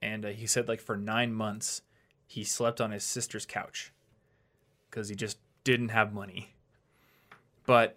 And 0.02 0.24
uh, 0.24 0.28
he 0.28 0.46
said, 0.46 0.68
like, 0.68 0.80
for 0.80 0.96
nine 0.96 1.32
months, 1.32 1.82
he 2.26 2.44
slept 2.44 2.80
on 2.80 2.90
his 2.90 3.04
sister's 3.04 3.46
couch 3.46 3.92
because 4.88 5.08
he 5.08 5.14
just 5.14 5.38
didn't 5.64 5.90
have 5.90 6.12
money. 6.12 6.54
But 7.66 7.96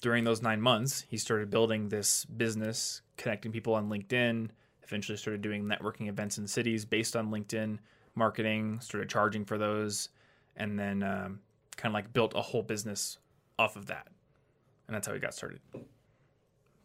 during 0.00 0.24
those 0.24 0.42
nine 0.42 0.60
months, 0.60 1.04
he 1.08 1.18
started 1.18 1.50
building 1.50 1.88
this 1.88 2.24
business, 2.24 3.02
connecting 3.16 3.52
people 3.52 3.74
on 3.74 3.88
LinkedIn, 3.88 4.50
eventually 4.84 5.16
started 5.16 5.42
doing 5.42 5.64
networking 5.64 6.08
events 6.08 6.38
in 6.38 6.46
cities 6.46 6.84
based 6.84 7.16
on 7.16 7.30
LinkedIn 7.30 7.78
marketing, 8.14 8.78
started 8.80 9.08
charging 9.08 9.44
for 9.44 9.58
those, 9.58 10.08
and 10.56 10.78
then 10.78 11.02
um, 11.02 11.40
kind 11.76 11.90
of 11.90 11.94
like 11.94 12.12
built 12.12 12.32
a 12.36 12.40
whole 12.42 12.62
business 12.62 13.18
off 13.58 13.76
of 13.76 13.86
that. 13.86 14.06
And 14.86 14.94
that's 14.94 15.06
how 15.06 15.14
he 15.14 15.18
got 15.20 15.34
started. 15.34 15.60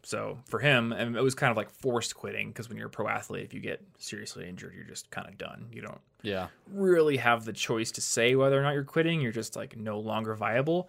So 0.02 0.38
for 0.46 0.58
him, 0.58 0.92
and 0.92 1.14
it 1.14 1.22
was 1.22 1.34
kind 1.34 1.50
of 1.50 1.56
like 1.58 1.70
forced 1.70 2.14
quitting 2.16 2.48
because 2.48 2.68
when 2.68 2.78
you're 2.78 2.86
a 2.86 2.90
pro 2.90 3.06
athlete, 3.06 3.44
if 3.44 3.52
you 3.52 3.60
get 3.60 3.82
seriously 3.98 4.48
injured, 4.48 4.72
you're 4.74 4.84
just 4.86 5.10
kind 5.10 5.28
of 5.28 5.36
done. 5.36 5.66
You 5.72 5.82
don't 5.82 6.00
Yeah. 6.22 6.48
really 6.72 7.18
have 7.18 7.44
the 7.44 7.52
choice 7.52 7.92
to 7.92 8.00
say 8.00 8.34
whether 8.34 8.58
or 8.58 8.62
not 8.62 8.72
you're 8.72 8.82
quitting. 8.84 9.20
You're 9.20 9.30
just 9.32 9.56
like 9.56 9.76
no 9.76 9.98
longer 10.00 10.34
viable. 10.34 10.88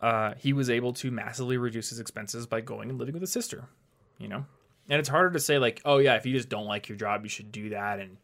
Uh, 0.00 0.34
he 0.38 0.52
was 0.52 0.70
able 0.70 0.92
to 0.92 1.10
massively 1.10 1.56
reduce 1.56 1.90
his 1.90 1.98
expenses 1.98 2.46
by 2.46 2.60
going 2.60 2.88
and 2.90 2.98
living 3.00 3.12
with 3.14 3.22
his 3.22 3.32
sister, 3.32 3.64
you 4.18 4.28
know? 4.28 4.46
And 4.88 4.98
it's 4.98 5.08
harder 5.08 5.30
to 5.32 5.40
say, 5.40 5.58
like, 5.58 5.80
oh, 5.84 5.98
yeah, 5.98 6.14
if 6.14 6.24
you 6.24 6.32
just 6.32 6.48
don't 6.48 6.66
like 6.66 6.88
your 6.88 6.96
job, 6.96 7.22
you 7.22 7.28
should 7.28 7.52
do 7.52 7.70
that 7.70 7.98
and 8.00 8.16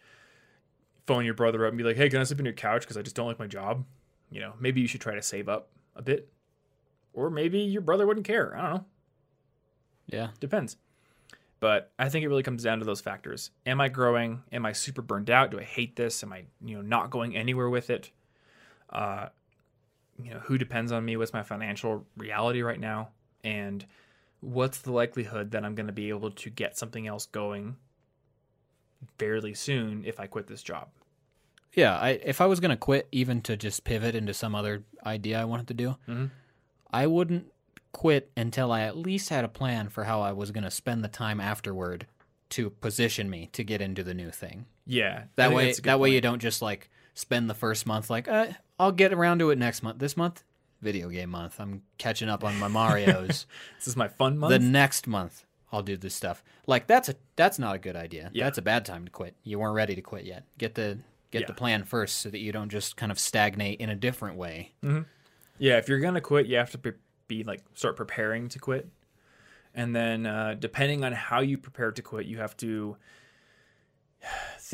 phone 1.06 1.24
your 1.24 1.34
brother 1.34 1.66
up 1.66 1.70
and 1.70 1.78
be 1.78 1.84
like, 1.84 1.96
hey, 1.96 2.08
can 2.08 2.20
I 2.20 2.24
sleep 2.24 2.38
on 2.40 2.46
your 2.46 2.54
couch 2.54 2.82
because 2.82 2.96
I 2.96 3.02
just 3.02 3.14
don't 3.16 3.26
like 3.26 3.38
my 3.38 3.46
job? 3.46 3.84
You 4.30 4.40
know, 4.40 4.54
maybe 4.58 4.80
you 4.80 4.86
should 4.86 5.00
try 5.02 5.14
to 5.14 5.22
save 5.22 5.48
up 5.48 5.68
a 5.94 6.02
bit. 6.02 6.28
Or 7.12 7.30
maybe 7.30 7.58
your 7.60 7.82
brother 7.82 8.06
wouldn't 8.06 8.26
care. 8.26 8.56
I 8.56 8.62
don't 8.62 8.70
know 8.74 8.84
Yeah. 10.06 10.28
depends. 10.40 10.76
But 11.60 11.92
I 11.98 12.08
think 12.08 12.24
it 12.24 12.28
really 12.28 12.42
comes 12.42 12.62
down 12.62 12.78
to 12.80 12.84
those 12.84 13.00
factors. 13.00 13.50
Am 13.64 13.80
I 13.80 13.88
growing? 13.88 14.42
Am 14.52 14.66
I 14.66 14.72
super 14.72 15.02
burned 15.02 15.30
out? 15.30 15.50
Do 15.50 15.58
I 15.60 15.62
hate 15.62 15.96
this? 15.96 16.22
Am 16.22 16.32
I, 16.32 16.44
you 16.64 16.76
know, 16.76 16.82
not 16.82 17.10
going 17.10 17.36
anywhere 17.36 17.70
with 17.70 17.90
it? 17.90 18.10
Uh, 18.90 19.28
you 20.22 20.30
know, 20.30 20.40
who 20.40 20.58
depends 20.58 20.92
on 20.92 21.04
me? 21.04 21.16
What's 21.16 21.32
my 21.32 21.42
financial 21.42 22.06
reality 22.16 22.62
right 22.62 22.78
now? 22.80 23.10
And 23.44 23.84
what's 24.44 24.78
the 24.78 24.92
likelihood 24.92 25.50
that 25.52 25.64
I'm 25.64 25.74
going 25.74 25.86
to 25.86 25.92
be 25.92 26.08
able 26.10 26.30
to 26.30 26.50
get 26.50 26.76
something 26.78 27.06
else 27.06 27.26
going 27.26 27.76
fairly 29.18 29.54
soon 29.54 30.04
if 30.04 30.20
I 30.20 30.26
quit 30.26 30.46
this 30.46 30.62
job? 30.62 30.88
Yeah, 31.72 31.98
I, 31.98 32.10
if 32.10 32.40
I 32.40 32.46
was 32.46 32.60
going 32.60 32.70
to 32.70 32.76
quit, 32.76 33.08
even 33.10 33.40
to 33.42 33.56
just 33.56 33.84
pivot 33.84 34.14
into 34.14 34.32
some 34.32 34.54
other 34.54 34.84
idea 35.04 35.40
I 35.40 35.44
wanted 35.44 35.68
to 35.68 35.74
do, 35.74 35.96
Mhm. 36.08 36.30
I 36.92 37.06
wouldn't 37.08 37.52
quit 37.92 38.30
until 38.36 38.70
I 38.70 38.82
at 38.82 38.96
least 38.96 39.28
had 39.28 39.44
a 39.44 39.48
plan 39.48 39.88
for 39.88 40.04
how 40.04 40.20
I 40.20 40.32
was 40.32 40.50
going 40.52 40.64
to 40.64 40.70
spend 40.70 41.02
the 41.02 41.08
time 41.08 41.40
afterward 41.40 42.06
to 42.50 42.70
position 42.70 43.28
me 43.28 43.48
to 43.52 43.64
get 43.64 43.80
into 43.80 44.04
the 44.04 44.14
new 44.14 44.30
thing. 44.30 44.66
Yeah, 44.86 45.24
That 45.36 45.52
way, 45.52 45.72
that 45.72 45.98
way 45.98 46.10
you 46.12 46.20
don't 46.20 46.40
just 46.42 46.60
like 46.62 46.90
spend 47.14 47.48
the 47.50 47.54
first 47.54 47.86
month 47.86 48.10
like, 48.10 48.28
uh, 48.28 48.48
I'll 48.78 48.92
get 48.92 49.12
around 49.12 49.38
to 49.40 49.50
it 49.50 49.58
next 49.58 49.82
month. 49.82 49.98
This 49.98 50.16
month, 50.16 50.44
video 50.82 51.08
game 51.08 51.30
month. 51.30 51.60
I'm 51.60 51.82
catching 51.98 52.28
up 52.28 52.44
on 52.44 52.58
my 52.58 52.68
Mario's. 52.68 53.46
This 53.78 53.88
is 53.88 53.96
my 53.96 54.08
fun 54.08 54.38
month. 54.38 54.50
the 54.50 54.58
next 54.58 55.06
month, 55.06 55.44
I'll 55.72 55.82
do 55.82 55.96
this 55.96 56.14
stuff. 56.14 56.42
Like 56.66 56.86
that's 56.86 57.08
a 57.08 57.14
that's 57.36 57.58
not 57.58 57.74
a 57.76 57.78
good 57.78 57.96
idea. 57.96 58.30
Yeah. 58.32 58.44
That's 58.44 58.58
a 58.58 58.62
bad 58.62 58.84
time 58.84 59.04
to 59.04 59.10
quit. 59.10 59.34
You 59.44 59.58
weren't 59.58 59.74
ready 59.74 59.94
to 59.94 60.02
quit 60.02 60.24
yet. 60.24 60.44
Get 60.58 60.74
the 60.74 60.98
get 61.30 61.42
Yeah. 61.42 61.46
the 61.48 61.54
plan 61.54 61.84
first 61.84 62.18
so 62.18 62.30
that 62.30 62.38
you 62.38 62.52
don't 62.52 62.68
just 62.70 62.96
kind 62.96 63.10
of 63.12 63.18
stagnate 63.18 63.80
in 63.80 63.90
a 63.90 63.96
different 63.96 64.36
way. 64.36 64.72
Yeah, 65.58 65.78
if 65.78 65.88
you're 65.88 66.00
gonna 66.00 66.20
quit, 66.20 66.46
you 66.46 66.56
have 66.56 66.70
to 66.72 66.78
pre- 66.78 66.92
be 67.28 67.44
like 67.44 67.62
start 67.74 67.96
preparing 67.96 68.48
to 68.50 68.58
quit. 68.58 68.88
And 69.74 69.94
then 69.96 70.26
uh, 70.26 70.54
depending 70.58 71.02
on 71.04 71.12
how 71.12 71.40
you 71.40 71.58
prepare 71.58 71.90
to 71.92 72.02
quit, 72.02 72.26
you 72.26 72.38
have 72.38 72.56
to 72.58 72.96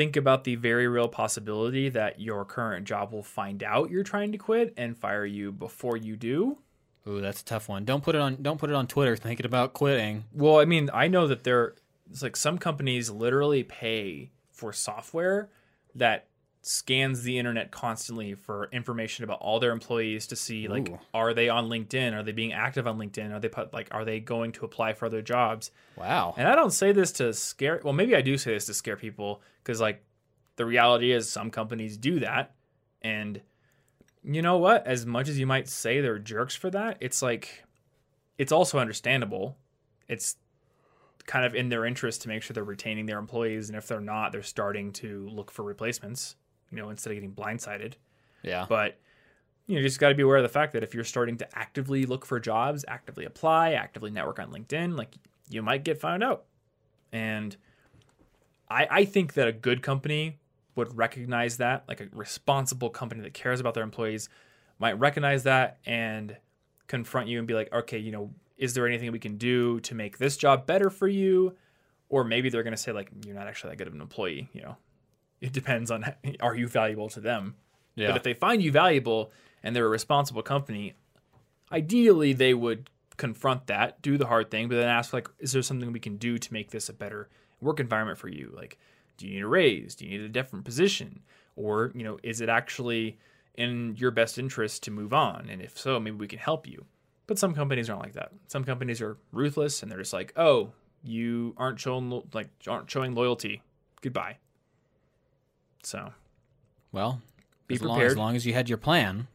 think 0.00 0.16
about 0.16 0.44
the 0.44 0.54
very 0.54 0.88
real 0.88 1.08
possibility 1.08 1.90
that 1.90 2.18
your 2.18 2.42
current 2.42 2.86
job 2.86 3.12
will 3.12 3.22
find 3.22 3.62
out 3.62 3.90
you're 3.90 4.02
trying 4.02 4.32
to 4.32 4.38
quit 4.38 4.72
and 4.78 4.96
fire 4.96 5.26
you 5.26 5.52
before 5.52 5.94
you 5.94 6.16
do. 6.16 6.56
Ooh, 7.06 7.20
that's 7.20 7.42
a 7.42 7.44
tough 7.44 7.68
one. 7.68 7.84
Don't 7.84 8.02
put 8.02 8.14
it 8.14 8.20
on. 8.22 8.38
Don't 8.40 8.56
put 8.56 8.70
it 8.70 8.76
on 8.76 8.86
Twitter 8.86 9.14
thinking 9.14 9.44
about 9.44 9.74
quitting. 9.74 10.24
Well, 10.32 10.58
I 10.58 10.64
mean, 10.64 10.88
I 10.94 11.06
know 11.08 11.26
that 11.26 11.44
there, 11.44 11.74
it's 12.10 12.22
like 12.22 12.34
some 12.34 12.56
companies 12.56 13.10
literally 13.10 13.62
pay 13.62 14.30
for 14.50 14.72
software 14.72 15.50
that 15.94 16.28
scans 16.62 17.22
the 17.22 17.38
internet 17.38 17.70
constantly 17.70 18.34
for 18.34 18.68
information 18.70 19.24
about 19.24 19.40
all 19.40 19.60
their 19.60 19.72
employees 19.72 20.26
to 20.26 20.36
see 20.36 20.68
like 20.68 20.90
Ooh. 20.90 20.98
are 21.14 21.32
they 21.32 21.48
on 21.48 21.68
LinkedIn? 21.68 22.14
Are 22.14 22.22
they 22.22 22.32
being 22.32 22.52
active 22.52 22.86
on 22.86 22.98
LinkedIn? 22.98 23.32
Are 23.32 23.40
they 23.40 23.48
put 23.48 23.72
like 23.72 23.88
are 23.92 24.04
they 24.04 24.20
going 24.20 24.52
to 24.52 24.64
apply 24.66 24.92
for 24.92 25.06
other 25.06 25.22
jobs? 25.22 25.70
Wow. 25.96 26.34
And 26.36 26.46
I 26.46 26.54
don't 26.54 26.72
say 26.72 26.92
this 26.92 27.12
to 27.12 27.32
scare. 27.32 27.80
Well, 27.82 27.94
maybe 27.94 28.14
I 28.14 28.20
do 28.20 28.36
say 28.36 28.52
this 28.52 28.66
to 28.66 28.74
scare 28.74 28.96
people 28.96 29.40
because, 29.62 29.80
like, 29.80 30.04
the 30.56 30.66
reality 30.66 31.12
is 31.12 31.30
some 31.30 31.50
companies 31.50 31.96
do 31.96 32.20
that, 32.20 32.54
and 33.00 33.40
you 34.22 34.42
know 34.42 34.58
what? 34.58 34.86
As 34.86 35.06
much 35.06 35.28
as 35.28 35.38
you 35.38 35.46
might 35.46 35.68
say 35.68 36.00
they're 36.00 36.18
jerks 36.18 36.54
for 36.54 36.70
that, 36.70 36.98
it's 37.00 37.22
like 37.22 37.64
it's 38.36 38.52
also 38.52 38.78
understandable. 38.78 39.56
It's 40.08 40.36
kind 41.26 41.46
of 41.46 41.54
in 41.54 41.68
their 41.68 41.86
interest 41.86 42.22
to 42.22 42.28
make 42.28 42.42
sure 42.42 42.52
they're 42.52 42.64
retaining 42.64 43.06
their 43.06 43.18
employees, 43.18 43.70
and 43.70 43.78
if 43.78 43.86
they're 43.86 44.00
not, 44.00 44.32
they're 44.32 44.42
starting 44.42 44.92
to 44.92 45.28
look 45.28 45.50
for 45.50 45.62
replacements. 45.62 46.36
You 46.70 46.78
know, 46.78 46.90
instead 46.90 47.10
of 47.10 47.16
getting 47.16 47.32
blindsided. 47.32 47.94
Yeah. 48.42 48.66
But 48.68 48.98
you 49.66 49.76
know, 49.76 49.82
you 49.82 49.86
just 49.86 50.00
got 50.00 50.08
to 50.08 50.14
be 50.14 50.22
aware 50.22 50.38
of 50.38 50.42
the 50.42 50.48
fact 50.48 50.72
that 50.72 50.82
if 50.82 50.94
you're 50.94 51.04
starting 51.04 51.36
to 51.38 51.58
actively 51.58 52.04
look 52.04 52.26
for 52.26 52.40
jobs, 52.40 52.84
actively 52.88 53.24
apply, 53.24 53.72
actively 53.72 54.10
network 54.10 54.38
on 54.38 54.50
LinkedIn, 54.50 54.96
like 54.96 55.14
you 55.48 55.62
might 55.62 55.84
get 55.84 56.00
found 56.00 56.24
out. 56.24 56.44
And 57.12 57.56
I, 58.68 58.86
I 58.90 59.04
think 59.04 59.34
that 59.34 59.48
a 59.48 59.52
good 59.52 59.82
company 59.82 60.38
would 60.76 60.96
recognize 60.96 61.58
that, 61.58 61.84
like 61.88 62.00
a 62.00 62.08
responsible 62.12 62.90
company 62.90 63.20
that 63.22 63.34
cares 63.34 63.60
about 63.60 63.74
their 63.74 63.82
employees 63.82 64.28
might 64.78 64.98
recognize 64.98 65.42
that 65.42 65.78
and 65.84 66.36
confront 66.86 67.28
you 67.28 67.38
and 67.38 67.46
be 67.46 67.54
like, 67.54 67.72
okay, 67.72 67.98
you 67.98 68.10
know, 68.10 68.30
is 68.56 68.74
there 68.74 68.86
anything 68.86 69.12
we 69.12 69.18
can 69.18 69.36
do 69.36 69.80
to 69.80 69.94
make 69.94 70.18
this 70.18 70.36
job 70.36 70.66
better 70.66 70.90
for 70.90 71.08
you? 71.08 71.54
Or 72.08 72.24
maybe 72.24 72.48
they're 72.48 72.62
going 72.62 72.74
to 72.74 72.82
say, 72.82 72.92
like, 72.92 73.10
you're 73.24 73.34
not 73.34 73.46
actually 73.46 73.70
that 73.70 73.76
good 73.76 73.86
of 73.86 73.94
an 73.94 74.00
employee, 74.00 74.48
you 74.52 74.62
know. 74.62 74.76
It 75.40 75.52
depends 75.52 75.90
on 75.90 76.14
are 76.40 76.54
you 76.54 76.68
valuable 76.68 77.08
to 77.10 77.20
them. 77.20 77.54
Yeah. 77.94 78.08
But 78.08 78.18
if 78.18 78.22
they 78.22 78.34
find 78.34 78.62
you 78.62 78.72
valuable 78.72 79.32
and 79.62 79.74
they're 79.74 79.86
a 79.86 79.90
responsible 79.90 80.42
company, 80.42 80.94
ideally 81.72 82.32
they 82.32 82.54
would 82.54 82.90
confront 83.16 83.66
that, 83.66 84.00
do 84.02 84.16
the 84.16 84.26
hard 84.26 84.50
thing, 84.50 84.68
but 84.68 84.76
then 84.76 84.88
ask 84.88 85.12
like, 85.12 85.28
is 85.38 85.52
there 85.52 85.62
something 85.62 85.92
we 85.92 86.00
can 86.00 86.16
do 86.16 86.38
to 86.38 86.52
make 86.52 86.70
this 86.70 86.88
a 86.88 86.92
better 86.92 87.28
work 87.60 87.80
environment 87.80 88.18
for 88.18 88.28
you? 88.28 88.52
Like, 88.54 88.78
do 89.16 89.26
you 89.26 89.34
need 89.34 89.42
a 89.42 89.46
raise? 89.46 89.94
Do 89.94 90.06
you 90.06 90.18
need 90.18 90.24
a 90.24 90.28
different 90.28 90.64
position? 90.64 91.20
Or, 91.56 91.92
you 91.94 92.02
know, 92.02 92.18
is 92.22 92.40
it 92.40 92.48
actually 92.48 93.18
in 93.54 93.94
your 93.98 94.10
best 94.10 94.38
interest 94.38 94.82
to 94.84 94.90
move 94.90 95.12
on? 95.12 95.48
And 95.50 95.60
if 95.60 95.78
so, 95.78 96.00
maybe 96.00 96.16
we 96.16 96.28
can 96.28 96.38
help 96.38 96.66
you. 96.66 96.86
But 97.26 97.38
some 97.38 97.54
companies 97.54 97.90
aren't 97.90 98.02
like 98.02 98.14
that. 98.14 98.32
Some 98.48 98.64
companies 98.64 99.02
are 99.02 99.18
ruthless 99.32 99.82
and 99.82 99.92
they're 99.92 99.98
just 99.98 100.14
like, 100.14 100.32
oh, 100.36 100.72
you 101.04 101.54
aren't 101.56 101.78
showing 101.78 102.22
like 102.32 102.48
aren't 102.66 102.90
showing 102.90 103.14
loyalty. 103.14 103.62
Goodbye. 104.00 104.38
So 105.82 106.12
well, 106.92 107.20
Be 107.66 107.74
as 107.76 107.82
long, 107.82 107.96
prepared. 107.96 108.10
as 108.12 108.16
long 108.18 108.36
as 108.36 108.46
you 108.46 108.52
had 108.54 108.68
your 108.68 108.78
plan, 108.78 109.26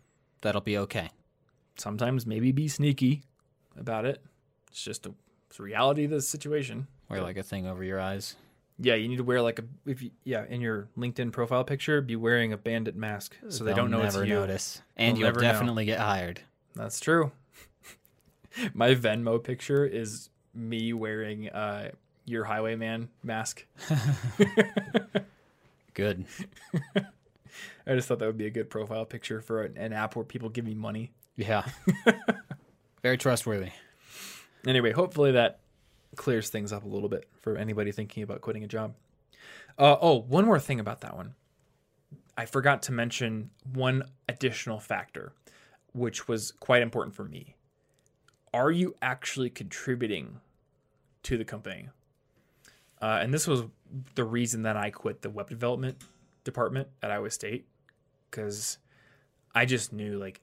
that'll 0.42 0.62
be 0.62 0.78
okay. 0.80 1.10
sometimes 1.78 2.26
maybe 2.26 2.52
be 2.52 2.68
sneaky 2.68 3.24
about 3.78 4.06
it. 4.06 4.22
It's 4.70 4.82
just 4.84 5.06
a, 5.06 5.14
it's 5.50 5.60
reality 5.60 6.06
of 6.06 6.12
the 6.12 6.22
situation. 6.22 6.88
Wear 7.10 7.22
like 7.22 7.38
a 7.38 7.44
thing 7.44 7.66
over 7.68 7.84
your 7.84 8.00
eyes. 8.00 8.36
Yeah, 8.78 8.96
you 8.96 9.08
need 9.08 9.18
to 9.18 9.24
wear 9.24 9.42
like 9.42 9.60
a 9.60 9.64
if 9.86 10.02
you, 10.02 10.12
yeah 10.26 10.44
in 10.50 10.60
your 10.60 10.90
LinkedIn 10.98 11.32
profile 11.32 11.64
picture, 11.64 12.02
be 12.02 12.16
wearing 12.18 12.52
a 12.52 12.58
bandit 12.58 12.96
mask 12.96 13.38
so 13.50 13.64
they 13.64 13.70
They'll 13.70 13.78
don't 13.84 13.92
know 13.92 14.02
never 14.02 14.22
it's 14.24 14.30
you. 14.30 14.36
notice, 14.36 14.82
and 14.98 15.16
They'll 15.16 15.20
you'll 15.22 15.28
never 15.30 15.40
know. 15.42 15.52
definitely 15.52 15.86
get 15.86 16.00
hired. 16.00 16.42
That's 16.76 17.00
true. 17.00 17.32
My 18.74 18.96
Venmo 18.96 19.42
picture 19.42 19.86
is 19.86 20.30
me 20.54 20.92
wearing 20.94 21.50
uh 21.50 21.92
your 22.26 22.44
highwayman 22.46 23.08
mask. 23.24 23.66
Good. 25.96 26.26
I 27.88 27.96
just 27.96 28.08
thought 28.08 28.20
that 28.20 28.28
would 28.28 28.38
be 28.38 28.46
a 28.46 28.52
good 28.52 28.70
profile 28.70 29.06
picture 29.06 29.42
for 29.42 29.64
an, 29.64 29.78
an 29.78 29.94
app 29.94 30.16
where 30.16 30.26
people 30.26 30.50
give 30.50 30.66
me 30.66 30.76
money. 30.76 31.12
Yeah. 31.38 31.66
Very 33.02 33.18
trustworthy. 33.18 33.72
Anyway, 34.68 34.92
hopefully 34.92 35.32
that 35.32 35.60
clears 36.16 36.50
things 36.50 36.72
up 36.74 36.84
a 36.84 36.88
little 36.88 37.10
bit 37.10 37.28
for 37.42 37.56
anybody 37.58 37.92
thinking 37.92 38.24
about 38.24 38.42
quitting 38.42 38.64
a 38.64 38.68
job. 38.68 38.94
Uh, 39.78 39.96
oh, 40.02 40.22
one 40.22 40.46
more 40.46 40.60
thing 40.60 40.80
about 40.80 41.02
that 41.02 41.16
one. 41.16 41.34
I 42.38 42.46
forgot 42.46 42.82
to 42.84 42.92
mention 42.92 43.50
one 43.74 44.04
additional 44.28 44.80
factor, 44.80 45.34
which 45.94 46.28
was 46.28 46.52
quite 46.52 46.82
important 46.82 47.16
for 47.16 47.24
me. 47.24 47.56
Are 48.54 48.72
you 48.72 48.96
actually 49.02 49.50
contributing 49.50 50.40
to 51.24 51.38
the 51.38 51.46
company? 51.46 51.90
Uh, 53.02 53.20
and 53.22 53.34
this 53.34 53.48
was 53.48 53.64
the 54.16 54.24
reason 54.24 54.64
that 54.64 54.78
I 54.78 54.90
quit 54.90 55.22
the 55.22 55.30
web 55.30 55.50
development 55.50 55.98
department 56.44 56.88
at 57.02 57.12
Iowa 57.12 57.30
State 57.30 57.68
because 58.30 58.78
I 59.54 59.66
just 59.66 59.94
knew 59.94 60.18
like 60.18 60.42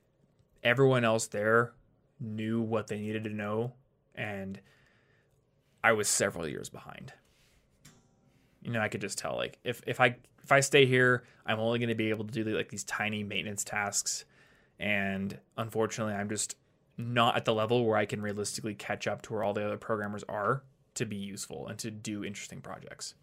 everyone 0.62 1.04
else 1.04 1.26
there 1.26 1.72
knew 2.20 2.60
what 2.60 2.86
they 2.86 2.98
needed 2.98 3.24
to 3.24 3.30
know 3.30 3.74
and 4.14 4.60
I 5.84 5.92
was 5.92 6.08
several 6.08 6.48
years 6.48 6.68
behind. 6.68 7.12
You 8.62 8.70
know, 8.70 8.80
I 8.80 8.88
could 8.88 9.00
just 9.00 9.18
tell 9.18 9.36
like 9.36 9.58
if 9.64 9.82
if 9.86 10.00
I 10.00 10.16
if 10.42 10.52
I 10.52 10.60
stay 10.60 10.86
here, 10.86 11.24
I'm 11.46 11.58
only 11.58 11.78
going 11.78 11.88
to 11.88 11.94
be 11.94 12.10
able 12.10 12.24
to 12.24 12.32
do 12.32 12.44
like 12.44 12.68
these 12.68 12.84
tiny 12.84 13.22
maintenance 13.22 13.64
tasks 13.64 14.24
and 14.78 15.38
unfortunately, 15.56 16.14
I'm 16.14 16.28
just 16.28 16.56
not 16.96 17.36
at 17.36 17.44
the 17.44 17.54
level 17.54 17.84
where 17.84 17.96
I 17.96 18.04
can 18.04 18.20
realistically 18.20 18.74
catch 18.74 19.06
up 19.06 19.22
to 19.22 19.32
where 19.32 19.42
all 19.42 19.54
the 19.54 19.64
other 19.64 19.76
programmers 19.76 20.24
are 20.28 20.62
to 20.94 21.06
be 21.06 21.16
useful 21.16 21.66
and 21.68 21.78
to 21.78 21.90
do 21.90 22.24
interesting 22.24 22.60
projects. 22.60 23.14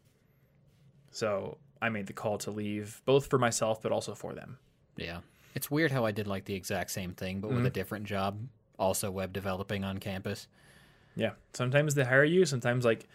So, 1.12 1.58
I 1.82 1.90
made 1.90 2.08
the 2.08 2.14
call 2.14 2.38
to 2.40 2.52
leave 2.52 3.02
both 3.06 3.28
for 3.28 3.40
myself 3.40 3.82
but 3.82 3.92
also 3.92 4.14
for 4.14 4.34
them. 4.34 4.58
Yeah. 4.98 5.20
It's 5.56 5.72
weird 5.72 5.92
how 5.92 6.06
I 6.06 6.12
did 6.12 6.28
like 6.28 6.46
the 6.46 6.54
exact 6.54 6.92
same 6.92 7.14
thing, 7.14 7.40
but 7.40 7.50
with 7.50 7.58
a 7.58 7.62
mm-hmm. 7.62 7.74
different 7.74 8.06
job, 8.06 8.40
also 8.78 9.10
web 9.10 9.34
developing 9.34 9.84
on 9.84 9.98
campus. 9.98 10.48
Yeah. 11.16 11.32
Sometimes 11.54 11.96
they 11.96 12.04
hire 12.04 12.24
you. 12.24 12.46
Sometimes, 12.46 12.86
like, 12.86 13.08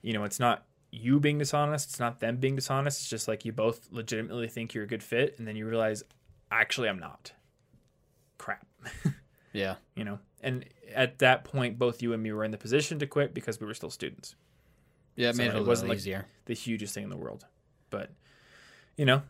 you 0.00 0.12
know, 0.12 0.24
it's 0.24 0.40
not 0.40 0.64
you 0.90 1.20
being 1.20 1.38
dishonest. 1.38 1.90
It's 1.90 2.00
not 2.00 2.20
them 2.20 2.36
being 2.36 2.56
dishonest. 2.56 3.00
It's 3.00 3.10
just 3.10 3.28
like 3.28 3.44
you 3.44 3.52
both 3.52 3.88
legitimately 3.90 4.48
think 4.48 4.74
you're 4.74 4.84
a 4.84 4.88
good 4.88 5.02
fit. 5.02 5.36
And 5.38 5.46
then 5.46 5.56
you 5.56 5.68
realize, 5.68 6.02
actually, 6.50 6.88
I'm 6.88 6.98
not. 6.98 7.32
Crap. 8.38 8.66
Yeah. 9.54 9.74
you 9.94 10.04
know? 10.04 10.18
And 10.42 10.64
at 10.94 11.18
that 11.18 11.44
point, 11.44 11.78
both 11.78 12.00
you 12.00 12.14
and 12.14 12.22
me 12.22 12.32
were 12.32 12.42
in 12.42 12.52
the 12.52 12.56
position 12.56 12.98
to 13.00 13.06
quit 13.06 13.34
because 13.34 13.60
we 13.60 13.66
were 13.66 13.74
still 13.74 13.90
students. 13.90 14.34
Yeah, 15.16 15.30
it 15.30 15.36
So 15.36 15.42
made 15.42 15.48
it 15.52 15.56
it 15.56 15.66
wasn't 15.66 15.90
like- 15.90 15.96
easier. 15.98 16.26
The 16.46 16.54
hugest 16.54 16.94
thing 16.94 17.04
in 17.04 17.10
the 17.10 17.16
world. 17.16 17.44
But, 17.90 18.10
you 18.96 19.04
know, 19.04 19.22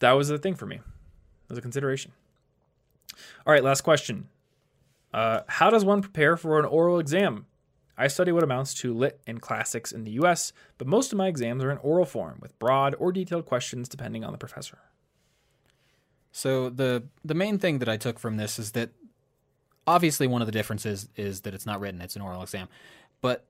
that 0.00 0.12
was 0.12 0.28
the 0.28 0.38
thing 0.38 0.54
for 0.54 0.66
me. 0.66 0.76
It 0.76 0.82
was 1.48 1.58
a 1.58 1.62
consideration. 1.62 2.12
All 3.46 3.52
right, 3.52 3.64
last 3.64 3.80
question. 3.82 4.28
Uh, 5.14 5.40
how 5.46 5.70
does 5.70 5.84
one 5.84 6.02
prepare 6.02 6.36
for 6.36 6.58
an 6.58 6.64
oral 6.66 6.98
exam? 6.98 7.46
I 7.96 8.06
study 8.08 8.30
what 8.30 8.44
amounts 8.44 8.74
to 8.74 8.92
lit 8.94 9.20
and 9.26 9.40
classics 9.40 9.90
in 9.90 10.04
the 10.04 10.10
US, 10.22 10.52
but 10.76 10.86
most 10.86 11.10
of 11.12 11.18
my 11.18 11.26
exams 11.26 11.64
are 11.64 11.70
in 11.70 11.78
oral 11.78 12.04
form 12.04 12.38
with 12.40 12.56
broad 12.58 12.94
or 12.98 13.10
detailed 13.10 13.46
questions 13.46 13.88
depending 13.88 14.22
on 14.24 14.30
the 14.32 14.38
professor. 14.38 14.78
So 16.30 16.68
the 16.68 17.04
the 17.24 17.34
main 17.34 17.58
thing 17.58 17.78
that 17.80 17.88
I 17.88 17.96
took 17.96 18.18
from 18.18 18.36
this 18.36 18.58
is 18.58 18.72
that 18.72 18.90
obviously 19.86 20.26
one 20.26 20.42
of 20.42 20.46
the 20.46 20.52
differences 20.52 21.08
is 21.16 21.40
that 21.40 21.54
it's 21.54 21.66
not 21.66 21.80
written, 21.80 22.00
it's 22.00 22.14
an 22.14 22.22
oral 22.22 22.42
exam. 22.42 22.68
But 23.20 23.47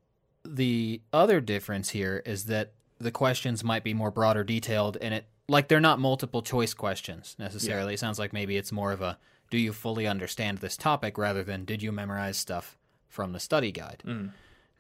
the 0.55 1.01
other 1.13 1.41
difference 1.41 1.91
here 1.91 2.23
is 2.25 2.45
that 2.47 2.73
the 2.99 3.11
questions 3.11 3.63
might 3.63 3.85
be 3.85 3.95
more 3.95 4.11
broad 4.11 4.37
or 4.37 4.45
detailed 4.45 4.97
and 5.01 5.15
it 5.15 5.27
like 5.49 5.69
they're 5.69 5.81
not 5.81 5.99
multiple 5.99 6.43
choice 6.43 6.75
questions 6.75 7.35
necessarily. 7.39 7.95
It 7.95 8.01
sounds 8.01 8.19
like 8.19 8.33
maybe 8.33 8.57
it's 8.57 8.73
more 8.73 8.93
of 8.93 9.01
a 9.01 9.19
do 9.51 9.57
you 9.57 9.73
fully 9.73 10.07
understand 10.07 10.59
this 10.59 10.77
topic 10.77 11.17
rather 11.17 11.43
than 11.43 11.65
did 11.65 11.83
you 11.83 11.91
memorize 11.91 12.37
stuff 12.37 12.77
from 13.09 13.33
the 13.33 13.41
study 13.41 13.73
guide. 13.73 14.03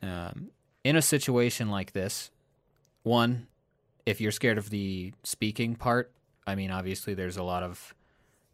Um, 0.02 0.50
in 0.84 0.94
a 0.96 1.02
situation 1.02 1.70
like 1.70 1.92
this, 1.92 2.30
one, 3.02 3.46
if 4.04 4.20
you're 4.20 4.32
scared 4.32 4.58
of 4.58 4.70
the 4.70 5.12
speaking 5.22 5.74
part, 5.74 6.12
I 6.46 6.54
mean, 6.54 6.70
obviously 6.70 7.14
there's 7.14 7.36
a 7.36 7.42
lot 7.42 7.62
of 7.62 7.94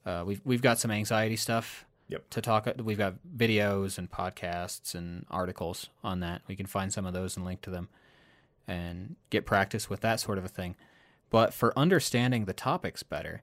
uh, 0.07 0.23
we've 0.27 0.41
we've 0.45 0.63
got 0.63 0.79
some 0.79 0.91
anxiety 0.91 1.37
stuff 1.37 1.85
Yep. 2.15 2.31
to 2.31 2.41
talk. 2.41 2.69
We've 2.83 2.97
got 2.97 3.15
videos 3.37 3.99
and 3.99 4.09
podcasts 4.11 4.95
and 4.95 5.27
articles 5.31 5.89
on 6.03 6.21
that. 6.21 6.43
We 6.47 6.55
can 6.55 6.67
find 6.67 6.93
some 6.93 7.07
of 7.07 7.13
those 7.13 7.37
and 7.37 7.45
link 7.45 7.61
to 7.63 7.71
them, 7.71 7.89
and 8.69 9.17
get 9.31 9.45
practice 9.45 9.91
with 9.91 10.01
that 10.03 10.21
sort 10.21 10.39
of 10.39 10.45
a 10.45 10.49
thing. 10.49 10.77
But 11.31 11.53
for 11.53 11.77
understanding 11.77 12.45
the 12.45 12.53
topics 12.53 13.03
better, 13.03 13.43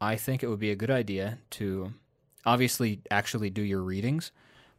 I 0.00 0.14
think 0.14 0.42
it 0.42 0.48
would 0.48 0.60
be 0.60 0.70
a 0.70 0.76
good 0.76 0.90
idea 0.90 1.38
to 1.50 1.94
obviously 2.46 3.00
actually 3.10 3.50
do 3.50 3.62
your 3.62 3.82
readings, 3.82 4.30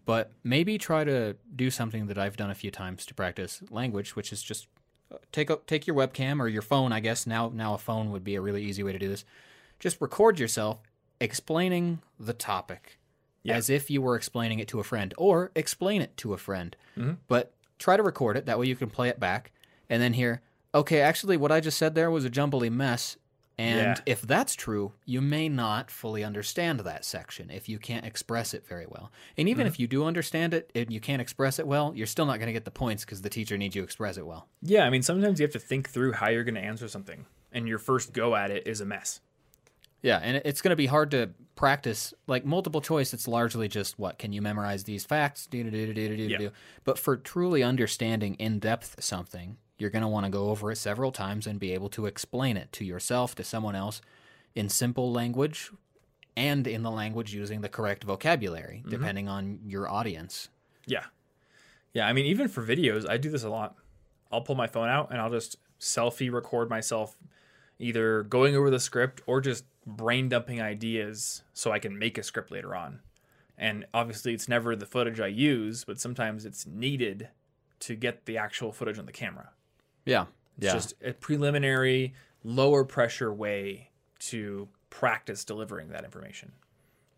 But 0.06 0.32
maybe 0.44 0.78
try 0.78 1.04
to 1.04 1.36
do 1.56 1.72
something 1.72 2.06
that 2.08 2.18
I've 2.18 2.38
done 2.38 2.52
a 2.52 2.56
few 2.56 2.72
times 2.72 3.06
to 3.08 3.14
practice 3.14 3.62
language, 3.72 4.16
which 4.16 4.32
is 4.32 4.44
just 4.44 4.68
uh, 5.12 5.18
take 5.32 5.50
a, 5.50 5.60
take 5.66 5.88
your 5.88 5.96
webcam 5.96 6.40
or 6.40 6.48
your 6.48 6.62
phone. 6.62 6.92
I 6.92 7.00
guess 7.00 7.26
now 7.26 7.52
now 7.54 7.74
a 7.74 7.80
phone 7.80 8.12
would 8.12 8.24
be 8.24 8.36
a 8.36 8.42
really 8.42 8.64
easy 8.64 8.84
way 8.84 8.92
to 8.92 9.00
do 9.00 9.10
this. 9.10 9.26
Just 9.80 10.00
record 10.00 10.40
yourself 10.40 10.80
explaining 11.20 12.02
the 12.20 12.34
topic 12.34 13.00
Yeah. 13.46 13.56
as 13.58 13.70
if 13.70 13.90
you 13.90 14.02
were 14.02 14.16
explaining 14.16 14.60
it 14.60 14.68
to 14.70 14.80
a 14.80 14.84
friend, 14.84 15.14
or 15.18 15.52
explain 15.56 16.02
it 16.02 16.18
to 16.18 16.34
a 16.34 16.38
friend. 16.38 16.76
Mhm. 16.98 17.18
But 17.28 17.54
try 17.80 17.96
to 17.98 18.04
record 18.04 18.38
it. 18.38 18.46
That 18.46 18.58
way 18.60 18.66
you 18.68 18.76
can 18.76 18.90
play 18.90 19.10
it 19.10 19.20
back 19.20 19.52
and 19.90 20.02
then 20.02 20.14
hear. 20.14 20.42
Okay, 20.74 21.00
actually, 21.02 21.38
what 21.38 21.52
I 21.52 21.60
just 21.60 21.78
said 21.78 21.96
there 21.96 22.10
was 22.12 22.26
a 22.26 22.30
jumbly 22.30 22.70
mess. 22.70 23.18
And 23.58 23.96
Yeah. 23.98 24.02
if 24.06 24.22
that's 24.22 24.54
true, 24.54 24.92
you 25.06 25.22
may 25.22 25.48
not 25.48 25.90
fully 25.90 26.26
understand 26.26 26.82
that 26.82 27.06
section 27.06 27.50
if 27.50 27.70
you 27.70 27.80
can't 27.80 28.06
express 28.06 28.54
it 28.54 28.68
very 28.68 28.86
well. 28.86 29.14
And 29.38 29.48
even 29.48 29.66
if 29.66 29.80
you 29.80 29.88
do 29.88 30.04
understand 30.04 30.54
it 30.54 30.70
and 30.76 30.92
you 30.92 31.00
can't 31.00 31.22
express 31.22 31.58
it 31.58 31.66
well, 31.66 31.94
you're 31.96 32.06
still 32.06 32.26
not 32.26 32.40
going 32.40 32.48
to 32.48 32.54
get 32.54 32.66
the 32.66 32.72
points 32.72 33.06
because 33.06 33.22
the 33.22 33.30
teacher 33.30 33.58
needs 33.58 33.74
you 33.74 33.82
to 33.82 33.86
express 33.86 34.18
it 34.18 34.26
well. 34.26 34.50
Yeah, 34.62 34.86
I 34.86 34.90
mean, 34.90 35.04
sometimes 35.04 35.40
you 35.40 35.46
have 35.46 35.54
to 35.54 35.60
think 35.60 35.90
through 35.90 36.12
how 36.14 36.28
you're 36.30 36.44
going 36.44 36.56
to 36.56 36.62
answer 36.62 36.90
something, 36.90 37.28
and 37.54 37.66
your 37.66 37.80
first 37.80 38.12
go 38.12 38.36
at 38.36 38.52
it 38.52 38.68
is 38.68 38.82
a 38.82 38.86
mess. 38.86 39.22
Yeah, 40.06 40.20
and 40.22 40.40
it's 40.46 40.62
going 40.62 40.70
to 40.70 40.76
be 40.76 40.86
hard 40.86 41.10
to 41.12 41.32
practice. 41.56 42.14
Like 42.28 42.46
multiple 42.46 42.80
choice, 42.80 43.12
it's 43.12 43.28
largely 43.28 43.68
just 43.68 43.98
what 43.98 44.20
can 44.20 44.32
you 44.34 44.42
memorize 44.42 44.84
these 44.84 45.04
facts? 45.04 45.48
Do, 45.48 45.64
do, 45.64 45.72
do, 45.72 45.94
do, 45.94 46.16
do, 46.16 46.38
do. 46.38 46.52
But 46.84 47.00
for 47.00 47.18
truly 47.18 47.64
understanding 47.64 48.36
in 48.36 48.60
depth 48.60 49.04
something, 49.04 49.58
you're 49.80 49.90
going 49.90 50.04
to 50.04 50.08
want 50.08 50.28
to 50.28 50.32
go 50.32 50.50
over 50.52 50.72
it 50.72 50.76
several 50.78 51.12
times 51.12 51.48
and 51.48 51.60
be 51.60 51.74
able 51.74 51.90
to 51.90 52.06
explain 52.06 52.56
it 52.56 52.72
to 52.74 52.86
yourself, 52.86 53.34
to 53.36 53.44
someone 53.44 53.76
else, 53.76 54.00
in 54.54 54.70
simple 54.70 55.12
language, 55.12 55.72
and 56.38 56.68
in 56.68 56.84
the 56.84 56.92
language 56.92 57.34
using 57.34 57.62
the 57.62 57.70
correct 57.70 58.04
vocabulary, 58.04 58.82
Mm-hmm. 58.82 58.90
depending 58.92 59.28
on 59.28 59.60
your 59.66 59.90
audience. 59.90 60.50
Yeah. 60.86 61.06
Yeah, 61.94 62.08
I 62.08 62.14
mean, 62.14 62.26
even 62.28 62.48
for 62.48 62.62
videos, 62.62 63.10
I 63.10 63.18
do 63.18 63.32
this 63.32 63.44
a 63.44 63.50
lot. 63.50 63.76
I'll 64.32 64.42
pull 64.42 64.56
my 64.56 64.68
phone 64.68 64.88
out 64.90 65.10
and 65.12 65.20
I'll 65.20 65.32
just 65.32 65.58
selfie 65.80 66.32
record 66.32 66.70
myself 66.70 67.18
either 67.80 68.24
going 68.24 68.56
over 68.56 68.70
the 68.70 68.80
script 68.80 69.22
or 69.26 69.42
just 69.42 69.66
brain 69.86 70.30
dumping 70.30 70.62
ideas 70.62 71.44
so 71.54 71.72
I 71.72 71.80
can 71.80 71.98
make 71.98 72.18
a 72.18 72.24
script 72.24 72.52
later 72.52 72.76
on. 72.76 73.00
And 73.58 73.86
obviously, 73.94 74.34
it's 74.34 74.50
never 74.50 74.76
the 74.76 74.86
footage 74.86 75.20
I 75.20 75.28
use, 75.28 75.86
but 75.86 76.00
sometimes 76.00 76.46
it's 76.46 76.66
needed 76.68 77.30
to 77.82 77.96
get 77.96 78.26
the 78.26 78.38
actual 78.38 78.72
footage 78.72 79.00
on 79.00 79.06
the 79.06 79.12
camera. 79.12 79.52
Yeah, 80.06 80.26
It's 80.76 80.86
just 80.86 80.94
a 81.04 81.14
preliminary, 81.14 82.14
lower 82.44 82.84
pressure 82.84 83.34
way 83.34 83.92
to 84.20 84.68
practice 84.90 85.46
delivering 85.46 85.90
that 85.90 86.04
information. 86.04 86.54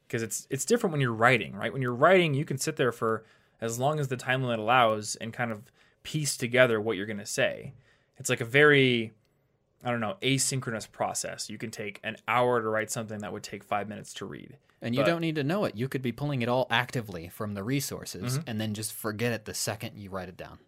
Because 0.08 0.24
it's 0.24 0.48
it's 0.50 0.66
different 0.66 0.92
when 0.92 1.02
you're 1.02 1.14
writing, 1.14 1.54
right? 1.54 1.74
When 1.74 1.82
you're 1.82 1.94
writing, 1.94 2.34
you 2.34 2.46
can 2.46 2.58
sit 2.58 2.76
there 2.76 2.92
for 2.92 3.26
as 3.60 3.80
long 3.80 4.00
as 4.00 4.08
the 4.08 4.18
time 4.18 4.44
limit 4.44 4.60
allows 4.60 5.16
and 5.16 5.34
kind 5.34 5.52
of 5.52 5.64
piece 6.04 6.38
together 6.38 6.80
what 6.80 6.96
you're 6.96 7.06
going 7.06 7.18
to 7.18 7.26
say. 7.26 7.74
It's 8.18 8.30
like 8.30 8.42
a 8.42 8.46
very 8.46 9.14
I 9.84 9.92
don't 9.92 10.00
know, 10.00 10.18
asynchronous 10.22 10.92
process. 10.92 11.50
You 11.50 11.58
can 11.58 11.72
take 11.72 12.00
an 12.04 12.18
hour 12.28 12.62
to 12.62 12.68
write 12.68 12.90
something 12.92 13.20
that 13.20 13.32
would 13.32 13.44
take 13.44 13.64
5 13.64 13.88
minutes 13.88 14.14
to 14.16 14.26
read. 14.26 14.58
And 14.82 14.94
you 14.96 15.02
But- 15.02 15.08
don't 15.08 15.22
need 15.22 15.36
to 15.36 15.44
know 15.44 15.66
it. 15.66 15.76
You 15.76 15.88
could 15.88 16.02
be 16.02 16.12
pulling 16.12 16.42
it 16.42 16.50
all 16.50 16.68
actively 16.70 17.30
from 17.30 17.54
the 17.54 17.64
resources 17.64 18.38
Mm-hmm. 18.40 18.50
and 18.50 18.62
then 18.62 18.74
just 18.74 18.92
forget 18.94 19.32
it 19.34 19.46
the 19.46 19.54
second 19.54 19.98
you 19.98 20.10
write 20.10 20.30
it 20.30 20.38
down. 20.38 20.60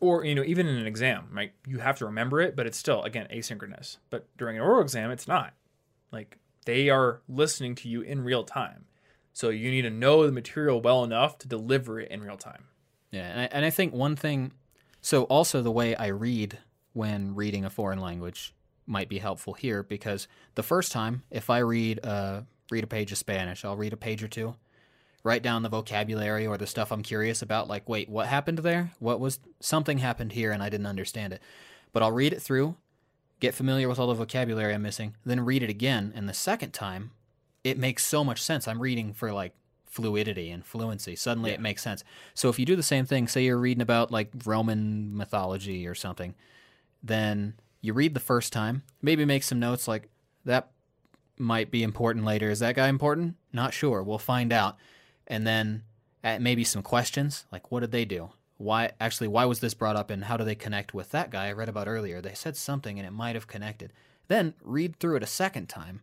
or 0.00 0.24
you 0.24 0.32
know 0.34 0.44
even 0.44 0.68
in 0.68 0.76
an 0.76 0.86
exam 0.86 1.28
right 1.32 1.52
you 1.66 1.78
have 1.78 1.98
to 1.98 2.06
remember 2.06 2.40
it 2.40 2.54
but 2.54 2.66
it's 2.68 2.78
still 2.78 3.02
again 3.02 3.26
asynchronous 3.32 3.96
but 4.10 4.28
during 4.36 4.56
an 4.56 4.62
oral 4.62 4.80
exam 4.80 5.10
it's 5.10 5.26
not 5.26 5.54
like 6.12 6.38
they 6.66 6.88
are 6.88 7.20
listening 7.28 7.74
to 7.74 7.88
you 7.88 8.00
in 8.02 8.22
real 8.22 8.44
time 8.44 8.84
so 9.32 9.48
you 9.48 9.72
need 9.72 9.82
to 9.82 9.90
know 9.90 10.24
the 10.24 10.30
material 10.30 10.80
well 10.80 11.02
enough 11.02 11.36
to 11.38 11.48
deliver 11.48 11.98
it 11.98 12.08
in 12.12 12.20
real 12.22 12.36
time 12.36 12.66
Yeah, 13.10 13.22
and 13.28 13.40
I, 13.40 13.44
and 13.50 13.64
I 13.64 13.70
think 13.70 13.92
one 13.92 14.14
thing, 14.14 14.52
so 15.00 15.24
also 15.24 15.62
the 15.62 15.72
way 15.72 15.96
I 15.96 16.06
read 16.08 16.58
when 16.92 17.34
reading 17.34 17.64
a 17.64 17.70
foreign 17.70 17.98
language 17.98 18.54
might 18.88 19.08
be 19.08 19.18
helpful 19.18 19.52
here 19.52 19.82
because 19.82 20.26
the 20.54 20.62
first 20.62 20.90
time, 20.90 21.22
if 21.30 21.50
I 21.50 21.58
read 21.58 22.04
uh, 22.04 22.42
read 22.70 22.84
a 22.84 22.88
page 22.88 23.12
of 23.12 23.18
Spanish, 23.18 23.64
I'll 23.64 23.76
read 23.76 23.92
a 23.92 23.96
page 23.96 24.22
or 24.22 24.28
two, 24.28 24.54
write 25.22 25.42
down 25.42 25.62
the 25.62 25.68
vocabulary 25.68 26.46
or 26.46 26.56
the 26.56 26.66
stuff 26.66 26.90
I'm 26.90 27.02
curious 27.02 27.42
about, 27.42 27.68
like, 27.68 27.88
wait, 27.88 28.08
what 28.08 28.26
happened 28.26 28.58
there? 28.58 28.92
What 28.98 29.20
was 29.20 29.40
something 29.60 29.98
happened 29.98 30.32
here 30.32 30.52
and 30.52 30.62
I 30.62 30.68
didn't 30.68 30.86
understand 30.86 31.32
it, 31.32 31.42
but 31.92 32.02
I'll 32.02 32.12
read 32.12 32.32
it 32.32 32.42
through, 32.42 32.76
get 33.40 33.54
familiar 33.54 33.88
with 33.88 33.98
all 33.98 34.08
the 34.08 34.14
vocabulary 34.14 34.74
I'm 34.74 34.82
missing, 34.82 35.16
then 35.24 35.44
read 35.44 35.62
it 35.62 35.70
again, 35.70 36.12
and 36.14 36.28
the 36.28 36.34
second 36.34 36.72
time, 36.72 37.12
it 37.64 37.78
makes 37.78 38.06
so 38.06 38.22
much 38.22 38.40
sense. 38.40 38.68
I'm 38.68 38.80
reading 38.80 39.12
for 39.12 39.32
like 39.32 39.52
fluidity 39.86 40.50
and 40.50 40.64
fluency. 40.64 41.16
Suddenly 41.16 41.50
it 41.50 41.60
makes 41.60 41.82
sense. 41.82 42.04
So 42.34 42.48
if 42.48 42.58
you 42.58 42.64
do 42.64 42.76
the 42.76 42.82
same 42.82 43.04
thing, 43.04 43.26
say 43.26 43.44
you're 43.44 43.58
reading 43.58 43.82
about 43.82 44.10
like 44.10 44.30
Roman 44.44 45.16
mythology 45.16 45.86
or 45.86 45.94
something, 45.94 46.34
then 47.02 47.54
you 47.80 47.92
read 47.92 48.14
the 48.14 48.20
first 48.20 48.52
time, 48.52 48.82
maybe 49.02 49.24
make 49.24 49.42
some 49.42 49.60
notes 49.60 49.86
like 49.86 50.08
that 50.44 50.70
might 51.36 51.70
be 51.70 51.82
important 51.82 52.24
later. 52.24 52.50
Is 52.50 52.58
that 52.58 52.74
guy 52.74 52.88
important? 52.88 53.36
Not 53.52 53.74
sure. 53.74 54.02
We'll 54.02 54.18
find 54.18 54.52
out. 54.52 54.76
And 55.26 55.46
then 55.46 55.84
uh, 56.24 56.38
maybe 56.40 56.64
some 56.64 56.82
questions 56.82 57.46
like 57.52 57.70
what 57.70 57.80
did 57.80 57.92
they 57.92 58.04
do? 58.04 58.30
Why 58.56 58.90
actually 59.00 59.28
why 59.28 59.44
was 59.44 59.60
this 59.60 59.74
brought 59.74 59.96
up 59.96 60.10
and 60.10 60.24
how 60.24 60.36
do 60.36 60.44
they 60.44 60.56
connect 60.56 60.92
with 60.92 61.10
that 61.12 61.30
guy 61.30 61.46
I 61.46 61.52
read 61.52 61.68
about 61.68 61.88
earlier? 61.88 62.20
They 62.20 62.34
said 62.34 62.56
something 62.56 62.98
and 62.98 63.06
it 63.06 63.12
might 63.12 63.36
have 63.36 63.46
connected. 63.46 63.92
Then 64.26 64.54
read 64.62 64.98
through 64.98 65.16
it 65.16 65.22
a 65.22 65.28
second 65.28 65.68
time 65.68 66.02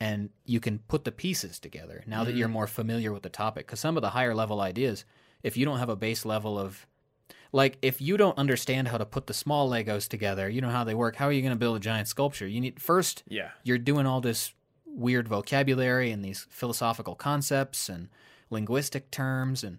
and 0.00 0.30
you 0.44 0.58
can 0.58 0.80
put 0.80 1.04
the 1.04 1.12
pieces 1.12 1.60
together 1.60 2.02
now 2.08 2.24
that 2.24 2.34
you're 2.34 2.48
more 2.48 2.66
familiar 2.66 3.12
with 3.12 3.22
the 3.22 3.28
topic 3.28 3.66
because 3.66 3.78
some 3.78 3.96
of 3.96 4.00
the 4.00 4.10
higher 4.10 4.34
level 4.34 4.60
ideas 4.60 5.04
if 5.44 5.56
you 5.56 5.64
don't 5.64 5.78
have 5.78 5.88
a 5.88 5.96
base 5.96 6.24
level 6.24 6.58
of 6.58 6.86
like 7.52 7.76
if 7.82 8.00
you 8.00 8.16
don't 8.16 8.36
understand 8.38 8.88
how 8.88 8.98
to 8.98 9.04
put 9.04 9.26
the 9.26 9.34
small 9.34 9.70
legos 9.70 10.08
together 10.08 10.48
you 10.48 10.60
know 10.60 10.70
how 10.70 10.82
they 10.82 10.94
work 10.94 11.16
how 11.16 11.26
are 11.26 11.32
you 11.32 11.42
going 11.42 11.52
to 11.52 11.58
build 11.58 11.76
a 11.76 11.80
giant 11.80 12.08
sculpture? 12.08 12.46
You 12.46 12.60
need 12.60 12.80
first 12.80 13.22
yeah. 13.28 13.50
you're 13.62 13.78
doing 13.78 14.06
all 14.06 14.20
this 14.20 14.52
weird 14.86 15.28
vocabulary 15.28 16.10
and 16.10 16.24
these 16.24 16.46
philosophical 16.50 17.14
concepts 17.14 17.88
and 17.88 18.08
linguistic 18.50 19.10
terms 19.10 19.62
and 19.62 19.78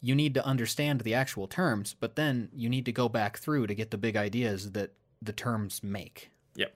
you 0.00 0.14
need 0.14 0.34
to 0.34 0.44
understand 0.44 1.00
the 1.00 1.14
actual 1.14 1.46
terms 1.46 1.96
but 1.98 2.16
then 2.16 2.50
you 2.54 2.68
need 2.68 2.84
to 2.84 2.92
go 2.92 3.08
back 3.08 3.38
through 3.38 3.66
to 3.66 3.74
get 3.74 3.90
the 3.90 3.98
big 3.98 4.16
ideas 4.16 4.72
that 4.72 4.92
the 5.22 5.32
terms 5.32 5.82
make. 5.82 6.30
Yep. 6.56 6.74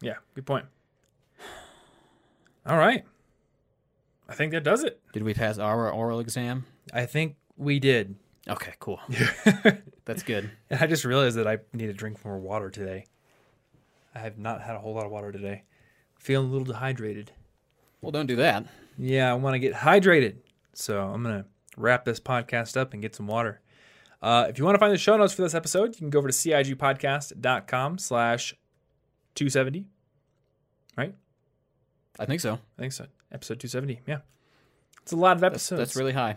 Yeah 0.00 0.14
good 0.34 0.46
point. 0.46 0.66
All 2.64 2.78
right. 2.78 3.04
I 4.28 4.34
think 4.34 4.50
that 4.50 4.64
does 4.64 4.82
it. 4.82 5.00
Did 5.12 5.22
we 5.22 5.34
pass 5.34 5.56
our 5.56 5.88
oral 5.88 6.18
exam? 6.18 6.66
I 6.92 7.06
think 7.06 7.36
we 7.56 7.78
did 7.78 8.16
okay 8.48 8.74
cool 8.78 9.00
that's 10.04 10.22
good 10.22 10.50
And 10.70 10.80
I 10.80 10.86
just 10.86 11.04
realized 11.04 11.36
that 11.36 11.46
I 11.46 11.58
need 11.72 11.86
to 11.86 11.92
drink 11.92 12.24
more 12.24 12.38
water 12.38 12.70
today. 12.70 13.06
I 14.14 14.20
have 14.20 14.38
not 14.38 14.62
had 14.62 14.76
a 14.76 14.78
whole 14.78 14.94
lot 14.94 15.04
of 15.04 15.10
water 15.10 15.30
today. 15.32 15.64
Feeling 16.18 16.48
a 16.48 16.50
little 16.50 16.64
dehydrated. 16.66 17.32
well 18.00 18.12
don't 18.12 18.26
do 18.26 18.36
that 18.36 18.66
Yeah, 18.98 19.30
I 19.30 19.34
want 19.34 19.54
to 19.54 19.58
get 19.58 19.74
hydrated. 19.74 20.36
So 20.74 21.00
I'm 21.00 21.22
going 21.22 21.42
to 21.42 21.48
wrap 21.76 22.04
this 22.04 22.20
podcast 22.20 22.76
up 22.76 22.92
and 22.92 23.02
get 23.02 23.14
some 23.14 23.26
water. 23.26 23.60
Uh, 24.22 24.46
if 24.48 24.58
you 24.58 24.64
want 24.64 24.74
to 24.74 24.78
find 24.78 24.92
the 24.92 24.98
show 24.98 25.16
notes 25.16 25.32
for 25.34 25.42
this 25.42 25.54
episode, 25.54 25.94
you 25.94 25.98
can 25.98 26.10
go 26.10 26.18
over 26.18 26.28
to 26.28 26.34
cigpodcast.com 26.34 27.98
slash 27.98 28.54
270. 29.34 29.86
Right? 30.96 31.14
i 32.18 32.24
think 32.24 32.40
so 32.40 32.54
I 32.54 32.80
think 32.80 32.92
so. 32.92 33.06
Episode 33.30 33.60
270. 33.60 34.00
Yeah. 34.06 34.18
It's 35.02 35.12
a 35.12 35.16
lot 35.16 35.36
of 35.36 35.40
that's, 35.40 35.52
episodes. 35.54 35.78
that's 35.78 35.96
really 35.96 36.12
high 36.12 36.36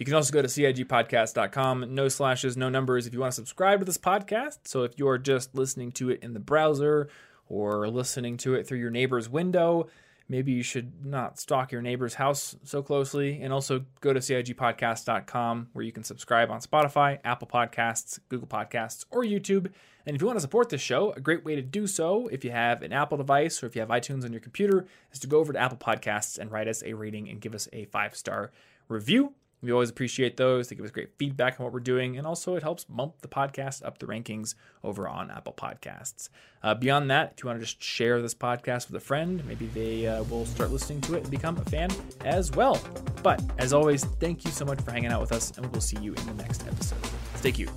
You 0.00 0.06
can 0.06 0.14
also 0.14 0.32
go 0.32 0.40
to 0.40 0.48
CIGpodcast.com. 0.48 1.94
No 1.94 2.08
slashes, 2.08 2.56
no 2.56 2.70
numbers 2.70 3.06
if 3.06 3.12
you 3.12 3.20
want 3.20 3.32
to 3.32 3.36
subscribe 3.36 3.80
to 3.80 3.84
this 3.84 3.98
podcast. 3.98 4.60
So 4.64 4.82
if 4.82 4.98
you 4.98 5.06
are 5.06 5.18
just 5.18 5.54
listening 5.54 5.92
to 5.92 6.08
it 6.08 6.22
in 6.22 6.32
the 6.32 6.40
browser 6.40 7.10
or 7.50 7.86
listening 7.86 8.38
to 8.38 8.54
it 8.54 8.66
through 8.66 8.78
your 8.78 8.90
neighbor's 8.90 9.28
window, 9.28 9.88
maybe 10.26 10.52
you 10.52 10.62
should 10.62 11.04
not 11.04 11.38
stalk 11.38 11.70
your 11.70 11.82
neighbor's 11.82 12.14
house 12.14 12.56
so 12.64 12.82
closely. 12.82 13.42
And 13.42 13.52
also 13.52 13.84
go 14.00 14.14
to 14.14 14.20
CIGpodcast.com 14.20 15.68
where 15.74 15.84
you 15.84 15.92
can 15.92 16.02
subscribe 16.02 16.50
on 16.50 16.62
Spotify, 16.62 17.18
Apple 17.22 17.48
Podcasts, 17.48 18.20
Google 18.30 18.48
Podcasts, 18.48 19.04
or 19.10 19.22
YouTube. 19.22 19.70
And 20.06 20.16
if 20.16 20.22
you 20.22 20.26
want 20.26 20.38
to 20.38 20.40
support 20.40 20.70
this 20.70 20.80
show, 20.80 21.12
a 21.12 21.20
great 21.20 21.44
way 21.44 21.56
to 21.56 21.62
do 21.62 21.86
so, 21.86 22.26
if 22.28 22.42
you 22.42 22.52
have 22.52 22.80
an 22.80 22.94
Apple 22.94 23.18
device 23.18 23.62
or 23.62 23.66
if 23.66 23.74
you 23.76 23.82
have 23.82 23.90
iTunes 23.90 24.24
on 24.24 24.32
your 24.32 24.40
computer, 24.40 24.86
is 25.12 25.18
to 25.18 25.26
go 25.26 25.40
over 25.40 25.52
to 25.52 25.58
Apple 25.58 25.76
Podcasts 25.76 26.38
and 26.38 26.50
write 26.50 26.68
us 26.68 26.82
a 26.86 26.94
rating 26.94 27.28
and 27.28 27.42
give 27.42 27.54
us 27.54 27.68
a 27.74 27.84
five 27.84 28.16
star 28.16 28.50
review. 28.88 29.34
We 29.62 29.72
always 29.72 29.90
appreciate 29.90 30.36
those. 30.36 30.68
They 30.68 30.76
give 30.76 30.84
us 30.84 30.90
great 30.90 31.10
feedback 31.18 31.60
on 31.60 31.64
what 31.64 31.72
we're 31.72 31.80
doing, 31.80 32.16
and 32.16 32.26
also 32.26 32.54
it 32.54 32.62
helps 32.62 32.84
bump 32.84 33.20
the 33.20 33.28
podcast 33.28 33.84
up 33.84 33.98
the 33.98 34.06
rankings 34.06 34.54
over 34.82 35.06
on 35.06 35.30
Apple 35.30 35.52
Podcasts. 35.52 36.30
Uh, 36.62 36.74
beyond 36.74 37.10
that, 37.10 37.34
if 37.36 37.42
you 37.42 37.48
want 37.48 37.58
to 37.58 37.64
just 37.64 37.82
share 37.82 38.22
this 38.22 38.34
podcast 38.34 38.88
with 38.90 38.96
a 38.96 39.04
friend, 39.04 39.44
maybe 39.46 39.66
they 39.66 40.06
uh, 40.06 40.22
will 40.24 40.46
start 40.46 40.70
listening 40.70 41.00
to 41.02 41.14
it 41.14 41.22
and 41.22 41.30
become 41.30 41.56
a 41.58 41.64
fan 41.66 41.90
as 42.24 42.50
well. 42.52 42.80
But 43.22 43.42
as 43.58 43.72
always, 43.72 44.04
thank 44.04 44.44
you 44.44 44.50
so 44.50 44.64
much 44.64 44.80
for 44.80 44.92
hanging 44.92 45.12
out 45.12 45.20
with 45.20 45.32
us, 45.32 45.52
and 45.56 45.66
we 45.66 45.72
will 45.72 45.80
see 45.80 45.98
you 45.98 46.14
in 46.14 46.26
the 46.26 46.34
next 46.34 46.66
episode. 46.66 46.98
Stay 47.36 47.52
cute. 47.52 47.70